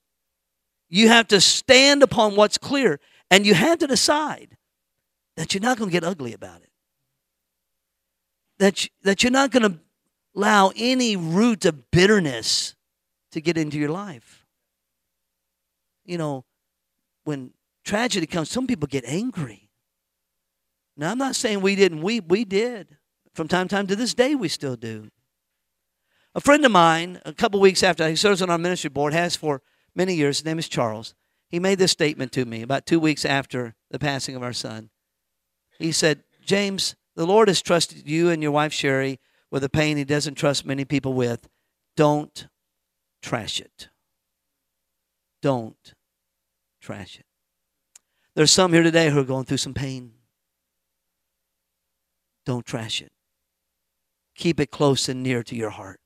You 0.90 1.08
have 1.08 1.28
to 1.28 1.40
stand 1.40 2.02
upon 2.02 2.36
what's 2.36 2.58
clear. 2.58 3.00
And 3.30 3.46
you 3.46 3.54
have 3.54 3.78
to 3.78 3.86
decide 3.86 4.58
that 5.36 5.54
you're 5.54 5.62
not 5.62 5.78
going 5.78 5.88
to 5.88 5.92
get 5.92 6.04
ugly 6.04 6.34
about 6.34 6.60
it 6.60 6.69
that, 8.60 8.86
that 9.02 9.22
you're 9.22 9.32
not 9.32 9.50
going 9.50 9.72
to 9.72 9.80
allow 10.36 10.70
any 10.76 11.16
root 11.16 11.64
of 11.64 11.90
bitterness 11.90 12.76
to 13.32 13.40
get 13.40 13.56
into 13.56 13.78
your 13.78 13.88
life. 13.88 14.46
You 16.04 16.18
know, 16.18 16.44
when 17.24 17.52
tragedy 17.84 18.26
comes, 18.26 18.50
some 18.50 18.66
people 18.66 18.86
get 18.86 19.04
angry. 19.06 19.70
Now, 20.96 21.10
I'm 21.10 21.18
not 21.18 21.36
saying 21.36 21.62
we 21.62 21.74
didn't. 21.74 22.02
We, 22.02 22.20
we 22.20 22.44
did. 22.44 22.96
From 23.34 23.48
time 23.48 23.66
to 23.68 23.74
time 23.74 23.86
to 23.86 23.96
this 23.96 24.12
day, 24.12 24.34
we 24.34 24.48
still 24.48 24.76
do. 24.76 25.08
A 26.34 26.40
friend 26.40 26.64
of 26.64 26.70
mine, 26.70 27.20
a 27.24 27.32
couple 27.32 27.60
weeks 27.60 27.82
after 27.82 28.08
he 28.08 28.16
serves 28.16 28.42
on 28.42 28.50
our 28.50 28.58
ministry 28.58 28.90
board, 28.90 29.14
has 29.14 29.36
for 29.36 29.62
many 29.94 30.14
years, 30.14 30.38
his 30.38 30.44
name 30.44 30.58
is 30.58 30.68
Charles. 30.68 31.14
He 31.48 31.58
made 31.58 31.78
this 31.78 31.92
statement 31.92 32.30
to 32.32 32.44
me 32.44 32.62
about 32.62 32.86
two 32.86 33.00
weeks 33.00 33.24
after 33.24 33.74
the 33.90 33.98
passing 33.98 34.36
of 34.36 34.42
our 34.42 34.52
son. 34.52 34.90
He 35.78 35.92
said, 35.92 36.22
James, 36.44 36.94
the 37.20 37.26
Lord 37.26 37.48
has 37.48 37.60
trusted 37.60 38.08
you 38.08 38.30
and 38.30 38.42
your 38.42 38.50
wife 38.50 38.72
Sherry 38.72 39.20
with 39.50 39.62
a 39.62 39.68
pain 39.68 39.98
He 39.98 40.04
doesn't 40.04 40.36
trust 40.36 40.64
many 40.64 40.86
people 40.86 41.12
with. 41.12 41.50
Don't 41.94 42.48
trash 43.20 43.60
it. 43.60 43.90
Don't 45.42 45.92
trash 46.80 47.18
it. 47.18 47.26
There's 48.34 48.50
some 48.50 48.72
here 48.72 48.82
today 48.82 49.10
who 49.10 49.20
are 49.20 49.24
going 49.24 49.44
through 49.44 49.58
some 49.58 49.74
pain. 49.74 50.12
Don't 52.46 52.64
trash 52.64 53.02
it. 53.02 53.12
Keep 54.34 54.58
it 54.58 54.70
close 54.70 55.06
and 55.06 55.22
near 55.22 55.42
to 55.42 55.54
your 55.54 55.68
heart. 55.68 56.00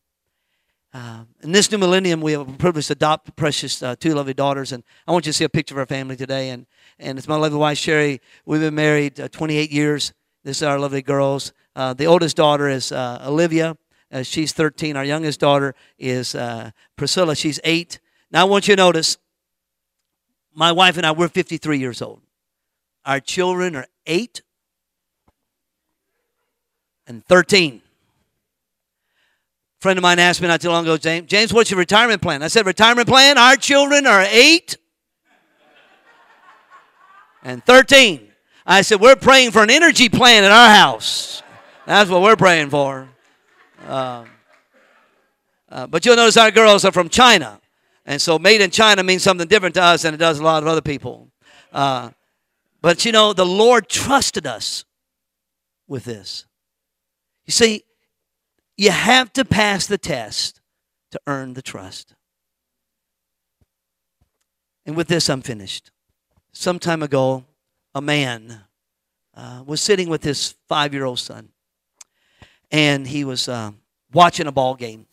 Uh, 0.92 1.26
in 1.44 1.52
this 1.52 1.70
new 1.70 1.78
millennium, 1.78 2.22
we 2.22 2.32
have 2.32 2.48
a 2.48 2.52
privilege 2.54 2.88
to 2.88 2.94
adopt 2.94 3.36
precious 3.36 3.84
uh, 3.84 3.94
two 3.94 4.14
lovely 4.14 4.34
daughters, 4.34 4.72
and 4.72 4.82
I 5.06 5.12
want 5.12 5.26
you 5.26 5.32
to 5.32 5.36
see 5.36 5.44
a 5.44 5.48
picture 5.48 5.76
of 5.76 5.78
our 5.78 5.86
family 5.86 6.16
today. 6.16 6.50
And 6.50 6.66
and 6.98 7.18
it's 7.18 7.28
my 7.28 7.36
lovely 7.36 7.58
wife 7.58 7.78
Sherry. 7.78 8.20
We've 8.44 8.60
been 8.60 8.74
married 8.74 9.20
uh, 9.20 9.28
28 9.28 9.70
years. 9.70 10.12
This 10.44 10.58
is 10.58 10.62
our 10.62 10.78
lovely 10.78 11.00
girls. 11.00 11.54
Uh, 11.74 11.94
the 11.94 12.06
oldest 12.06 12.36
daughter 12.36 12.68
is 12.68 12.92
uh, 12.92 13.24
Olivia. 13.26 13.78
Uh, 14.12 14.22
she's 14.22 14.52
13. 14.52 14.94
Our 14.96 15.04
youngest 15.04 15.40
daughter 15.40 15.74
is 15.98 16.34
uh, 16.34 16.70
Priscilla. 16.96 17.34
She's 17.34 17.58
8. 17.64 17.98
Now, 18.30 18.42
I 18.42 18.44
want 18.44 18.68
you 18.68 18.76
to 18.76 18.82
notice 18.82 19.16
my 20.54 20.70
wife 20.70 20.98
and 20.98 21.06
I, 21.06 21.12
we're 21.12 21.28
53 21.28 21.78
years 21.78 22.02
old. 22.02 22.20
Our 23.06 23.20
children 23.20 23.74
are 23.74 23.86
8 24.06 24.42
and 27.06 27.24
13. 27.24 27.80
A 29.78 29.80
friend 29.80 29.98
of 29.98 30.02
mine 30.02 30.18
asked 30.18 30.42
me 30.42 30.48
not 30.48 30.60
too 30.60 30.68
long 30.68 30.84
ago, 30.84 30.96
James, 30.98 31.26
James, 31.26 31.52
what's 31.52 31.70
your 31.70 31.78
retirement 31.78 32.20
plan? 32.22 32.42
I 32.42 32.48
said, 32.48 32.66
retirement 32.66 33.08
plan? 33.08 33.38
Our 33.38 33.56
children 33.56 34.06
are 34.06 34.22
8 34.22 34.76
and 37.42 37.64
13. 37.64 38.33
I 38.66 38.82
said, 38.82 39.00
We're 39.00 39.16
praying 39.16 39.50
for 39.50 39.62
an 39.62 39.70
energy 39.70 40.08
plan 40.08 40.44
at 40.44 40.50
our 40.50 40.74
house. 40.74 41.42
That's 41.86 42.08
what 42.08 42.22
we're 42.22 42.36
praying 42.36 42.70
for. 42.70 43.08
Um, 43.86 44.26
uh, 45.68 45.86
but 45.86 46.06
you'll 46.06 46.16
notice 46.16 46.36
our 46.36 46.50
girls 46.50 46.84
are 46.84 46.92
from 46.92 47.08
China. 47.08 47.60
And 48.06 48.20
so 48.20 48.38
made 48.38 48.60
in 48.60 48.70
China 48.70 49.02
means 49.02 49.22
something 49.22 49.48
different 49.48 49.74
to 49.76 49.82
us 49.82 50.02
than 50.02 50.14
it 50.14 50.18
does 50.18 50.38
a 50.38 50.42
lot 50.42 50.62
of 50.62 50.68
other 50.68 50.82
people. 50.82 51.28
Uh, 51.72 52.10
but 52.80 53.04
you 53.04 53.12
know, 53.12 53.32
the 53.32 53.46
Lord 53.46 53.88
trusted 53.88 54.46
us 54.46 54.84
with 55.88 56.04
this. 56.04 56.46
You 57.46 57.52
see, 57.52 57.84
you 58.76 58.90
have 58.90 59.32
to 59.34 59.44
pass 59.44 59.86
the 59.86 59.98
test 59.98 60.60
to 61.12 61.20
earn 61.26 61.54
the 61.54 61.62
trust. 61.62 62.14
And 64.86 64.96
with 64.96 65.08
this, 65.08 65.30
I'm 65.30 65.42
finished. 65.42 65.90
Some 66.52 66.78
time 66.78 67.02
ago, 67.02 67.44
a 67.94 68.00
man 68.00 68.60
uh, 69.34 69.62
was 69.66 69.80
sitting 69.80 70.08
with 70.08 70.24
his 70.24 70.54
five 70.68 70.92
year 70.92 71.04
old 71.04 71.18
son, 71.18 71.50
and 72.70 73.06
he 73.06 73.24
was 73.24 73.48
uh, 73.48 73.72
watching 74.12 74.46
a 74.46 74.52
ball 74.52 74.74
game. 74.74 75.06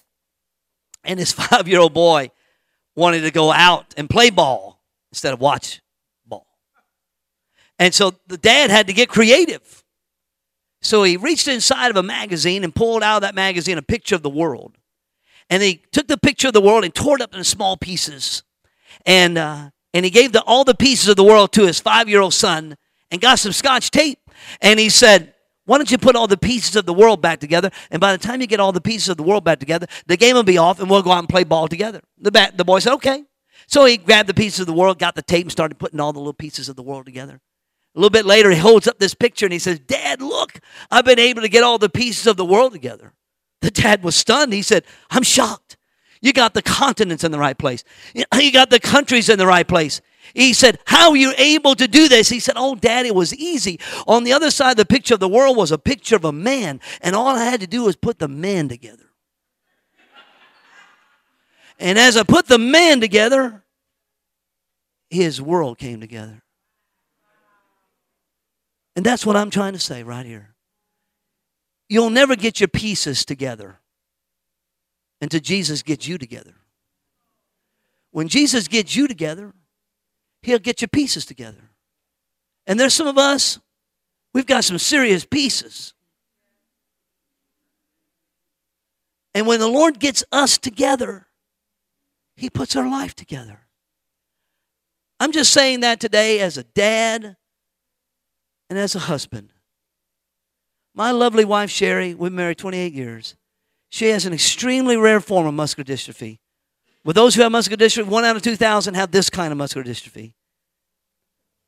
And 1.03 1.19
his 1.19 1.32
five 1.32 1.67
year 1.67 1.79
old 1.79 1.93
boy 1.93 2.32
wanted 2.95 3.21
to 3.21 3.32
go 3.32 3.51
out 3.51 3.93
and 3.97 4.09
play 4.09 4.29
ball 4.29 4.82
instead 5.11 5.34
of 5.34 5.39
watch 5.39 5.82
ball. 6.25 6.47
And 7.79 7.93
so 7.93 8.13
the 8.27 8.38
dad 8.38 8.69
had 8.69 8.88
to 8.88 8.93
get 8.93 9.09
creative. 9.09 9.84
So 10.82 11.03
he 11.03 11.15
reached 11.17 11.47
inside 11.47 11.91
of 11.91 11.97
a 11.97 12.03
magazine 12.03 12.63
and 12.63 12.73
pulled 12.73 13.03
out 13.03 13.17
of 13.17 13.21
that 13.21 13.36
magazine 13.36 13.77
a 13.77 13.84
picture 13.84 14.15
of 14.15 14.23
the 14.23 14.29
world. 14.29 14.77
And 15.49 15.61
he 15.61 15.82
took 15.91 16.07
the 16.07 16.17
picture 16.17 16.47
of 16.47 16.53
the 16.53 16.61
world 16.61 16.84
and 16.84 16.93
tore 16.93 17.17
it 17.17 17.21
up 17.21 17.34
into 17.34 17.43
small 17.43 17.77
pieces. 17.77 18.43
And 19.05 19.38
uh, 19.38 19.71
and 19.94 20.06
he 20.06 20.12
gave 20.12 20.32
the, 20.32 20.42
all 20.44 20.64
the 20.64 20.76
pieces 20.76 21.08
of 21.10 21.16
the 21.16 21.24
world 21.24 21.52
to 21.54 21.66
his 21.66 21.80
five 21.80 22.08
year 22.08 22.22
old 22.22 22.34
son 22.34 22.78
and 23.10 23.22
got 23.22 23.39
some 23.39 23.52
scotch 23.52 23.92
tape. 23.92 24.20
And 24.62 24.80
he 24.80 24.89
said, 24.89 25.34
Why 25.66 25.78
don't 25.78 25.92
you 25.92 25.98
put 25.98 26.16
all 26.16 26.28
the 26.28 26.38
pieces 26.38 26.76
of 26.76 26.86
the 26.86 26.94
world 26.94 27.22
back 27.22 27.39
together? 27.39 27.70
And 27.89 28.00
by 28.00 28.12
the 28.12 28.18
time 28.18 28.42
you 28.42 28.48
get 28.48 28.60
all 28.60 28.72
the 28.72 28.82
pieces 28.82 29.10
of 29.10 29.18
the 29.18 29.24
world 29.24 29.44
back 29.44 29.60
together, 29.60 29.88
the 30.08 30.18
game 30.18 30.36
will 30.36 30.44
be 30.44 30.58
off 30.58 30.80
and 30.80 30.89
we'll 30.89 31.02
go 31.02 31.12
out 31.12 31.20
and 31.20 31.30
play 31.30 31.44
ball 31.44 31.68
together. 31.68 32.02
The, 32.18 32.32
bat, 32.32 32.58
the 32.58 32.66
boy 32.66 32.80
said, 32.80 32.94
Okay. 32.94 33.24
So 33.68 33.86
he 33.86 33.98
grabbed 33.98 34.28
the 34.28 34.34
pieces 34.34 34.62
of 34.62 34.68
the 34.68 34.74
world, 34.74 35.00
got 35.00 35.16
the 35.16 35.22
tape, 35.22 35.46
and 35.46 35.52
started 35.52 35.80
putting 35.80 36.00
all 36.00 36.12
the 36.12 36.20
little 36.20 36.34
pieces 36.34 36.68
of 36.68 36.76
the 36.76 36.84
world 36.84 37.06
together. 37.06 37.39
A 37.96 38.00
little 38.00 38.10
bit 38.10 38.26
later, 38.26 38.50
he 38.50 38.58
holds 38.58 38.88
up 38.88 39.00
this 39.00 39.14
picture 39.14 39.46
and 39.46 39.54
he 39.54 39.60
says, 39.60 39.80
Dad, 39.80 40.22
look, 40.22 40.60
I've 40.89 41.06
been 41.06 41.20
able 41.20 41.42
to 41.42 41.50
get 41.50 41.64
all 41.64 41.78
the 41.78 41.89
pieces 41.89 42.26
of 42.26 42.38
the 42.38 42.46
world 42.46 42.72
together. 42.72 43.14
The 43.62 43.72
dad 43.72 44.04
was 44.04 44.16
stunned. 44.16 44.54
He 44.54 44.62
said, 44.62 44.84
I'm 45.10 45.24
shocked. 45.24 45.78
You 46.22 46.34
got 46.34 46.53
the 46.53 46.61
continents 46.61 47.24
in 47.24 47.32
the 47.32 47.39
right 47.39 47.57
place. 47.57 47.84
You 48.13 48.51
got 48.51 48.69
the 48.69 48.80
countries 48.80 49.28
in 49.28 49.39
the 49.39 49.47
right 49.47 49.67
place. 49.67 50.01
He 50.34 50.53
said, 50.53 50.80
How 50.86 51.09
are 51.09 51.17
you 51.17 51.34
able 51.38 51.76
to 51.76 51.88
do 51.88 52.07
this? 52.07 52.30
He 52.30 52.39
said, 52.39 52.55
Oh, 52.57 52.76
Dad, 52.76 53.05
it 53.05 53.15
was 53.15 53.34
easy. 53.36 53.80
On 54.07 54.24
the 54.24 54.34
other 54.34 54.51
side 54.51 54.72
of 54.72 54.78
the 54.78 54.86
picture 54.86 55.15
of 55.15 55.19
the 55.19 55.28
world 55.28 55.57
was 55.57 55.72
a 55.72 55.80
picture 55.80 56.15
of 56.15 56.24
a 56.24 56.32
man, 56.32 56.80
and 57.01 57.15
all 57.15 57.36
I 57.36 57.45
had 57.45 57.59
to 57.61 57.67
do 57.67 57.84
was 57.84 57.95
put 57.95 58.19
the 58.19 58.28
man 58.28 58.69
together. 58.69 59.09
And 61.80 61.97
as 61.97 62.15
I 62.15 62.24
put 62.24 62.47
the 62.47 62.59
man 62.59 63.01
together, 63.01 63.63
his 65.09 65.41
world 65.41 65.80
came 65.80 65.99
together. 65.99 66.43
And 68.95 69.03
that's 69.03 69.26
what 69.26 69.36
I'm 69.36 69.49
trying 69.49 69.74
to 69.74 69.80
say 69.80 70.03
right 70.03 70.26
here. 70.26 70.53
You'll 71.89 72.11
never 72.11 72.36
get 72.36 72.59
your 72.59 72.67
pieces 72.67 73.26
together 73.26 73.80
until 75.22 75.39
Jesus 75.39 75.84
gets 75.84 76.07
you 76.07 76.17
together. 76.17 76.55
When 78.11 78.28
Jesus 78.28 78.67
gets 78.67 78.95
you 78.95 79.07
together, 79.07 79.53
he'll 80.41 80.59
get 80.59 80.82
your 80.82 80.89
pieces 80.89 81.26
together. 81.26 81.69
And 82.67 82.80
there's 82.80 82.93
some 82.93 83.07
of 83.07 83.17
us, 83.17 83.59
we've 84.34 84.45
got 84.45 84.63
some 84.63 84.78
serious 84.78 85.24
pieces. 85.24 85.93
And 89.34 89.47
when 89.47 89.59
the 89.59 89.67
Lord 89.67 89.99
gets 89.99 90.24
us 90.32 90.57
together, 90.57 91.28
he 92.36 92.49
puts 92.49 92.76
our 92.76 92.89
life 92.89 93.15
together. 93.15 93.61
I'm 95.19 95.32
just 95.32 95.53
saying 95.53 95.82
that 95.82 95.99
today 95.99 96.39
as 96.39 96.57
a 96.57 96.63
dad 96.63 97.38
and 98.69 98.80
as 98.80 98.95
a 98.95 98.99
husband. 98.99 99.53
My 100.93 101.11
lovely 101.11 101.45
wife, 101.45 101.69
Sherry, 101.69 102.13
we've 102.13 102.32
been 102.32 102.36
married 102.36 102.57
28 102.57 102.91
years. 102.91 103.36
She 103.92 104.08
has 104.08 104.26
an 104.26 104.32
extremely 104.32 104.96
rare 104.96 105.20
form 105.20 105.46
of 105.46 105.54
muscular 105.54 105.84
dystrophy. 105.84 106.39
With 107.04 107.18
those 107.18 107.36
who 107.36 107.42
have 107.42 107.52
muscular 107.52 107.86
dystrophy, 107.86 108.08
one 108.08 108.24
out 108.24 108.38
of 108.38 108.42
2,000 108.42 108.94
have 108.94 109.12
this 109.12 109.30
kind 109.30 109.52
of 109.52 109.58
muscular 109.58 109.86
dystrophy. 109.86 110.32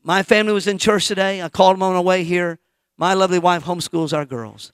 My 0.01 0.23
family 0.23 0.53
was 0.53 0.65
in 0.65 0.77
church 0.77 1.07
today. 1.07 1.41
I 1.41 1.49
called 1.49 1.75
them 1.75 1.83
on 1.83 1.95
the 1.95 2.01
way 2.01 2.23
here. 2.23 2.59
My 2.97 3.13
lovely 3.13 3.39
wife 3.39 3.65
homeschools 3.65 4.13
our 4.13 4.23
girls. 4.25 4.71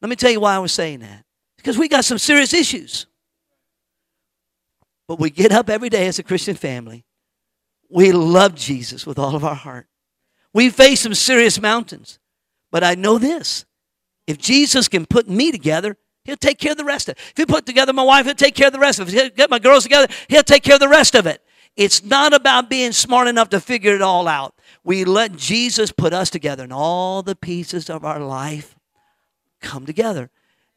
Let 0.00 0.10
me 0.10 0.16
tell 0.16 0.30
you 0.30 0.38
why 0.38 0.54
I 0.54 0.60
was 0.60 0.72
saying 0.72 1.00
that. 1.00 1.24
Because 1.56 1.76
we 1.76 1.88
got 1.88 2.04
some 2.04 2.18
serious 2.18 2.54
issues. 2.54 3.06
But 5.08 5.18
we 5.18 5.28
get 5.28 5.50
up 5.50 5.68
every 5.68 5.88
day 5.88 6.06
as 6.06 6.20
a 6.20 6.22
Christian 6.22 6.54
family. 6.54 7.04
We 7.90 8.12
love 8.12 8.54
Jesus 8.54 9.06
with 9.06 9.18
all 9.18 9.34
of 9.34 9.44
our 9.44 9.56
heart. 9.56 9.88
We 10.54 10.70
face 10.70 11.00
some 11.00 11.14
serious 11.14 11.60
mountains. 11.60 12.20
But 12.70 12.84
I 12.84 12.94
know 12.94 13.18
this 13.18 13.64
if 14.28 14.38
Jesus 14.38 14.86
can 14.86 15.04
put 15.04 15.28
me 15.28 15.50
together, 15.50 15.96
he'll 16.24 16.36
take 16.36 16.58
care 16.58 16.72
of 16.72 16.78
the 16.78 16.84
rest 16.84 17.08
of 17.08 17.16
it. 17.16 17.18
If 17.30 17.36
he 17.36 17.46
put 17.46 17.66
together 17.66 17.92
my 17.92 18.02
wife, 18.02 18.26
he'll 18.26 18.34
take 18.34 18.54
care 18.54 18.68
of 18.68 18.72
the 18.72 18.78
rest 18.78 18.98
of 18.98 19.08
it. 19.08 19.14
If 19.14 19.22
he 19.22 19.30
get 19.30 19.50
my 19.50 19.58
girls 19.58 19.84
together, 19.84 20.12
he'll 20.28 20.42
take 20.42 20.62
care 20.62 20.74
of 20.74 20.80
the 20.80 20.88
rest 20.88 21.14
of 21.14 21.26
it. 21.26 21.42
It's 21.76 22.04
not 22.04 22.34
about 22.34 22.68
being 22.68 22.92
smart 22.92 23.28
enough 23.28 23.48
to 23.50 23.60
figure 23.60 23.94
it 23.94 24.02
all 24.02 24.28
out. 24.28 24.54
We 24.84 25.04
let 25.04 25.36
Jesus 25.36 25.90
put 25.90 26.12
us 26.12 26.28
together, 26.28 26.64
and 26.64 26.72
all 26.72 27.22
the 27.22 27.36
pieces 27.36 27.88
of 27.88 28.04
our 28.04 28.20
life 28.20 28.76
come 29.60 29.86
together. 29.86 30.30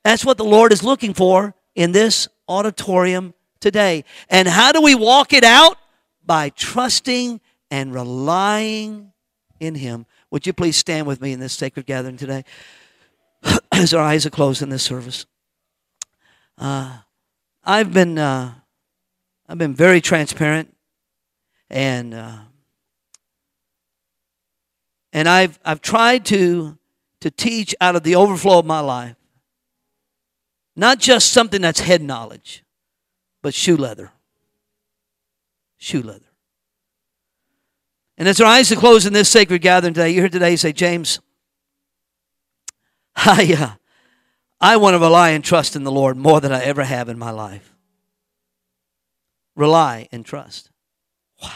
That's 0.04 0.24
what 0.24 0.38
the 0.38 0.46
Lord 0.46 0.72
is 0.72 0.84
looking 0.84 1.14
for 1.14 1.56
in 1.74 1.91
this 1.91 2.28
auditorium 2.48 3.34
today. 3.60 4.06
And 4.30 4.48
how 4.48 4.72
do 4.72 4.82
we 4.82 4.96
walk 4.96 5.34
it 5.34 5.43
out? 5.43 5.78
By 6.26 6.50
trusting 6.50 7.41
and 7.70 7.93
relying 7.93 9.12
in 9.60 9.76
Him. 9.76 10.06
Would 10.32 10.48
you 10.48 10.54
please 10.54 10.78
stand 10.78 11.08
with 11.08 11.22
me 11.22 11.34
in 11.34 11.39
this 11.39 11.54
sacred 11.54 11.86
gathering 11.86 12.18
today 12.18 12.43
as 13.72 13.93
our 13.93 14.04
eyes 14.04 14.26
are 14.26 14.32
closed 14.32 14.62
in 14.62 14.70
this 14.70 14.84
service? 14.84 15.26
Uh, 16.58 16.99
I've 17.64 17.93
been 17.93 18.18
uh, 18.18 18.53
I've 19.47 19.58
been 19.58 19.74
very 19.74 20.01
transparent, 20.01 20.76
and 21.70 22.14
uh, 22.14 22.38
and 25.14 25.28
I've 25.28 25.60
I've 25.66 25.82
tried 25.82 26.26
to 26.26 26.78
to 27.22 27.32
teach 27.32 27.76
out 27.82 27.95
of 27.95 28.03
the 28.03 28.16
overflow 28.16 28.60
of 28.60 28.66
my 28.66 28.80
life, 28.80 29.16
not 30.76 30.99
just 30.99 31.34
something 31.34 31.62
that's 31.62 31.80
head 31.80 32.01
knowledge, 32.01 32.64
but 33.41 33.53
shoe 33.53 33.78
leather. 33.78 34.12
Shoe 35.78 36.01
leather. 36.01 36.26
And 38.18 38.28
as 38.28 38.39
our 38.39 38.47
eyes 38.47 38.72
are 38.72 38.76
closed 38.76 39.06
in 39.06 39.14
this 39.14 39.30
sacred 39.30 39.62
gathering 39.62 39.93
today, 39.93 40.10
you 40.10 40.22
hear 40.22 40.30
today 40.30 40.56
say, 40.56 40.72
James, 40.72 41.20
I, 43.16 43.56
uh, 43.60 43.76
I 44.60 44.78
want 44.78 44.93
to 44.93 44.99
rely 44.99 45.32
and 45.32 45.43
trust 45.43 45.76
in 45.76 45.84
the 45.84 45.91
Lord 45.91 46.18
more 46.18 46.41
than 46.41 46.51
I 46.51 46.64
ever 46.64 46.84
have 46.84 47.10
in 47.10 47.20
my 47.20 47.32
life. 47.32 47.74
Rely 49.56 50.08
and 50.12 50.26
trust. 50.26 50.70
Wow. 51.41 51.51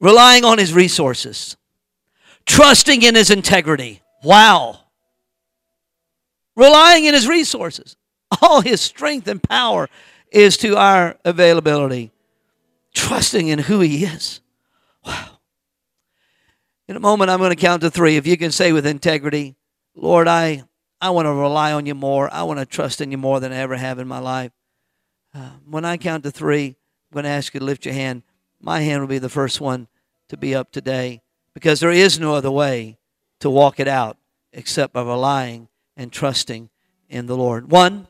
Relying 0.00 0.44
on 0.44 0.58
his 0.58 0.72
resources, 0.72 1.56
trusting 2.46 3.02
in 3.02 3.14
his 3.14 3.30
integrity. 3.30 4.02
Wow. 4.22 4.80
Relying 6.56 7.04
in 7.04 7.14
his 7.14 7.28
resources. 7.28 7.96
All 8.42 8.60
his 8.60 8.80
strength 8.80 9.26
and 9.28 9.42
power 9.42 9.88
is 10.30 10.56
to 10.58 10.76
our 10.76 11.16
availability 11.24 12.12
trusting 12.94 13.48
in 13.48 13.58
who 13.60 13.80
He 13.80 14.04
is. 14.04 14.40
Wow. 15.04 15.38
In 16.88 16.96
a 16.96 17.00
moment, 17.00 17.30
I'm 17.30 17.38
going 17.38 17.50
to 17.50 17.56
count 17.56 17.82
to 17.82 17.90
three. 17.90 18.16
If 18.16 18.26
you 18.26 18.36
can 18.36 18.50
say 18.50 18.72
with 18.72 18.86
integrity, 18.86 19.54
Lord, 19.94 20.28
I, 20.28 20.64
I 21.00 21.10
want 21.10 21.26
to 21.26 21.32
rely 21.32 21.72
on 21.72 21.86
you 21.86 21.94
more. 21.94 22.32
I 22.32 22.42
want 22.42 22.60
to 22.60 22.66
trust 22.66 23.00
in 23.00 23.10
you 23.10 23.18
more 23.18 23.40
than 23.40 23.52
I 23.52 23.56
ever 23.56 23.76
have 23.76 23.98
in 23.98 24.08
my 24.08 24.18
life. 24.18 24.52
Uh, 25.34 25.50
when 25.68 25.84
I 25.84 25.96
count 25.96 26.24
to 26.24 26.30
three, 26.30 26.76
I'm 27.10 27.14
going 27.14 27.24
to 27.24 27.30
ask 27.30 27.54
you 27.54 27.60
to 27.60 27.66
lift 27.66 27.84
your 27.84 27.94
hand. 27.94 28.22
My 28.60 28.80
hand 28.80 29.00
will 29.00 29.08
be 29.08 29.18
the 29.18 29.28
first 29.28 29.60
one 29.60 29.88
to 30.28 30.36
be 30.36 30.54
up 30.54 30.70
today 30.72 31.22
because 31.54 31.80
there 31.80 31.90
is 31.90 32.20
no 32.20 32.34
other 32.34 32.50
way 32.50 32.98
to 33.40 33.50
walk 33.50 33.80
it 33.80 33.88
out 33.88 34.16
except 34.52 34.92
by 34.92 35.02
relying 35.02 35.68
and 35.96 36.12
trusting 36.12 36.70
in 37.08 37.26
the 37.26 37.36
Lord. 37.36 37.70
One, 37.70 38.06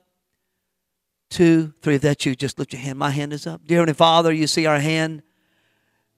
two, 1.31 1.73
three. 1.81 1.97
If 1.97 2.03
that's 2.03 2.27
you, 2.27 2.35
just 2.35 2.59
lift 2.59 2.73
your 2.73 2.83
hand. 2.83 2.99
My 2.99 3.11
hand 3.11 3.33
is 3.33 3.47
up. 3.47 3.65
Dear 3.65 3.79
Heavenly 3.79 3.95
Father, 3.95 4.33
you 4.33 4.47
see 4.47 4.67
our 4.67 4.81
hand. 4.81 5.23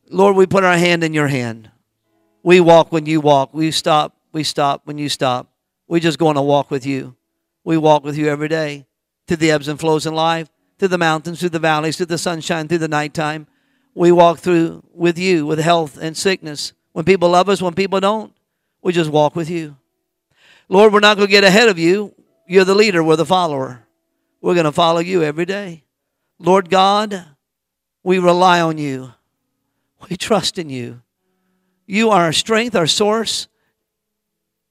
Lord, 0.09 0.37
we 0.37 0.47
put 0.47 0.65
our 0.65 0.77
hand 0.77 1.05
in 1.05 1.15
your 1.15 1.29
hand. 1.29 1.71
We 2.43 2.61
walk 2.61 2.91
when 2.91 3.07
you 3.07 3.21
walk. 3.21 3.55
We 3.55 3.71
stop. 3.71 4.17
We 4.33 4.43
stop 4.43 4.83
when 4.85 4.99
you 4.99 5.09
stop. 5.09 5.52
We 5.87 6.01
just 6.01 6.19
go 6.19 6.29
on 6.29 6.37
a 6.37 6.43
walk 6.43 6.71
with 6.71 6.87
you. 6.87 7.17
We 7.65 7.77
walk 7.77 8.05
with 8.05 8.17
you 8.17 8.29
every 8.29 8.49
day 8.49 8.87
through 9.27 9.37
the 9.37 9.51
ebbs 9.51 9.69
and 9.69 9.79
flows 9.79 10.07
in 10.07 10.15
life, 10.15 10.49
through 10.79 10.89
the 10.89 10.99
mountains, 10.99 11.41
through 11.41 11.51
the 11.51 11.59
valleys, 11.59 11.97
through 11.97 12.07
the 12.07 12.19
sunshine, 12.19 12.69
through 12.69 12.79
the 12.79 12.89
nighttime. 12.89 13.47
We 13.95 14.11
walk 14.11 14.39
through 14.39 14.83
with 14.93 15.19
you 15.19 15.47
with 15.47 15.59
health 15.59 15.99
and 16.01 16.17
sickness. 16.17 16.73
When 16.93 17.05
people 17.05 17.31
love 17.31 17.49
us, 17.49 17.63
when 17.63 17.75
people 17.75 18.01
don't, 18.01 18.33
we 18.83 18.93
just 18.93 19.11
walk 19.11 19.37
with 19.37 19.49
you. 19.49 19.77
Lord, 20.69 20.93
we're 20.93 21.01
not 21.01 21.17
going 21.17 21.29
to 21.29 21.31
get 21.31 21.45
ahead 21.45 21.69
of 21.69 21.79
you. 21.79 22.15
You're 22.47 22.65
the 22.65 22.75
leader, 22.75 23.03
we're 23.05 23.17
the 23.17 23.27
follower. 23.27 23.87
We're 24.41 24.55
going 24.55 24.65
to 24.65 24.73
follow 24.73 25.01
you 25.01 25.23
every 25.23 25.45
day. 25.45 25.85
Lord 26.39 26.69
God, 26.69 27.25
we 28.03 28.19
rely 28.19 28.61
on 28.61 28.79
you. 28.79 29.13
We 30.11 30.17
trust 30.17 30.59
in 30.59 30.69
you. 30.69 31.03
You 31.87 32.11
are 32.11 32.23
our 32.23 32.33
strength, 32.33 32.75
our 32.75 32.87
source. 32.87 33.47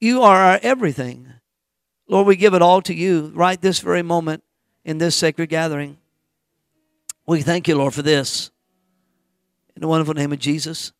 You 0.01 0.23
are 0.23 0.37
our 0.37 0.59
everything. 0.63 1.27
Lord, 2.07 2.25
we 2.25 2.35
give 2.35 2.55
it 2.55 2.63
all 2.63 2.81
to 2.81 2.93
you 2.93 3.31
right 3.35 3.61
this 3.61 3.79
very 3.79 4.01
moment 4.01 4.43
in 4.83 4.97
this 4.97 5.15
sacred 5.15 5.49
gathering. 5.49 5.97
We 7.27 7.43
thank 7.43 7.67
you, 7.67 7.75
Lord, 7.75 7.93
for 7.93 8.01
this. 8.01 8.49
In 9.75 9.81
the 9.81 9.87
wonderful 9.87 10.15
name 10.15 10.33
of 10.33 10.39
Jesus. 10.39 10.91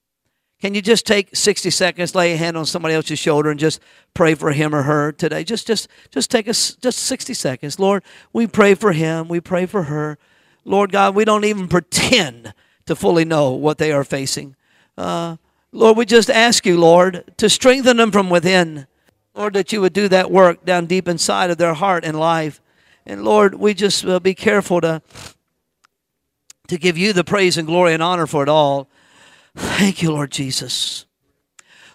Can 0.62 0.76
you 0.76 0.84
just 0.84 1.08
take 1.08 1.36
60 1.36 1.72
seconds, 1.72 2.14
lay 2.14 2.34
a 2.34 2.38
hand 2.38 2.56
on 2.56 2.68
somebody 2.68 2.94
else's 2.94 3.18
shoulder, 3.18 3.50
and 3.50 3.60
just 3.60 3.82
pray 4.14 4.36
for 4.36 4.52
him 4.52 4.76
or 4.76 4.84
her 4.84 5.12
today? 5.12 5.44
Just, 5.44 5.66
just, 5.66 5.88
just 6.12 6.30
take 6.30 6.48
us 6.48 6.76
just 6.76 7.00
60 7.00 7.34
seconds. 7.34 7.80
Lord, 7.80 8.04
we 8.32 8.46
pray 8.46 8.76
for 8.76 8.92
him. 8.92 9.28
We 9.28 9.42
pray 9.42 9.66
for 9.66 9.84
her. 9.84 10.20
Lord 10.64 10.92
God, 10.92 11.16
we 11.16 11.26
don't 11.26 11.46
even 11.46 11.68
pretend 11.70 12.54
to 12.86 12.96
fully 12.96 13.26
know 13.26 13.50
what 13.50 13.80
they 13.80 13.92
are 13.92 14.04
facing. 14.04 14.56
Uh, 14.96 15.38
Lord, 15.72 15.98
we 15.98 16.06
just 16.06 16.30
ask 16.30 16.68
you, 16.68 16.80
Lord, 16.80 17.34
to 17.38 17.50
strengthen 17.50 17.98
them 17.98 18.12
from 18.12 18.30
within. 18.30 18.86
Lord, 19.42 19.56
that 19.56 19.74
you 19.74 19.82
would 19.82 19.94
do 19.94 20.08
that 20.08 20.30
work 20.30 20.66
down 20.66 20.86
deep 20.86 21.08
inside 21.08 21.50
of 21.50 21.58
their 21.58 21.74
heart 21.74 22.06
and 22.06 22.20
life. 22.20 22.62
And 23.08 23.24
Lord, 23.24 23.56
we 23.56 23.74
just 23.74 24.06
uh, 24.06 24.20
be 24.20 24.36
careful 24.36 24.80
to, 24.82 25.02
to 26.68 26.78
give 26.78 26.96
you 26.96 27.12
the 27.12 27.24
praise 27.24 27.58
and 27.58 27.66
glory 27.66 27.96
and 27.96 28.04
honor 28.04 28.28
for 28.28 28.44
it 28.44 28.50
all. 28.50 28.88
Thank 29.56 30.04
you, 30.04 30.12
Lord 30.12 30.30
Jesus. 30.30 31.08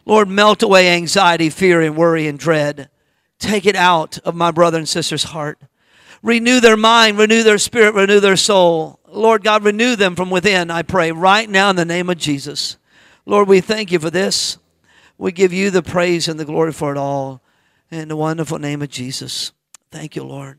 Lord, 0.04 0.28
melt 0.28 0.64
away 0.64 0.92
anxiety, 0.92 1.48
fear, 1.48 1.80
and 1.82 1.96
worry 1.96 2.26
and 2.26 2.36
dread. 2.36 2.90
Take 3.38 3.64
it 3.64 3.76
out 3.76 4.18
of 4.24 4.34
my 4.34 4.50
brother 4.50 4.78
and 4.78 4.88
sister's 4.88 5.22
heart. 5.22 5.60
Renew 6.24 6.58
their 6.58 6.76
mind, 6.76 7.16
renew 7.16 7.44
their 7.44 7.58
spirit, 7.58 7.94
renew 7.94 8.18
their 8.18 8.36
soul. 8.36 8.98
Lord 9.06 9.44
God, 9.44 9.62
renew 9.62 9.94
them 9.94 10.16
from 10.16 10.30
within, 10.30 10.68
I 10.68 10.82
pray, 10.82 11.12
right 11.12 11.48
now 11.48 11.70
in 11.70 11.76
the 11.76 11.84
name 11.84 12.10
of 12.10 12.18
Jesus. 12.18 12.76
Lord, 13.24 13.46
we 13.46 13.60
thank 13.60 13.92
you 13.92 14.00
for 14.00 14.10
this. 14.10 14.58
We 15.18 15.32
give 15.32 15.52
you 15.52 15.70
the 15.70 15.82
praise 15.82 16.28
and 16.28 16.38
the 16.38 16.44
glory 16.44 16.72
for 16.72 16.92
it 16.92 16.98
all. 16.98 17.42
In 17.90 18.08
the 18.08 18.16
wonderful 18.16 18.58
name 18.58 18.82
of 18.82 18.90
Jesus. 18.90 19.52
Thank 19.90 20.16
you, 20.16 20.24
Lord. 20.24 20.58